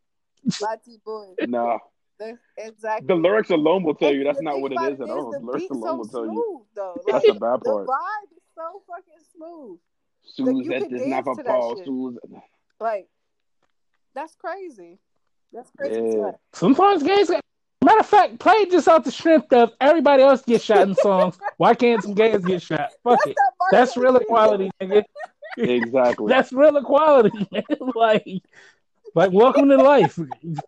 Batty 0.61 0.99
boy. 1.05 1.35
Nah, 1.49 1.79
That's 2.19 2.39
exactly. 2.59 3.07
the 3.07 3.15
lyrics 3.15 3.51
alone 3.51 3.85
will 3.85 3.95
tell 3.95 4.13
you 4.15 4.25
that's 4.25 4.41
not 4.43 4.61
what 4.61 4.73
it 4.73 4.81
is 4.83 5.01
about 5.01 5.11
at 5.11 5.17
all. 5.17 5.31
The 5.33 5.39
The 5.39 5.45
lyrics 5.47 5.71
alone 5.71 5.99
will 5.99 6.09
tell 6.09 6.25
you. 6.27 6.67
though. 6.75 6.97
That's 7.07 7.27
the 7.27 7.33
bad 7.35 7.41
part. 7.41 7.63
the 7.65 7.71
part. 7.73 7.87
vibe 7.89 8.37
is 8.37 8.43
so 8.55 8.83
fucking 8.89 9.25
smooth. 9.37 9.79
Susan 10.25 10.57
you 10.59 10.71
can 10.71 10.95
is 10.95 11.03
dance 11.03 11.27
not 11.27 11.39
a 11.39 11.43
that 11.43 11.47
Paul. 11.47 11.77
shit. 11.77 12.41
Like 12.79 13.09
that's 14.15 14.35
crazy. 14.37 14.99
That's 15.53 15.71
crazy. 15.77 16.01
Yeah. 16.01 16.17
Yeah. 16.27 16.31
sometimes 16.53 17.03
gays. 17.03 17.31
Matter 17.83 18.01
of 18.01 18.07
fact, 18.07 18.39
play 18.39 18.67
just 18.67 18.89
out 18.89 19.05
the 19.05 19.11
strength 19.11 19.53
of 19.55 19.73
everybody 19.81 20.23
else 20.23 20.43
get 20.43 20.61
shot 20.61 20.87
in 20.87 20.95
songs. 20.95 21.39
Why 21.57 21.75
can't 21.75 22.03
some 22.03 22.15
gays 22.15 22.45
get 22.45 22.61
shot? 22.61 22.91
Fuck 23.05 23.21
That's 23.25 23.27
it. 23.27 23.37
That's 23.73 23.97
real 23.97 24.09
Anthony 24.09 24.25
equality, 24.25 24.71
nigga. 24.83 25.05
Exactly. 25.57 26.27
That's 26.29 26.53
real 26.53 26.77
equality, 26.77 27.49
man. 27.53 27.63
like, 27.95 28.27
like 29.15 29.33
welcome 29.33 29.69
to 29.71 29.77
life. 29.79 30.19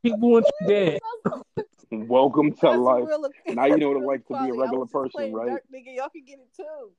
People 0.03 0.31
want 0.31 0.47
you 0.63 0.67
dead. 0.67 1.01
Welcome 1.91 2.53
to 2.53 2.59
That's 2.63 2.79
life. 2.79 3.05
real- 3.07 3.31
Now 3.49 3.67
you 3.67 3.77
know 3.77 3.91
what 3.91 3.99
it's 3.99 4.07
like 4.07 4.27
to 4.29 4.45
be 4.45 4.51
a 4.51 4.55
regular 4.55 4.65
equality. 4.65 4.69
I 4.69 4.71
was 4.71 4.89
just 4.89 5.15
person, 5.15 5.33
right? 5.35 5.49
Dark 5.49 5.65
nigga, 5.73 5.97
y'all 5.97 6.09
can 6.09 6.25
get 6.25 6.39
it 6.39 6.49
too. 6.57 6.93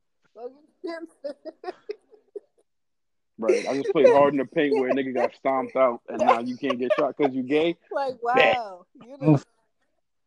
So 3.40 3.48
you- 3.50 3.56
Right. 3.56 3.68
I 3.68 3.74
just 3.82 3.92
played 3.92 4.08
hard 4.10 4.34
in 4.34 4.40
the 4.40 4.46
paint 4.46 4.74
where 4.80 4.90
a 4.90 4.94
nigga 4.94 5.14
got 5.14 5.34
stomped 5.36 5.76
out 5.76 6.02
and 6.10 6.20
now 6.20 6.40
you 6.40 6.56
can't 6.58 6.78
get 6.80 6.92
shot 6.94 7.16
because 7.18 7.34
you 7.34 7.44
gay. 7.44 7.78
like 7.92 8.22
wow, 8.22 8.86
you 9.04 9.18
know, 9.20 9.40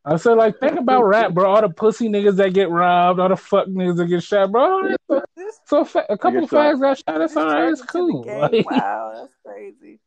I 0.05 0.17
said, 0.17 0.35
like, 0.35 0.61
think 0.61 0.79
about 0.79 1.03
rap, 1.03 1.35
bro. 1.35 1.53
All 1.53 1.61
the 1.61 1.69
pussy 1.69 2.09
niggas 2.09 2.37
that 2.37 2.55
get 2.55 2.71
robbed, 2.71 3.19
all 3.19 3.29
the 3.29 3.35
fuck 3.37 3.67
niggas 3.67 3.97
that 3.97 4.07
get 4.07 4.23
shot, 4.23 4.53
bro. 4.53 4.95
So, 5.11 5.23
this 5.37 5.61
so 5.67 5.85
fa- 5.85 6.07
a 6.09 6.17
couple 6.17 6.43
get 6.43 6.51
shot. 6.51 6.75
fags 6.77 6.81
got 6.81 6.97
shot. 6.99 7.19
That's 7.19 7.35
this 7.35 7.37
all 7.37 7.47
right. 7.53 7.73
It's 7.73 7.83
cool. 7.83 8.25
Like, 8.25 8.67
Wow, 8.71 9.13
that's 9.17 9.35
crazy. 9.45 9.99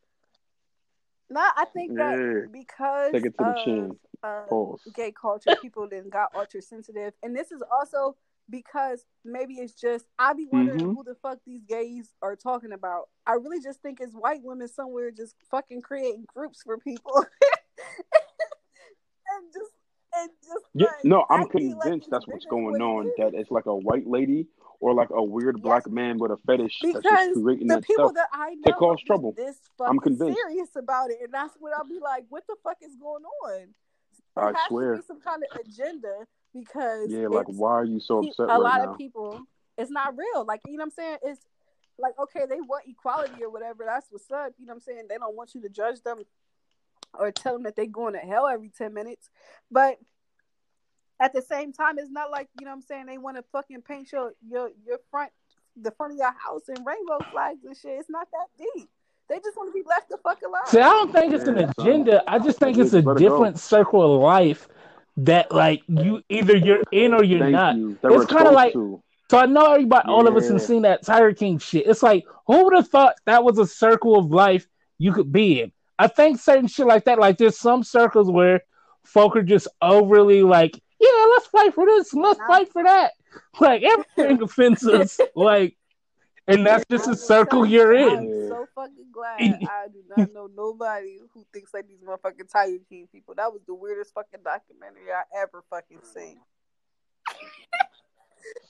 No, 1.29 1.41
I 1.41 1.65
think 1.73 1.95
that 1.97 2.17
Yeah. 2.17 2.47
because 2.51 3.11
Take 3.11 3.25
it 3.25 3.37
to 3.37 3.43
the 3.43 3.45
of, 3.49 3.65
chin. 3.65 3.99
uh, 4.23 4.45
gay 4.95 5.11
culture, 5.11 5.55
people 5.61 5.87
then 5.89 6.07
got 6.09 6.33
ultra 6.33 6.61
sensitive, 6.61 7.13
and 7.21 7.35
this 7.35 7.51
is 7.51 7.61
also 7.69 8.15
because 8.49 9.05
maybe 9.23 9.55
it's 9.55 9.73
just 9.73 10.05
I 10.17 10.33
be 10.33 10.47
wondering 10.51 10.79
Mhm. 10.79 10.95
who 10.95 11.03
the 11.03 11.15
fuck 11.15 11.39
these 11.45 11.63
gays 11.63 12.13
are 12.21 12.35
talking 12.35 12.71
about. 12.71 13.09
I 13.27 13.33
really 13.33 13.59
just 13.61 13.81
think 13.81 13.99
it's 14.01 14.13
white 14.15 14.41
women 14.43 14.67
somewhere 14.67 15.11
just 15.11 15.35
fucking 15.51 15.81
creating 15.81 16.25
groups 16.27 16.63
for 16.63 16.77
people, 16.77 17.13
and 19.29 19.53
just 19.53 19.71
and 20.15 20.31
just 20.43 20.65
Yeah, 20.73 20.87
like, 20.87 21.05
no, 21.05 21.25
I'm 21.29 21.41
like 21.41 21.51
convinced 21.51 22.07
it's 22.07 22.07
that's 22.09 22.27
what's 22.27 22.45
going 22.45 22.81
on. 22.81 23.11
That 23.17 23.33
it's 23.35 23.51
like 23.51 23.67
a 23.67 23.75
white 23.75 24.07
lady 24.07 24.47
or 24.79 24.93
like 24.93 25.09
a 25.11 25.23
weird 25.23 25.57
Yes. 25.57 25.63
black 25.63 25.89
man 25.89 26.17
with 26.17 26.31
a 26.31 26.37
fetish 26.37 26.79
that's 26.81 26.93
because 26.95 27.03
just 27.03 27.43
creating 27.43 27.67
the 27.67 27.75
that 27.75 27.83
people 27.83 28.05
stuff. 28.05 28.15
that 28.15 28.29
I 28.33 28.55
know 28.55 28.71
to 28.71 28.73
cause 28.73 29.01
trouble. 29.05 29.33
this 29.33 29.59
I'm 29.81 29.99
convinced. 29.99 30.39
serious 30.39 30.75
about 30.75 31.11
it, 31.11 31.19
and 31.21 31.31
that's 31.33 31.55
what 31.59 31.73
I'll 31.73 31.87
be 31.87 31.99
like. 31.99 32.25
What 32.29 32.47
the 32.47 32.55
fuck 32.63 32.77
is 32.81 32.95
going 32.95 33.23
on? 33.23 33.75
There 34.35 34.45
I 34.45 34.47
has 34.57 34.67
swear. 34.67 34.95
to 34.95 35.01
be 35.01 35.05
some 35.05 35.19
kind 35.21 35.43
of 35.43 35.59
agenda 35.59 36.25
because 36.53 37.09
Yeah, 37.09 37.27
like 37.27 37.47
why 37.47 37.71
are 37.71 37.85
you 37.85 37.99
so 37.99 38.19
upset 38.19 38.45
a 38.45 38.53
right 38.53 38.57
lot 38.57 38.81
now? 38.83 38.91
of 38.91 38.97
people. 38.97 39.41
It's 39.77 39.91
not 39.91 40.17
real. 40.17 40.45
Like 40.45 40.61
you 40.65 40.73
know 40.73 40.81
what 40.81 40.85
I'm 40.85 40.91
saying? 40.91 41.17
It's 41.23 41.41
like 41.97 42.13
okay, 42.19 42.45
they 42.49 42.61
want 42.61 42.85
equality 42.87 43.43
or 43.43 43.49
whatever. 43.49 43.83
That's 43.85 44.07
what's 44.09 44.29
up. 44.31 44.53
You 44.57 44.65
know 44.65 44.71
what 44.71 44.75
I'm 44.75 44.81
saying? 44.81 45.03
They 45.09 45.17
don't 45.17 45.35
want 45.35 45.55
you 45.55 45.61
to 45.61 45.69
judge 45.69 46.01
them 46.01 46.19
or 47.17 47.31
tell 47.31 47.53
them 47.53 47.63
that 47.63 47.75
they're 47.75 47.85
going 47.87 48.13
to 48.13 48.19
hell 48.19 48.47
every 48.47 48.69
ten 48.69 48.93
minutes, 48.93 49.29
but 49.71 49.97
at 51.19 51.33
the 51.33 51.41
same 51.41 51.73
time, 51.73 51.97
it's 51.99 52.09
not 52.11 52.31
like 52.31 52.47
you 52.59 52.65
know 52.65 52.71
what 52.71 52.77
I'm 52.77 52.81
saying. 52.81 53.05
They 53.07 53.17
want 53.17 53.37
to 53.37 53.43
fucking 53.51 53.81
paint 53.81 54.11
your 54.11 54.33
your 54.47 54.69
your 54.85 54.99
front 55.11 55.31
the 55.75 55.91
front 55.91 56.13
of 56.13 56.17
your 56.17 56.31
house 56.31 56.63
in 56.69 56.83
rainbow 56.83 57.19
flags 57.31 57.63
and 57.65 57.75
shit. 57.75 57.99
It's 57.99 58.09
not 58.09 58.27
that 58.31 58.47
deep. 58.57 58.89
They 59.29 59.35
just 59.35 59.55
want 59.55 59.69
to 59.69 59.73
be 59.73 59.87
left 59.87 60.09
the 60.09 60.17
fuck 60.17 60.41
alone. 60.41 60.65
See, 60.67 60.79
I 60.79 60.89
don't 60.89 61.11
think 61.13 61.33
it's 61.33 61.43
an 61.45 61.57
agenda. 61.79 62.23
I 62.27 62.39
just 62.39 62.57
think 62.57 62.77
it's 62.77 62.93
a 62.93 63.01
Let 63.01 63.01
it 63.01 63.05
go. 63.05 63.17
different 63.19 63.59
circle 63.59 64.15
of 64.15 64.21
life 64.21 64.67
that, 65.25 65.51
like, 65.51 65.81
you 65.87 66.21
either 66.29 66.55
you're 66.55 66.83
in 66.91 67.13
or 67.13 67.23
you're 67.23 67.39
Thank 67.39 67.51
not. 67.51 67.75
you. 67.75 67.97
It's 68.03 68.25
kinda 68.25 68.51
like- 68.51 68.73
to. 68.73 69.01
So 69.29 69.37
I 69.37 69.45
know 69.45 69.73
everybody, 69.73 70.09
all 70.09 70.27
of 70.27 70.35
us, 70.35 70.49
have 70.49 70.59
seen 70.61 70.81
that 70.83 71.03
Tiger 71.03 71.33
King 71.33 71.59
shit. 71.59 71.85
It's 71.85 72.01
like, 72.01 72.25
who 72.47 72.63
would 72.65 72.73
have 72.75 72.87
thought 72.87 73.13
that 73.25 73.43
was 73.43 73.59
a 73.59 73.67
circle 73.67 74.17
of 74.17 74.31
life 74.31 74.67
you 74.97 75.13
could 75.13 75.31
be 75.31 75.61
in? 75.61 75.71
I 75.99 76.07
think 76.07 76.39
certain 76.39 76.65
shit 76.67 76.87
like 76.87 77.05
that, 77.05 77.19
like 77.19 77.37
there's 77.37 77.59
some 77.59 77.83
circles 77.83 78.31
where 78.31 78.61
folk 79.03 79.35
are 79.35 79.43
just 79.43 79.67
overly 79.81 80.41
like, 80.41 80.81
yeah, 80.99 81.25
let's 81.31 81.45
fight 81.47 81.75
for 81.75 81.85
this, 81.85 82.11
let's 82.13 82.39
fight 82.47 82.71
for 82.71 82.83
that. 82.83 83.11
Like 83.59 83.83
everything 83.83 84.41
offends 84.41 84.83
us, 84.87 85.19
like, 85.35 85.77
and 86.47 86.65
that's 86.65 86.83
just 86.89 87.07
a 87.07 87.15
circle 87.15 87.63
you're 87.63 87.93
in. 87.93 88.25
I'm 88.59 88.65
so 88.65 88.81
fucking 88.81 89.11
glad 89.11 89.39
I 89.69 89.87
do 89.87 90.03
not 90.17 90.33
know 90.33 90.49
nobody 90.55 91.17
who 91.33 91.45
thinks 91.53 91.73
like 91.73 91.87
these 91.87 91.99
motherfucking 92.01 92.51
Tiger 92.51 92.77
King 92.89 93.07
people. 93.11 93.33
That 93.35 93.51
was 93.51 93.61
the 93.67 93.73
weirdest 93.73 94.13
fucking 94.13 94.41
documentary 94.43 95.11
I 95.11 95.23
ever 95.41 95.63
fucking 95.69 95.99
seen. 96.03 96.39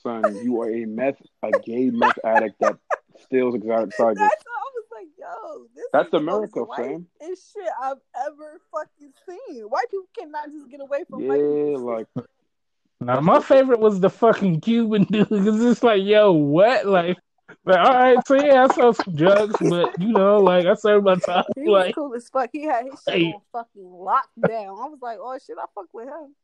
Son, 0.02 0.36
you 0.44 0.60
are 0.62 0.70
a 0.70 0.84
meth, 0.86 1.20
a 1.42 1.50
gay 1.60 1.90
meth 1.90 2.18
addict 2.24 2.56
that 2.60 2.76
steals 3.24 3.54
exotic 3.54 3.90
That's 3.90 3.96
tigers. 3.98 4.18
how 4.18 4.24
I 4.26 4.70
was 4.74 4.84
like, 4.92 5.08
yo, 5.18 5.66
this 5.74 5.84
That's 5.92 6.06
is 6.06 6.10
the 6.12 6.20
most 6.20 6.36
America, 6.56 6.64
white 6.64 6.76
fam. 6.78 7.06
and 7.20 7.36
shit 7.36 7.68
I've 7.82 7.98
ever 8.26 8.60
fucking 8.72 9.12
seen. 9.28 9.62
White 9.64 9.90
people 9.90 10.06
cannot 10.18 10.50
just 10.50 10.70
get 10.70 10.80
away 10.80 11.04
from 11.08 11.26
white 11.26 11.38
Yeah, 11.38 11.76
people. 11.76 11.86
like 11.86 12.06
Now, 13.00 13.20
my 13.20 13.40
favorite 13.40 13.80
was 13.80 14.00
the 14.00 14.10
fucking 14.10 14.60
Cuban 14.60 15.04
dude 15.04 15.28
because 15.28 15.64
it's 15.64 15.82
like, 15.82 16.02
yo, 16.02 16.32
what? 16.32 16.86
Like, 16.86 17.16
like, 17.64 17.78
all 17.78 17.92
right, 17.94 18.26
so 18.26 18.34
yeah, 18.34 18.66
I 18.68 18.74
sold 18.74 18.96
some 18.96 19.14
drugs, 19.14 19.54
but 19.68 20.00
you 20.00 20.08
know, 20.12 20.38
like, 20.38 20.66
I 20.66 20.74
served 20.74 21.04
my 21.04 21.16
time. 21.16 21.44
He 21.56 21.62
was 21.62 21.84
Like, 21.86 21.94
cool 21.94 22.14
as 22.14 22.28
fuck. 22.28 22.50
He 22.52 22.62
had 22.62 22.86
his 22.86 23.00
shit 23.06 23.14
Hey. 23.14 23.24
on 23.32 23.40
fucking 23.52 23.82
lockdown. 23.82 24.84
I 24.84 24.88
was 24.88 24.98
like, 25.02 25.18
oh 25.20 25.38
shit, 25.44 25.56
I 25.58 25.64
fuck 25.74 25.86
with 25.92 26.06
him. 26.08 26.34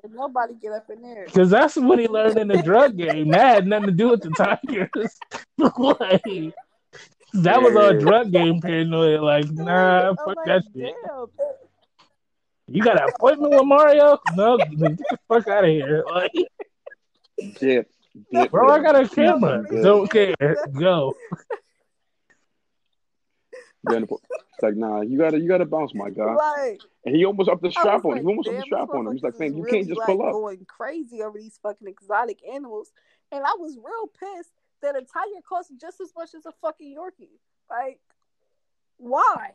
Could 0.00 0.12
Nobody 0.12 0.54
get 0.54 0.72
up 0.72 0.88
in 0.90 1.02
there. 1.02 1.24
because 1.24 1.50
that's 1.50 1.74
what 1.76 1.98
he 1.98 2.06
learned 2.06 2.38
in 2.38 2.46
the 2.48 2.62
drug 2.62 2.96
game. 2.96 3.30
That 3.30 3.54
had 3.54 3.66
nothing 3.66 3.86
to 3.86 3.92
do 3.92 4.10
with 4.10 4.20
the 4.22 4.30
Tigers. 4.30 5.18
like, 5.58 6.54
that 7.34 7.60
was 7.62 7.74
all 7.74 7.98
drug 7.98 8.30
game 8.30 8.60
paranoia. 8.60 9.20
Like, 9.20 9.46
nah, 9.50 10.14
fuck 10.14 10.36
like, 10.36 10.46
that 10.46 10.62
shit. 10.76 10.94
damn. 11.06 11.26
You 12.70 12.82
got 12.82 13.00
an 13.00 13.08
appointment 13.08 13.54
with 13.54 13.64
Mario? 13.64 14.18
No, 14.34 14.58
get 14.58 14.78
the 14.78 15.18
fuck 15.26 15.48
out 15.48 15.64
of 15.64 15.70
here. 15.70 16.04
Like, 16.08 16.30
dip, 17.58 17.90
dip. 18.32 18.50
bro, 18.50 18.70
I 18.70 18.80
got 18.80 18.96
a 18.96 19.08
camera. 19.08 19.64
Don't 19.82 20.10
care. 20.10 20.34
Go. 20.72 21.14
Then 23.84 24.02
it's 24.04 24.62
like, 24.62 24.76
nah, 24.76 25.00
you 25.02 25.16
gotta, 25.16 25.38
you 25.38 25.48
gotta 25.48 25.64
bounce, 25.64 25.94
my 25.94 26.10
guy. 26.10 26.34
Like, 26.34 26.80
And 27.04 27.14
he 27.14 27.24
almost 27.24 27.48
up 27.48 27.60
the 27.60 27.70
strap 27.70 28.04
on. 28.04 28.18
him. 28.18 28.24
He 28.24 28.28
almost 28.28 28.48
up 28.48 28.56
the 28.56 28.62
strap 28.62 28.88
on 28.90 29.06
him. 29.06 29.12
He's 29.12 29.22
like, 29.22 29.38
man, 29.38 29.56
you 29.56 29.62
really, 29.62 29.78
can't 29.78 29.88
just 29.88 29.98
like, 29.98 30.06
pull 30.06 30.22
up. 30.22 30.32
going 30.32 30.66
crazy 30.66 31.22
over 31.22 31.38
these 31.38 31.58
fucking 31.62 31.86
exotic 31.86 32.40
animals. 32.50 32.92
And 33.30 33.44
I 33.44 33.54
was 33.58 33.76
real 33.76 34.08
pissed 34.18 34.52
that 34.82 34.96
a 34.96 35.00
tiger 35.00 35.42
costs 35.48 35.72
just 35.80 36.00
as 36.00 36.12
much 36.16 36.34
as 36.34 36.46
a 36.46 36.52
fucking 36.60 36.96
Yorkie. 36.96 37.38
Like, 37.70 38.00
why? 38.96 39.54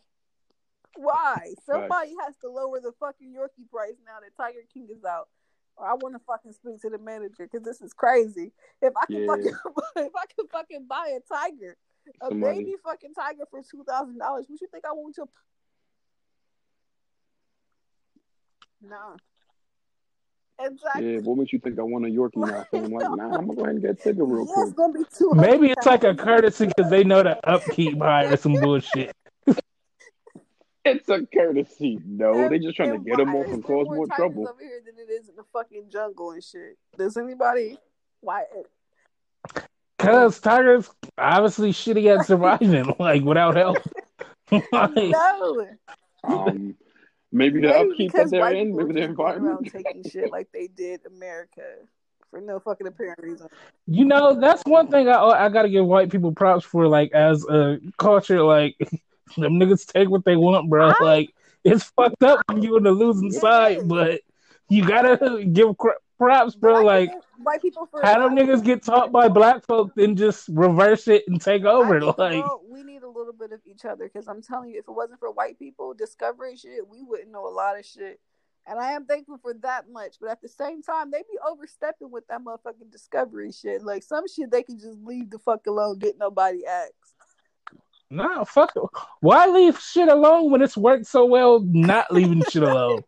Why? 0.95 1.53
Somebody 1.65 2.13
has 2.23 2.35
to 2.41 2.49
lower 2.49 2.79
the 2.79 2.93
fucking 2.99 3.33
Yorkie 3.33 3.69
price 3.69 3.95
now 4.05 4.19
that 4.21 4.35
Tiger 4.37 4.59
King 4.73 4.87
is 4.89 5.03
out. 5.03 5.27
Or 5.75 5.87
I 5.87 5.93
want 5.95 6.15
to 6.15 6.19
fucking 6.27 6.53
speak 6.53 6.79
to 6.81 6.89
the 6.89 6.97
manager 6.99 7.47
because 7.51 7.63
this 7.63 7.81
is 7.81 7.93
crazy. 7.93 8.51
If 8.81 8.93
I 8.95 9.05
can 9.07 9.21
Yeah. 9.21 9.27
fucking, 9.27 9.53
if 9.97 10.11
I 10.15 10.25
can 10.35 10.47
fucking 10.51 10.85
buy 10.87 11.17
a 11.17 11.19
tiger, 11.33 11.75
a 12.21 12.27
Somebody- 12.27 12.59
baby 12.59 12.75
fucking 12.83 13.13
tiger 13.13 13.43
for 13.49 13.61
two 13.69 13.83
thousand 13.83 14.17
dollars, 14.19 14.45
would 14.49 14.61
you 14.61 14.67
think 14.71 14.85
I 14.85 14.91
want 14.93 15.15
to? 15.15 15.25
Nah. 18.81 19.15
Exactly. 20.59 21.13
Yeah, 21.15 21.19
what 21.21 21.37
makes 21.37 21.51
you 21.53 21.59
think 21.59 21.79
I 21.79 21.81
want 21.83 22.05
a 22.05 22.09
Yorkie 22.09 22.35
now? 22.37 22.65
So 22.69 22.77
I'm 22.77 22.91
like, 22.91 23.09
nah, 23.09 23.25
I'm 23.25 23.47
gonna 23.47 23.55
go 23.55 23.61
ahead 23.63 23.75
and 23.75 23.81
get 23.81 23.91
a 23.91 23.95
ticket 23.95 24.17
real 24.19 24.45
Yeah, 24.45 24.53
quick. 24.53 24.67
it's 24.67 24.73
gonna 24.73 24.93
be 24.93 25.03
two. 25.17 25.31
Maybe 25.33 25.71
it's 25.71 25.85
like 25.85 26.03
a 26.03 26.13
courtesy 26.13 26.67
because 26.67 26.91
they 26.91 27.03
know 27.03 27.23
the 27.23 27.39
upkeep 27.49 27.97
high 27.99 28.25
or 28.25 28.37
some 28.37 28.53
bullshit. 28.53 29.15
It's 30.85 31.07
a 31.09 31.25
courtesy. 31.33 31.99
No, 32.05 32.49
they're 32.49 32.59
just 32.59 32.75
trying 32.75 32.91
to 32.91 32.99
get 32.99 33.19
him 33.19 33.33
why 33.33 33.39
off 33.41 33.47
and 33.47 33.63
cause 33.63 33.85
more 33.85 33.95
more 33.95 34.07
trouble. 34.07 34.47
over 34.49 34.61
here 34.61 34.81
than 34.85 34.95
it 34.97 35.09
is 35.11 35.29
in 35.29 35.35
the 35.35 35.43
fucking 35.53 35.85
jungle 35.89 36.31
and 36.31 36.43
shit. 36.43 36.77
Does 36.97 37.15
anybody? 37.17 37.77
Why? 38.21 38.43
Cause 39.99 40.39
tigers 40.41 40.89
obviously 41.17 41.71
shitty 41.71 42.17
at 42.19 42.25
surviving, 42.25 42.93
like 42.99 43.23
without 43.23 43.55
help. 43.55 43.77
Like, 44.71 44.93
No. 44.95 45.67
Um, 46.25 46.75
maybe 47.31 47.61
the 47.61 47.67
Maybe 47.69 47.91
upkeep 47.91 48.11
that 48.13 48.29
they're 48.29 48.53
in, 48.53 48.75
maybe 48.75 48.93
the 48.93 48.99
just 49.01 49.15
going 49.15 49.37
around 49.39 49.65
environment. 49.65 49.71
taking 49.71 50.03
shit 50.09 50.31
like 50.31 50.49
they 50.53 50.67
did 50.67 51.01
America 51.07 51.63
for 52.29 52.39
no 52.41 52.59
fucking 52.59 52.85
apparent 52.87 53.19
reason. 53.19 53.47
you 53.87 54.05
know, 54.05 54.39
that's 54.39 54.61
one 54.65 54.87
thing 54.89 55.07
I 55.07 55.13
I 55.21 55.49
gotta 55.49 55.69
give 55.69 55.85
white 55.85 56.11
people 56.11 56.33
props 56.33 56.65
for. 56.65 56.87
Like 56.87 57.13
as 57.13 57.45
a 57.47 57.79
culture, 57.97 58.43
like 58.43 58.75
them 59.37 59.53
niggas 59.59 59.85
take 59.91 60.09
what 60.09 60.25
they 60.25 60.35
want, 60.35 60.69
bro. 60.69 60.89
I- 60.89 61.03
Like 61.03 61.33
it's 61.63 61.83
fucked 61.85 62.23
up 62.23 62.41
when 62.47 62.61
you 62.61 62.75
on 62.75 62.83
the 62.83 62.91
losing 62.91 63.31
Yeah. 63.31 63.39
side, 63.39 63.87
but 63.87 64.21
you 64.69 64.85
gotta 64.85 65.43
give 65.51 65.75
props, 66.17 66.55
bro. 66.55 66.75
I 66.75 66.83
Like 66.83 67.11
white 67.37 67.61
people 67.61 67.85
for 67.85 68.01
how 68.01 68.27
them 68.27 68.35
niggas 68.37 68.63
get 68.63 68.83
taught 68.83 69.11
by 69.11 69.27
black 69.27 69.65
folk, 69.65 69.91
then 69.95 70.15
just 70.15 70.47
reverse 70.49 71.07
it 71.07 71.23
and 71.27 71.41
take 71.41 71.63
over. 71.63 71.99
think, 72.01 72.17
Like 72.17 72.41
bro, 72.43 72.61
we 72.69 72.83
need 72.83 73.03
a 73.03 73.09
little 73.09 73.33
bit 73.33 73.51
of 73.51 73.61
each 73.65 73.85
other 73.85 74.05
because 74.11 74.27
I'm 74.27 74.41
telling 74.41 74.71
you, 74.71 74.79
if 74.79 74.85
it 74.87 74.91
wasn't 74.91 75.19
for 75.19 75.31
white 75.31 75.59
people 75.59 75.93
discovering 75.93 76.57
shit, 76.57 76.87
we 76.87 77.03
wouldn't 77.03 77.31
know 77.31 77.47
a 77.47 77.49
lot 77.53 77.77
of 77.77 77.85
shit. 77.85 78.19
And 78.65 78.79
I 78.79 78.93
am 78.93 79.05
thankful 79.05 79.37
for 79.41 79.53
that 79.55 79.89
much. 79.91 80.15
But 80.21 80.29
at 80.29 80.41
the 80.41 80.47
same 80.47 80.81
time, 80.81 81.11
they 81.11 81.19
be 81.19 81.37
overstepping 81.45 82.09
with 82.11 82.25
that 82.27 82.39
motherfucking 82.41 82.91
discovery 82.91 83.51
shit. 83.51 83.83
Like 83.83 84.03
some 84.03 84.23
shit 84.27 84.51
they 84.51 84.63
can 84.63 84.79
just 84.79 84.99
leave 85.03 85.29
the 85.31 85.39
fuck 85.39 85.67
alone, 85.67 85.99
get 85.99 86.17
nobody 86.17 86.65
asked. 86.65 86.93
Nah, 88.13 88.43
fuck 88.43 88.71
it. 88.75 88.83
Why 89.21 89.47
leave 89.47 89.79
shit 89.79 90.07
alone 90.07 90.51
when 90.51 90.61
it's 90.61 90.77
worked 90.77 91.07
so 91.07 91.25
well 91.25 91.61
not 91.61 92.11
leaving 92.11 92.43
shit 92.43 92.61
alone? 92.61 93.03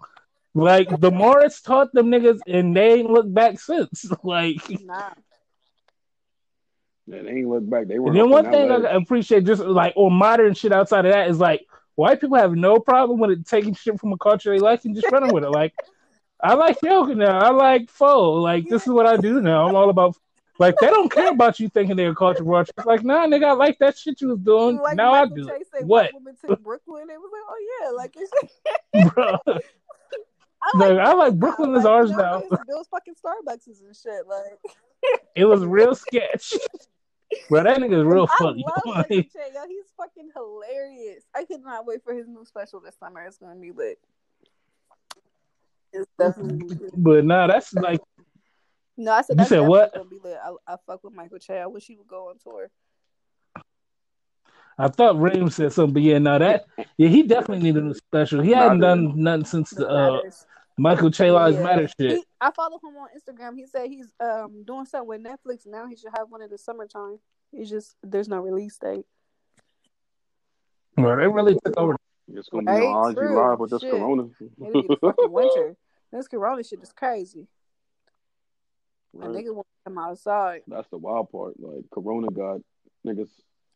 Like 0.55 0.99
the 0.99 1.11
Moors 1.11 1.61
taught 1.61 1.93
them 1.93 2.07
niggas 2.07 2.39
and 2.47 2.75
they 2.75 2.93
ain't 2.93 3.11
looked 3.11 3.33
back 3.33 3.59
since. 3.59 4.05
Like 4.23 4.57
Nah. 4.83 5.11
Yeah, 7.05 7.21
they 7.21 7.29
ain't 7.29 7.47
look 7.49 7.69
back. 7.69 7.87
They 7.87 7.99
were. 7.99 8.09
and 8.09 8.17
then 8.17 8.31
one 8.31 8.49
thing 8.49 8.67
that 8.69 8.85
I 8.85 8.95
appreciate 8.95 9.45
just 9.45 9.61
like 9.61 9.93
on 9.95 10.13
modern 10.13 10.55
shit 10.55 10.71
outside 10.71 11.05
of 11.05 11.11
that 11.11 11.29
is 11.29 11.39
like 11.39 11.67
white 11.93 12.19
people 12.19 12.37
have 12.37 12.55
no 12.55 12.79
problem 12.79 13.19
with 13.19 13.29
it 13.29 13.45
taking 13.45 13.75
shit 13.75 13.99
from 13.99 14.11
a 14.11 14.17
culture 14.17 14.51
they 14.51 14.59
like 14.59 14.85
and 14.85 14.95
just 14.95 15.11
running 15.11 15.31
with 15.31 15.43
it. 15.43 15.51
Like 15.51 15.75
I 16.41 16.55
like 16.55 16.81
yoga 16.81 17.13
now. 17.13 17.37
I 17.39 17.51
like 17.51 17.91
pho. 17.91 18.31
Like 18.33 18.67
this 18.69 18.87
is 18.87 18.89
what 18.93 19.05
I 19.05 19.17
do 19.17 19.39
now. 19.39 19.67
I'm 19.67 19.75
all 19.75 19.91
about 19.91 20.17
like 20.57 20.75
they 20.79 20.87
don't 20.87 21.11
care 21.11 21.31
about 21.31 21.59
you 21.59 21.69
thinking 21.69 21.95
they're 21.95 22.11
a 22.11 22.15
culture 22.15 22.43
vulture. 22.43 22.71
It's 22.77 22.85
like, 22.85 23.03
nah, 23.03 23.25
nigga, 23.27 23.45
I 23.45 23.51
like 23.53 23.77
that 23.79 23.97
shit 23.97 24.21
you 24.21 24.29
was 24.29 24.39
doing. 24.39 24.77
Like 24.77 24.95
now 24.95 25.13
I 25.13 25.25
do 25.25 25.47
it. 25.49 25.67
said, 25.73 25.85
What? 25.87 26.13
white 26.13 26.13
women 26.13 26.35
Brooklyn. 26.63 27.09
It 27.09 27.19
was 27.19 27.31
like, 27.33 27.43
oh 27.49 27.81
yeah, 27.81 27.89
like 27.91 28.15
it's. 28.17 29.13
Bro. 29.13 29.37
I 29.47 30.77
Like, 30.77 30.97
I 30.97 31.13
like 31.13 31.33
now. 31.33 31.39
Brooklyn 31.39 31.75
is 31.75 31.83
Like, 31.83 31.93
ours 31.93 32.09
you 32.11 32.17
know, 32.17 32.43
now. 32.51 32.57
Bill's 32.67 32.87
fucking 32.87 33.13
Starbucks 33.15 33.67
and 33.67 33.95
shit. 33.95 34.27
Like 34.27 34.59
It 35.35 35.45
was 35.45 35.65
real 35.65 35.93
sketch. 35.95 36.53
Bro, 37.49 37.63
that 37.63 37.77
nigga's 37.79 38.05
real 38.05 38.27
I 38.31 38.35
funny. 38.43 38.63
love 38.65 38.81
Michael 38.85 39.17
Like, 39.17 39.31
Che. 39.33 39.39
Yo, 39.53 39.61
he's 39.67 39.85
fucking 39.97 40.29
hilarious. 40.35 41.23
I 41.35 41.43
could 41.43 41.61
not 41.63 41.85
wait 41.85 42.03
for 42.03 42.13
his 42.13 42.27
new 42.27 42.45
special 42.45 42.79
this 42.79 42.95
summer. 42.99 43.21
It's 43.23 43.37
gonna 43.37 43.55
be 43.59 43.71
lit. 43.71 43.99
It's 45.91 46.09
definitely 46.17 46.75
lit. 46.75 46.91
but 46.95 47.25
nah, 47.25 47.47
that's 47.47 47.73
like 47.73 47.99
No, 48.97 49.11
I 49.11 49.21
said 49.21 49.39
You 49.39 49.45
said 49.45 49.59
what? 49.61 50.09
be 50.09 50.19
lit. 50.23 50.37
I, 50.43 50.73
I 50.73 50.77
fuck 50.85 51.03
with 51.03 51.13
Michael 51.13 51.39
Che. 51.39 51.59
I 51.59 51.67
wish 51.67 51.85
he 51.85 51.95
would 51.97 52.07
go 52.07 52.29
on 52.29 52.37
tour. 52.37 52.69
I 54.77 54.89
thought 54.89 55.19
Reem 55.19 55.49
said 55.49 55.71
something, 55.71 55.93
but 55.93 56.03
yeah, 56.03 56.17
no, 56.17 56.37
that 56.37 56.65
yeah, 56.97 57.07
he 57.07 57.23
definitely 57.23 57.63
needed 57.63 57.85
a 57.85 57.95
special. 57.95 58.41
He 58.41 58.51
hadn't 58.51 58.79
done 58.81 59.13
nothing 59.15 59.45
since 59.45 59.69
The 59.69 59.85
the 59.85 59.89
uh, 59.89 60.21
Michael 60.77 61.11
Che 61.11 61.31
Lives 61.31 61.55
Yeah. 61.57 61.63
Matter 61.63 61.87
shit. 61.87 62.11
He, 62.11 62.23
I 62.41 62.51
follow 62.51 62.77
him 62.83 62.95
on 62.97 63.07
Instagram. 63.17 63.55
He 63.55 63.65
said 63.67 63.87
he's 63.87 64.11
um 64.19 64.63
doing 64.65 64.85
something 64.85 65.07
with 65.07 65.23
Netflix 65.23 65.65
now. 65.65 65.87
He 65.87 65.95
should 65.95 66.11
have 66.17 66.29
one 66.29 66.41
in 66.41 66.49
the 66.49 66.57
summertime. 66.57 67.19
It's 67.53 67.69
just 67.69 67.95
there's 68.03 68.27
no 68.27 68.39
release 68.39 68.77
date. 68.77 69.05
Bro, 70.97 71.17
they 71.17 71.27
really 71.27 71.57
took 71.63 71.77
over. 71.77 71.95
It's 72.33 72.49
gonna 72.49 72.63
be 72.63 72.71
Right? 72.71 72.83
on 72.83 73.11
IG 73.11 73.17
True. 73.17 73.35
live 73.35 73.59
with 73.59 73.71
this 73.71 73.81
Shit. 73.81 73.91
Corona. 73.91 74.27
It'll 74.61 74.81
be 74.81 74.95
fucking 75.01 75.31
winter. 75.31 75.75
This 76.11 76.27
Corona 76.29 76.63
shit 76.63 76.81
is 76.81 76.93
crazy. 76.93 77.45
A 79.21 79.29
Right. 79.29 79.29
nigga 79.45 79.53
want 79.55 79.67
to 79.67 79.89
come 79.89 79.97
outside. 79.97 80.61
That's 80.67 80.89
the 80.89 80.97
wild 80.97 81.31
part. 81.31 81.59
Like 81.59 81.85
Corona 81.91 82.27
got 82.31 82.59
niggas. 83.05 83.29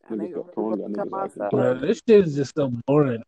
Niggas 0.09 0.11
nigga 0.11 0.33
got 0.35 0.45
really 0.45 0.53
Corona 0.53 0.77
got 0.77 0.89
niggas 0.91 1.23
acting 1.25 1.41
outside. 1.43 1.51
Bro, 1.51 1.79
this 1.79 2.01
shit 2.07 2.27
is 2.27 2.35
just 2.35 2.55
so 2.55 2.71
boring. 2.85 3.23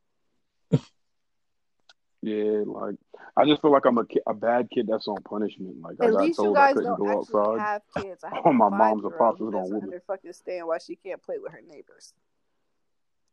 Yeah, 2.23 2.63
like 2.67 2.95
I 3.35 3.45
just 3.45 3.61
feel 3.61 3.71
like 3.71 3.85
I'm 3.85 3.97
a 3.97 4.05
ki- 4.05 4.21
a 4.27 4.33
bad 4.33 4.69
kid 4.71 4.87
that's 4.87 5.07
on 5.07 5.17
punishment. 5.23 5.81
Like 5.81 5.95
I 5.99 6.05
At 6.07 6.11
got 6.13 6.21
least 6.21 6.37
you 6.39 6.45
told 6.45 6.57
I 6.57 6.67
guys 6.67 6.73
couldn't 6.75 6.89
don't 6.91 6.99
go 6.99 7.19
actually 7.19 7.35
outside. 7.39 7.59
have 7.59 7.81
kids. 7.97 8.23
I 8.23 8.29
have 8.35 8.41
Oh, 8.45 8.53
my 8.53 8.69
mom's 8.69 9.03
a 9.05 9.09
five-year-old 9.09 9.17
pops 9.17 9.39
who 9.39 9.47
is 9.47 9.51
gonna 9.51 9.63
doesn't 9.63 9.75
whoop 9.81 9.83
me. 9.91 9.99
understand 10.23 10.67
why 10.67 10.77
she 10.77 10.95
can't 10.97 11.21
play 11.23 11.39
with 11.39 11.51
her 11.51 11.61
neighbors. 11.67 12.13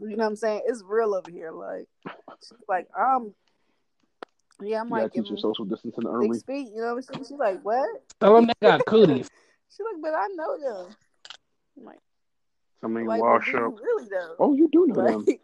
You 0.00 0.10
know 0.10 0.16
what 0.24 0.26
I'm 0.26 0.36
saying? 0.36 0.62
It's 0.66 0.82
real 0.86 1.14
over 1.14 1.30
here. 1.30 1.50
Like, 1.50 1.86
she's 2.40 2.52
like, 2.68 2.86
um, 2.98 3.34
yeah, 4.60 4.80
I'm 4.80 4.88
You 4.88 4.90
gotta 4.90 5.02
like, 5.04 5.12
teach 5.12 5.28
your 5.28 5.38
social 5.38 5.64
distancing 5.64 6.06
early. 6.06 6.34
six 6.34 6.44
feet. 6.44 6.68
You 6.74 6.82
know 6.82 6.94
what 6.94 6.96
I'm 6.96 7.02
saying? 7.02 7.24
She's 7.24 7.38
like, 7.38 7.62
what? 7.62 7.88
Tell 8.20 8.34
them 8.34 8.46
they 8.46 8.66
got 8.66 8.84
cooties. 8.86 9.28
She's 9.70 9.84
like, 9.92 10.02
but 10.02 10.14
I 10.14 10.26
know 10.34 10.58
them. 10.58 10.96
I'm 11.78 11.84
like, 11.84 11.98
I 12.82 12.86
mean, 12.88 13.06
like 13.06 13.20
wash 13.20 13.54
up. 13.54 13.78
really 13.80 14.08
though? 14.08 14.34
Oh, 14.38 14.54
you 14.54 14.68
do 14.72 14.86
know 14.86 14.94
them. 14.94 15.24
Like, 15.26 15.40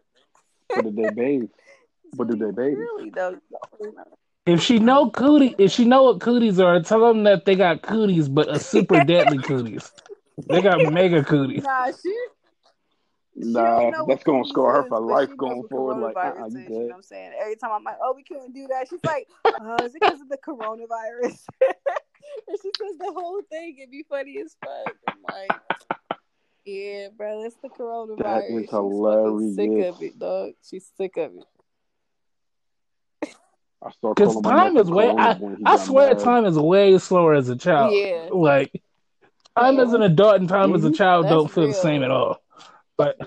But 0.75 0.83
did 0.83 0.95
they 0.95 1.09
bathe? 1.09 1.49
But 2.17 2.29
do 2.29 2.35
they 2.37 2.51
bathe? 2.51 2.77
Really 2.77 3.09
though? 3.09 3.31
You 3.31 3.41
don't 3.51 3.79
really 3.79 3.95
know. 3.95 4.03
If 4.45 4.61
she 4.61 4.79
know 4.79 5.09
cootie, 5.09 5.55
if 5.57 5.71
she 5.71 5.85
know 5.85 6.03
what 6.03 6.21
cooties 6.21 6.59
are, 6.59 6.79
tell 6.81 7.01
them 7.01 7.23
that 7.23 7.45
they 7.45 7.55
got 7.55 7.81
cooties, 7.81 8.29
but 8.29 8.47
a 8.49 8.59
super 8.59 9.03
deadly 9.03 9.39
cooties. 9.39 9.91
They 10.47 10.61
got 10.61 10.79
mega 10.93 11.23
cooties. 11.23 11.63
Nah, 11.65 11.91
she. 11.91 12.15
She 13.35 13.41
don't 13.41 13.53
Nah, 13.53 13.89
know 13.89 14.05
that's 14.07 14.23
gonna 14.23 14.39
cooties 14.39 14.49
score 14.49 14.71
her 14.73 14.83
for 14.87 14.99
life 15.01 15.29
going 15.37 15.63
forward. 15.67 15.97
Like, 15.97 16.15
coronavirus 16.15 16.41
uh, 16.41 16.45
is, 16.45 16.53
you 16.53 16.59
You 16.61 16.69
know 16.69 16.85
what 16.87 16.95
I'm 16.95 17.03
saying? 17.03 17.31
Every 17.39 17.55
time 17.57 17.71
I'm 17.73 17.83
like, 17.83 17.97
oh, 18.01 18.13
we 18.15 18.23
can't 18.23 18.53
do 18.53 18.67
that. 18.67 18.87
She's 18.89 19.03
like, 19.03 19.27
oh, 19.45 19.75
is 19.83 19.93
it 19.95 20.01
because 20.01 20.21
of 20.21 20.29
the 20.29 20.37
coronavirus? 20.37 21.45
and 22.47 22.57
she 22.61 22.71
says 22.77 22.97
the 22.99 23.13
whole 23.13 23.41
thing. 23.49 23.77
It'd 23.79 23.91
be 23.91 24.05
funny 24.09 24.37
as 24.43 24.55
fuck. 24.63 24.95
I'm 25.09 25.17
like, 25.29 25.51
yeah, 26.65 27.09
bro, 27.15 27.43
it's 27.43 27.55
the 27.61 27.69
coronavirus. 27.69 29.41
is 29.41 29.47
She's 29.47 29.55
sick 29.55 29.85
of 29.85 30.01
it, 30.01 30.19
dog. 30.19 30.53
She's 30.67 30.91
sick 30.97 31.17
of 31.17 31.31
it. 31.35 31.43
I 33.83 33.91
start 33.91 34.15
Because 34.15 34.41
time 34.41 34.77
is 34.77 34.89
way. 34.89 35.09
I, 35.09 35.37
I 35.65 35.77
swear, 35.77 36.15
mad. 36.15 36.23
time 36.23 36.45
is 36.45 36.57
way 36.57 36.97
slower 36.97 37.33
as 37.35 37.49
a 37.49 37.55
child. 37.55 37.93
Yeah. 37.93 38.29
Like 38.31 38.81
time 39.57 39.79
as 39.79 39.93
an 39.93 40.01
adult 40.01 40.39
and 40.39 40.49
time 40.49 40.73
as 40.73 40.83
a 40.85 40.89
Mhm. 40.89 40.95
child 40.95 41.25
That's 41.25 41.33
don't 41.35 41.51
feel 41.51 41.67
the 41.67 41.73
same 41.73 42.01
at 42.01 42.09
all. 42.09 42.41
But 42.97 43.17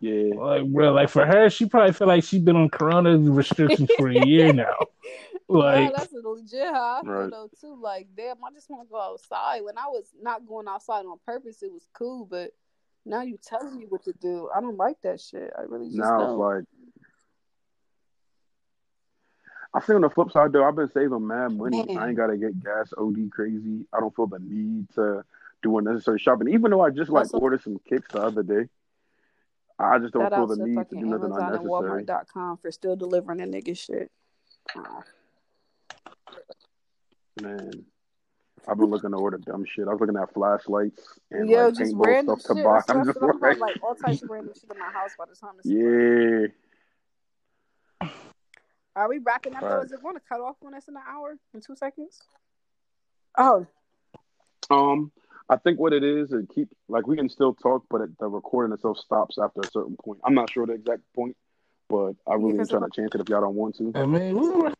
Yeah, 0.00 0.34
like, 0.34 0.66
bro, 0.66 0.92
like 0.92 1.08
for 1.10 1.26
her, 1.26 1.50
she 1.50 1.66
probably 1.66 1.92
feel 1.92 2.08
like 2.08 2.24
she's 2.24 2.42
been 2.42 2.56
on 2.56 2.70
Corona 2.70 3.18
restrictions 3.18 3.90
for 3.96 4.08
a 4.08 4.14
year 4.14 4.52
now. 4.52 4.74
Like, 5.48 5.92
nah, 5.92 5.98
that's 5.98 6.12
legit 6.12 6.68
how 6.68 7.00
I 7.00 7.02
feel 7.02 7.12
Right. 7.12 7.30
though 7.30 7.50
too. 7.60 7.76
Like, 7.80 8.06
damn, 8.16 8.36
I 8.44 8.52
just 8.52 8.70
want 8.70 8.86
to 8.86 8.92
go 8.92 9.00
outside. 9.00 9.64
When 9.64 9.76
I 9.76 9.86
was 9.88 10.12
not 10.22 10.46
going 10.46 10.68
outside 10.68 11.04
on 11.06 11.18
purpose, 11.26 11.64
it 11.64 11.72
was 11.72 11.88
cool. 11.92 12.24
But 12.24 12.52
now 13.04 13.22
you 13.22 13.36
telling 13.42 13.76
me 13.76 13.86
what 13.88 14.04
to 14.04 14.12
do. 14.12 14.48
I 14.54 14.60
don't 14.60 14.76
like 14.76 14.98
that 15.02 15.20
shit. 15.20 15.52
I 15.58 15.62
really 15.62 15.86
just 15.86 15.98
now 15.98 16.18
don't. 16.18 16.38
like. 16.38 16.64
I 19.74 19.80
feel 19.80 19.96
on 19.96 20.02
the 20.02 20.10
flip 20.10 20.30
side 20.30 20.52
though, 20.52 20.64
I've 20.64 20.76
been 20.76 20.90
saving 20.92 21.26
mad 21.26 21.52
money. 21.52 21.84
Man. 21.84 21.98
I 21.98 22.08
ain't 22.08 22.16
gotta 22.16 22.36
get 22.36 22.62
gas 22.62 22.92
OD 22.96 23.30
crazy. 23.32 23.86
I 23.92 23.98
don't 23.98 24.14
feel 24.14 24.26
the 24.28 24.38
need 24.38 24.88
to 24.94 25.24
do 25.62 25.78
unnecessary 25.78 26.18
shopping. 26.18 26.48
Even 26.48 26.70
though 26.70 26.80
I 26.80 26.90
just 26.90 27.10
like 27.10 27.24
That's 27.24 27.34
a- 27.34 27.38
ordered 27.38 27.62
some 27.62 27.78
kicks 27.88 28.10
the 28.12 28.22
other 28.22 28.42
day. 28.42 28.68
I 29.78 29.98
just 29.98 30.12
don't 30.12 30.28
feel 30.30 30.46
the 30.46 30.56
need 30.56 30.88
to 30.90 30.96
do 30.96 31.06
nothing 31.06 31.24
Amazon 31.32 31.54
and 31.54 31.56
unnecessary. 31.64 32.04
Walmart.com 32.04 32.58
for 32.58 32.70
still 32.70 32.96
delivering 32.96 33.40
a 33.40 33.44
nigga 33.46 33.76
shit. 33.78 34.10
Man, 37.40 37.70
I've 38.68 38.76
been 38.76 38.90
looking 38.90 39.10
to 39.12 39.16
order 39.16 39.38
dumb 39.38 39.64
shit. 39.64 39.88
I 39.88 39.92
was 39.92 40.00
looking 40.00 40.16
at 40.18 40.34
flashlights 40.34 41.18
and 41.30 41.48
Yo, 41.48 41.66
like 41.68 41.74
just 41.76 41.94
random 41.96 42.38
stuff 42.38 42.56
shit. 42.56 42.62
to 42.64 42.68
buy. 42.68 42.82
I'm 42.94 43.04
just 43.06 43.20
like, 43.22 43.58
like 43.58 43.82
all 43.82 43.94
types 43.94 44.22
of 44.22 44.28
random 44.30 44.52
shit 44.54 44.70
in 44.70 44.78
my 44.78 44.90
house 44.90 45.12
by 45.18 45.24
the 45.24 45.34
time 45.34 45.54
is 45.64 45.70
yeah. 48.02 48.08
Are 48.96 49.08
we 49.08 49.18
wrapping 49.18 49.54
up 49.54 49.62
though? 49.62 49.76
Right. 49.76 49.84
Is 49.86 49.92
it 49.92 50.02
going 50.02 50.16
to 50.16 50.20
cut 50.28 50.40
off 50.40 50.56
on 50.64 50.74
us 50.74 50.88
in 50.88 50.96
an 50.96 51.02
hour 51.08 51.38
in 51.54 51.60
two 51.62 51.74
seconds? 51.76 52.20
Oh, 53.38 53.66
Um, 54.68 55.10
I 55.50 55.56
think 55.56 55.80
what 55.80 55.92
it 55.92 56.04
is, 56.04 56.32
it 56.32 56.48
keep 56.54 56.68
like 56.88 57.08
we 57.08 57.16
can 57.16 57.28
still 57.28 57.54
talk, 57.54 57.82
but 57.90 58.00
it, 58.02 58.18
the 58.20 58.28
recording 58.28 58.72
itself 58.72 58.98
stops 58.98 59.36
after 59.36 59.60
a 59.62 59.66
certain 59.72 59.96
point. 60.02 60.20
I'm 60.24 60.32
not 60.32 60.48
sure 60.48 60.64
the 60.64 60.74
exact 60.74 61.02
point, 61.14 61.36
but 61.88 62.12
I 62.28 62.34
really 62.34 62.50
ain't 62.50 62.58
'cause 62.60 62.68
trying 62.68 62.88
to 62.88 62.90
chance 62.90 63.14
it 63.16 63.20
if 63.20 63.28
y'all 63.28 63.40
don't 63.40 63.56
want 63.56 63.76
to. 63.78 63.90
I 63.96 64.06
mean, 64.06 64.38
we 64.38 64.48
can, 64.48 64.74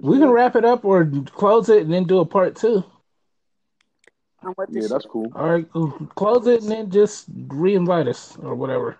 we 0.00 0.18
can 0.18 0.30
wrap 0.30 0.56
it 0.56 0.64
up 0.64 0.86
or 0.86 1.04
close 1.26 1.68
it 1.68 1.82
and 1.82 1.92
then 1.92 2.04
do 2.04 2.20
a 2.20 2.24
part 2.24 2.56
two. 2.56 2.82
I'm 4.42 4.54
with 4.56 4.70
yeah, 4.72 4.86
that's 4.88 5.04
cool. 5.04 5.30
All 5.36 5.50
right, 5.50 5.70
close 6.14 6.46
it 6.46 6.62
and 6.62 6.70
then 6.70 6.90
just 6.90 7.26
re-invite 7.48 8.08
us 8.08 8.38
or 8.38 8.54
whatever. 8.54 8.96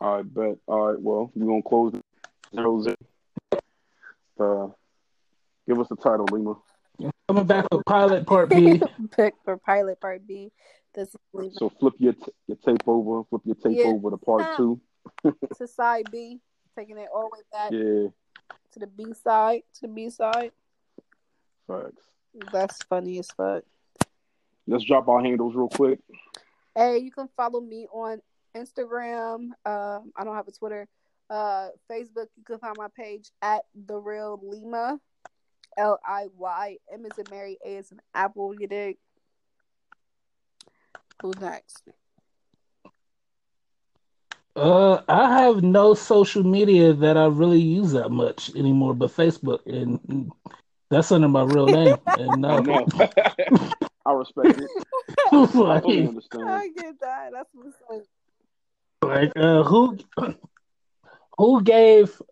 I 0.00 0.22
bet. 0.22 0.56
All 0.66 0.88
right, 0.92 1.00
well, 1.00 1.30
we're 1.34 1.46
gonna 1.46 1.62
close 1.62 1.92
it. 1.92 2.02
zero 2.54 2.80
zero. 2.80 2.96
Uh, 4.40 4.68
give 5.68 5.78
us 5.78 5.88
the 5.88 5.96
title, 5.96 6.24
Lima. 6.32 6.54
Coming 7.28 7.44
back 7.46 7.66
with 7.72 7.84
pilot 7.86 8.26
part 8.26 8.48
B. 8.50 8.80
Pick 9.16 9.34
for 9.44 9.56
pilot 9.56 10.00
part 10.00 10.26
B. 10.26 10.50
This 10.94 11.08
is 11.34 11.56
So 11.58 11.68
flip 11.78 11.94
your 11.98 12.12
t- 12.14 12.32
your 12.46 12.56
tape 12.56 12.82
over, 12.86 13.24
flip 13.24 13.42
your 13.44 13.54
tape 13.56 13.76
Yeah. 13.78 13.86
over 13.86 14.10
to 14.10 14.16
part 14.16 14.56
two. 14.56 14.80
to 15.58 15.66
side 15.66 16.10
B, 16.10 16.40
taking 16.76 16.96
it 16.98 17.08
all 17.14 17.28
the 17.30 17.36
way 17.38 17.42
back 17.52 17.70
Yeah, 17.72 18.08
to 18.72 18.78
the 18.78 18.86
B 18.86 19.12
side. 19.12 19.62
To 19.74 19.80
the 19.82 19.88
B 19.88 20.08
side. 20.10 20.52
facts. 21.66 22.02
That's 22.52 22.82
funny 22.84 23.18
as 23.18 23.28
fuck. 23.36 23.64
Let's 24.66 24.84
drop 24.84 25.08
our 25.08 25.20
handles 25.22 25.54
real 25.54 25.68
quick. 25.68 26.00
Hey, 26.74 26.98
you 26.98 27.10
can 27.10 27.28
follow 27.36 27.60
me 27.60 27.86
on 27.92 28.20
Instagram. 28.56 29.50
Um, 29.64 30.12
I 30.16 30.24
don't 30.24 30.34
have 30.34 30.48
a 30.48 30.52
Twitter. 30.52 30.86
Uh, 31.30 31.68
Facebook, 31.90 32.26
you 32.36 32.44
can 32.44 32.58
find 32.58 32.74
my 32.76 32.88
page 32.96 33.30
at 33.42 33.64
the 33.86 33.96
real 33.96 34.40
Lima. 34.42 34.98
L 35.76 35.98
I 36.06 36.26
Y 36.36 36.78
M 36.92 37.04
is 37.04 37.18
in 37.18 37.24
Mary, 37.30 37.58
A 37.64 37.76
is 37.76 37.92
in 37.92 38.00
Apple. 38.14 38.54
You 38.58 38.66
dig? 38.66 38.96
Who's 41.22 41.38
next? 41.40 41.82
Uh, 44.56 45.02
I 45.06 45.42
have 45.42 45.62
no 45.62 45.92
social 45.92 46.42
media 46.42 46.94
that 46.94 47.18
I 47.18 47.26
really 47.26 47.60
use 47.60 47.92
that 47.92 48.10
much 48.10 48.54
anymore, 48.56 48.94
but 48.94 49.10
Facebook, 49.10 49.60
and 49.66 50.32
that's 50.90 51.12
under 51.12 51.28
my 51.28 51.42
real 51.42 51.68
name. 51.68 51.98
And 52.16 52.46
I 52.46 52.60
no, 52.60 52.60
know. 52.60 52.86
I 54.06 54.12
respect 54.12 54.58
it. 54.58 54.70
I 55.32 55.46
totally 55.46 56.06
understand. 56.06 56.48
I 56.48 56.68
get 56.68 57.00
that. 57.00 57.30
That's 57.32 57.50
what's 57.52 57.76
up. 57.90 58.02
like 59.02 59.32
uh, 59.36 59.62
who, 59.64 59.98
who 61.38 61.62
gave? 61.62 62.22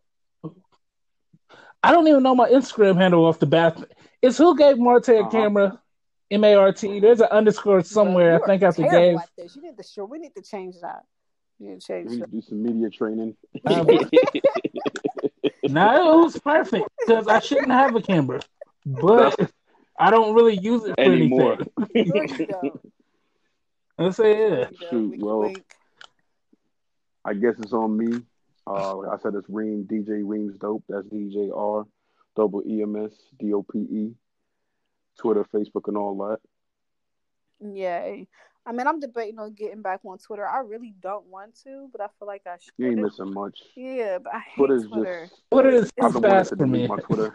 I 1.84 1.92
don't 1.92 2.08
even 2.08 2.22
know 2.22 2.34
my 2.34 2.48
Instagram 2.48 2.96
handle 2.96 3.26
off 3.26 3.38
the 3.38 3.46
bat. 3.46 3.76
It's 4.22 4.38
who 4.38 4.56
gave 4.56 4.78
Marte 4.78 5.08
a 5.10 5.18
Uh-huh. 5.20 5.30
camera? 5.30 5.80
M 6.30 6.42
A 6.42 6.54
R 6.54 6.72
T. 6.72 6.98
There's 6.98 7.20
an 7.20 7.28
underscore 7.30 7.82
somewhere. 7.82 8.42
I 8.42 8.46
think 8.46 8.62
after 8.62 8.82
terrible 8.82 9.00
gave. 9.00 9.18
at 9.18 9.28
this. 9.36 9.54
You 9.56 9.62
need 9.62 9.76
to 9.76 9.82
show. 9.82 10.06
We 10.06 10.18
need 10.18 10.34
to 10.34 10.42
change 10.42 10.76
that. 10.80 11.04
You 11.58 11.70
need 11.70 11.80
to 11.82 11.86
change 11.86 12.10
We 12.10 12.16
need 12.16 12.24
to 12.24 12.30
do 12.30 12.40
some 12.40 12.62
media 12.62 12.88
training. 12.90 13.36
Um, 13.66 13.86
no, 15.68 16.20
it 16.20 16.24
was 16.24 16.38
perfect 16.38 16.88
because 17.06 17.28
I 17.28 17.40
shouldn't 17.40 17.70
have 17.70 17.94
a 17.94 18.00
camera, 18.02 18.40
but 18.86 19.50
I 19.98 20.10
don't 20.10 20.34
really 20.34 20.56
use 20.58 20.84
it 20.84 20.94
for 20.94 21.00
Anymore. 21.02 21.58
anything. 21.94 22.12
There 22.14 22.24
you 22.38 22.46
go. 22.46 22.80
I 23.98 24.10
say 24.10 24.30
yeah. 24.32 24.48
There 24.48 24.70
you 24.70 24.78
go. 24.78 24.86
Shoot, 24.90 25.18
well. 25.22 25.52
I 27.26 27.34
guess 27.34 27.54
it's 27.58 27.72
on 27.72 27.96
me. 27.96 28.22
Uh, 28.66 28.96
like 28.96 29.18
I 29.18 29.22
said 29.22 29.34
it's 29.34 29.48
Reem 29.48 29.84
DJ 29.90 30.22
Reem's 30.24 30.56
dope. 30.58 30.84
That's 30.88 31.06
D 31.08 31.30
J 31.32 31.50
R 31.54 31.84
double 32.36 32.60
EMS, 32.60 32.70
E 32.70 32.82
M 32.82 32.96
S 32.96 33.12
D 33.38 33.52
O 33.52 33.62
P 33.62 33.78
E. 33.78 34.14
Twitter, 35.18 35.44
Facebook, 35.44 35.86
and 35.86 35.96
all 35.96 36.16
that. 36.28 36.40
Yay. 37.60 38.26
I 38.66 38.72
mean, 38.72 38.86
I'm 38.86 38.98
debating 38.98 39.38
on 39.38 39.52
getting 39.52 39.82
back 39.82 40.00
on 40.04 40.18
Twitter. 40.18 40.46
I 40.48 40.60
really 40.60 40.94
don't 41.00 41.26
want 41.26 41.54
to, 41.64 41.88
but 41.92 42.00
I 42.00 42.06
feel 42.18 42.26
like 42.26 42.42
I 42.46 42.56
should. 42.58 42.72
You 42.78 42.88
ain't 42.88 43.00
missing 43.00 43.32
much. 43.32 43.60
Yeah, 43.76 44.18
but 44.18 44.34
I 44.34 44.38
hate 44.38 44.54
Twitter's 44.56 44.86
Twitter. 44.86 45.26
just. 45.30 45.42
Twitter 45.52 45.68
is 45.70 45.90
I've 46.00 46.12
been 46.14 46.22
fast 46.22 46.50
for 46.56 46.66
me. 46.66 46.72
delete 46.78 46.88
my 46.90 46.96
Twitter. 46.96 47.32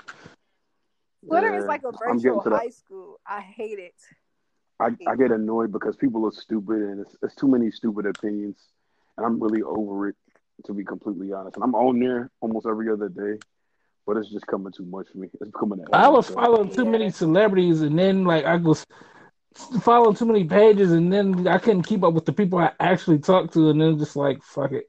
Twitter 1.28 1.54
Yeah, 1.54 1.60
is 1.60 1.66
like 1.68 1.84
a 1.84 1.88
I'm 2.08 2.18
getting 2.18 2.20
virtual 2.34 2.44
to 2.44 2.50
that. 2.50 2.56
high 2.58 2.70
school. 2.70 3.20
I 3.26 3.42
hate 3.42 3.80
it. 3.80 3.94
I, 4.80 4.88
I 5.08 5.16
get 5.16 5.32
annoyed 5.32 5.72
because 5.72 5.96
people 5.98 6.26
are 6.26 6.32
stupid 6.32 6.78
and 6.78 7.02
it's, 7.02 7.16
it's 7.22 7.36
too 7.36 7.48
many 7.50 7.70
stupid 7.70 8.06
opinions, 8.06 8.58
and 9.18 9.26
I'm 9.26 9.40
really 9.42 9.62
over 9.62 10.08
it 10.08 10.16
to 10.66 10.74
be 10.74 10.84
completely 10.84 11.32
honest. 11.34 11.55
And 11.55 11.64
I'm 11.64 11.76
on 11.76 11.99
there 11.99 12.30
almost 12.41 12.66
every 12.66 12.89
other 12.91 13.10
day, 13.10 13.39
but 14.05 14.18
it's 14.18 14.30
just 14.30 14.47
coming 14.47 14.72
too 14.74 14.86
much 14.86 15.07
for 15.12 15.18
me. 15.20 15.30
It's 15.34 15.51
becoming. 15.51 15.80
a 15.80 15.95
I 15.95 16.01
habit, 16.01 16.12
was 16.14 16.28
so- 16.28 16.34
following 16.36 16.70
too 16.70 16.86
many 16.86 17.10
celebrities, 17.12 17.82
and 17.82 17.97
then 17.97 18.24
like 18.24 18.45
I 18.45 18.55
was 18.57 18.86
following 19.82 20.16
too 20.16 20.26
many 20.26 20.43
pages, 20.43 20.91
and 20.91 21.12
then 21.12 21.47
I 21.47 21.57
couldn't 21.57 21.84
keep 21.84 22.03
up 22.03 22.14
with 22.14 22.26
the 22.26 22.34
people 22.34 22.60
I 22.60 22.72
actually 22.80 23.20
talked 23.20 23.53
to, 23.53 23.70
and 23.70 23.82
then 23.82 23.97
just 23.99 24.16
like 24.16 24.43
fuck 24.43 24.72
it. 24.72 24.86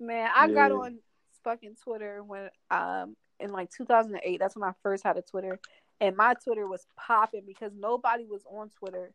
Man, 0.00 0.28
I 0.34 0.48
got 0.48 0.72
on 0.72 0.98
fucking 1.44 1.76
Twitter 1.82 2.22
when 2.22 2.50
um 2.70 3.16
in 3.40 3.50
like 3.50 3.70
2008. 3.70 4.38
That's 4.38 4.56
when 4.56 4.68
I 4.68 4.72
first 4.82 5.04
had 5.04 5.16
a 5.16 5.22
Twitter, 5.22 5.58
and 6.00 6.16
my 6.16 6.34
Twitter 6.44 6.66
was 6.66 6.86
popping 6.96 7.42
because 7.46 7.72
nobody 7.76 8.26
was 8.26 8.42
on 8.50 8.70
Twitter 8.78 9.12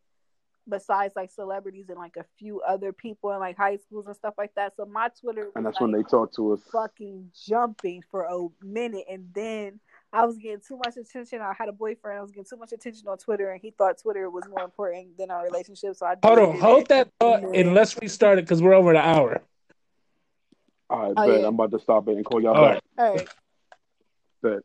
besides 0.67 1.13
like 1.15 1.31
celebrities 1.31 1.89
and 1.89 1.97
like 1.97 2.15
a 2.17 2.25
few 2.37 2.61
other 2.61 2.93
people 2.93 3.31
in 3.31 3.39
like 3.39 3.57
high 3.57 3.77
schools 3.77 4.07
and 4.07 4.15
stuff 4.15 4.33
like 4.37 4.53
that. 4.55 4.75
So 4.75 4.85
my 4.85 5.09
Twitter 5.19 5.49
and 5.55 5.65
that's 5.65 5.75
like, 5.75 5.81
when 5.81 5.91
they 5.91 6.03
talk 6.03 6.33
to 6.33 6.53
us. 6.53 6.61
fucking 6.71 7.31
jumping 7.47 8.03
for 8.09 8.23
a 8.23 8.65
minute, 8.65 9.05
and 9.09 9.27
then 9.33 9.79
I 10.11 10.25
was 10.25 10.37
getting 10.37 10.61
too 10.65 10.77
much 10.77 10.97
attention. 10.97 11.41
I 11.41 11.53
had 11.57 11.69
a 11.69 11.73
boyfriend. 11.73 12.19
I 12.19 12.21
was 12.21 12.31
getting 12.31 12.45
too 12.45 12.57
much 12.57 12.71
attention 12.71 13.07
on 13.07 13.17
Twitter, 13.17 13.51
and 13.51 13.61
he 13.61 13.71
thought 13.71 13.97
Twitter 14.01 14.29
was 14.29 14.45
more 14.47 14.63
important 14.63 15.17
than 15.17 15.31
our 15.31 15.43
relationship. 15.43 15.95
So 15.95 16.05
I 16.05 16.15
Hold 16.23 16.39
on, 16.39 16.59
hold 16.59 16.87
that 16.87 17.09
thought, 17.19 17.43
and 17.55 17.73
let's 17.73 17.97
restart 18.01 18.39
it 18.39 18.43
because 18.43 18.61
we're 18.61 18.73
over 18.73 18.91
an 18.91 18.97
hour. 18.97 19.41
All 20.89 20.99
right, 20.99 21.13
Oh, 21.17 21.27
bet 21.27 21.41
yeah. 21.41 21.47
I'm 21.47 21.55
about 21.55 21.71
to 21.71 21.79
stop 21.79 22.07
it 22.07 22.15
and 22.15 22.25
call 22.25 22.41
y'all 22.41 22.55
All 22.55 22.69
back. 22.69 22.81
All 22.97 23.15
right. 23.15 23.29
Bet. 24.41 24.59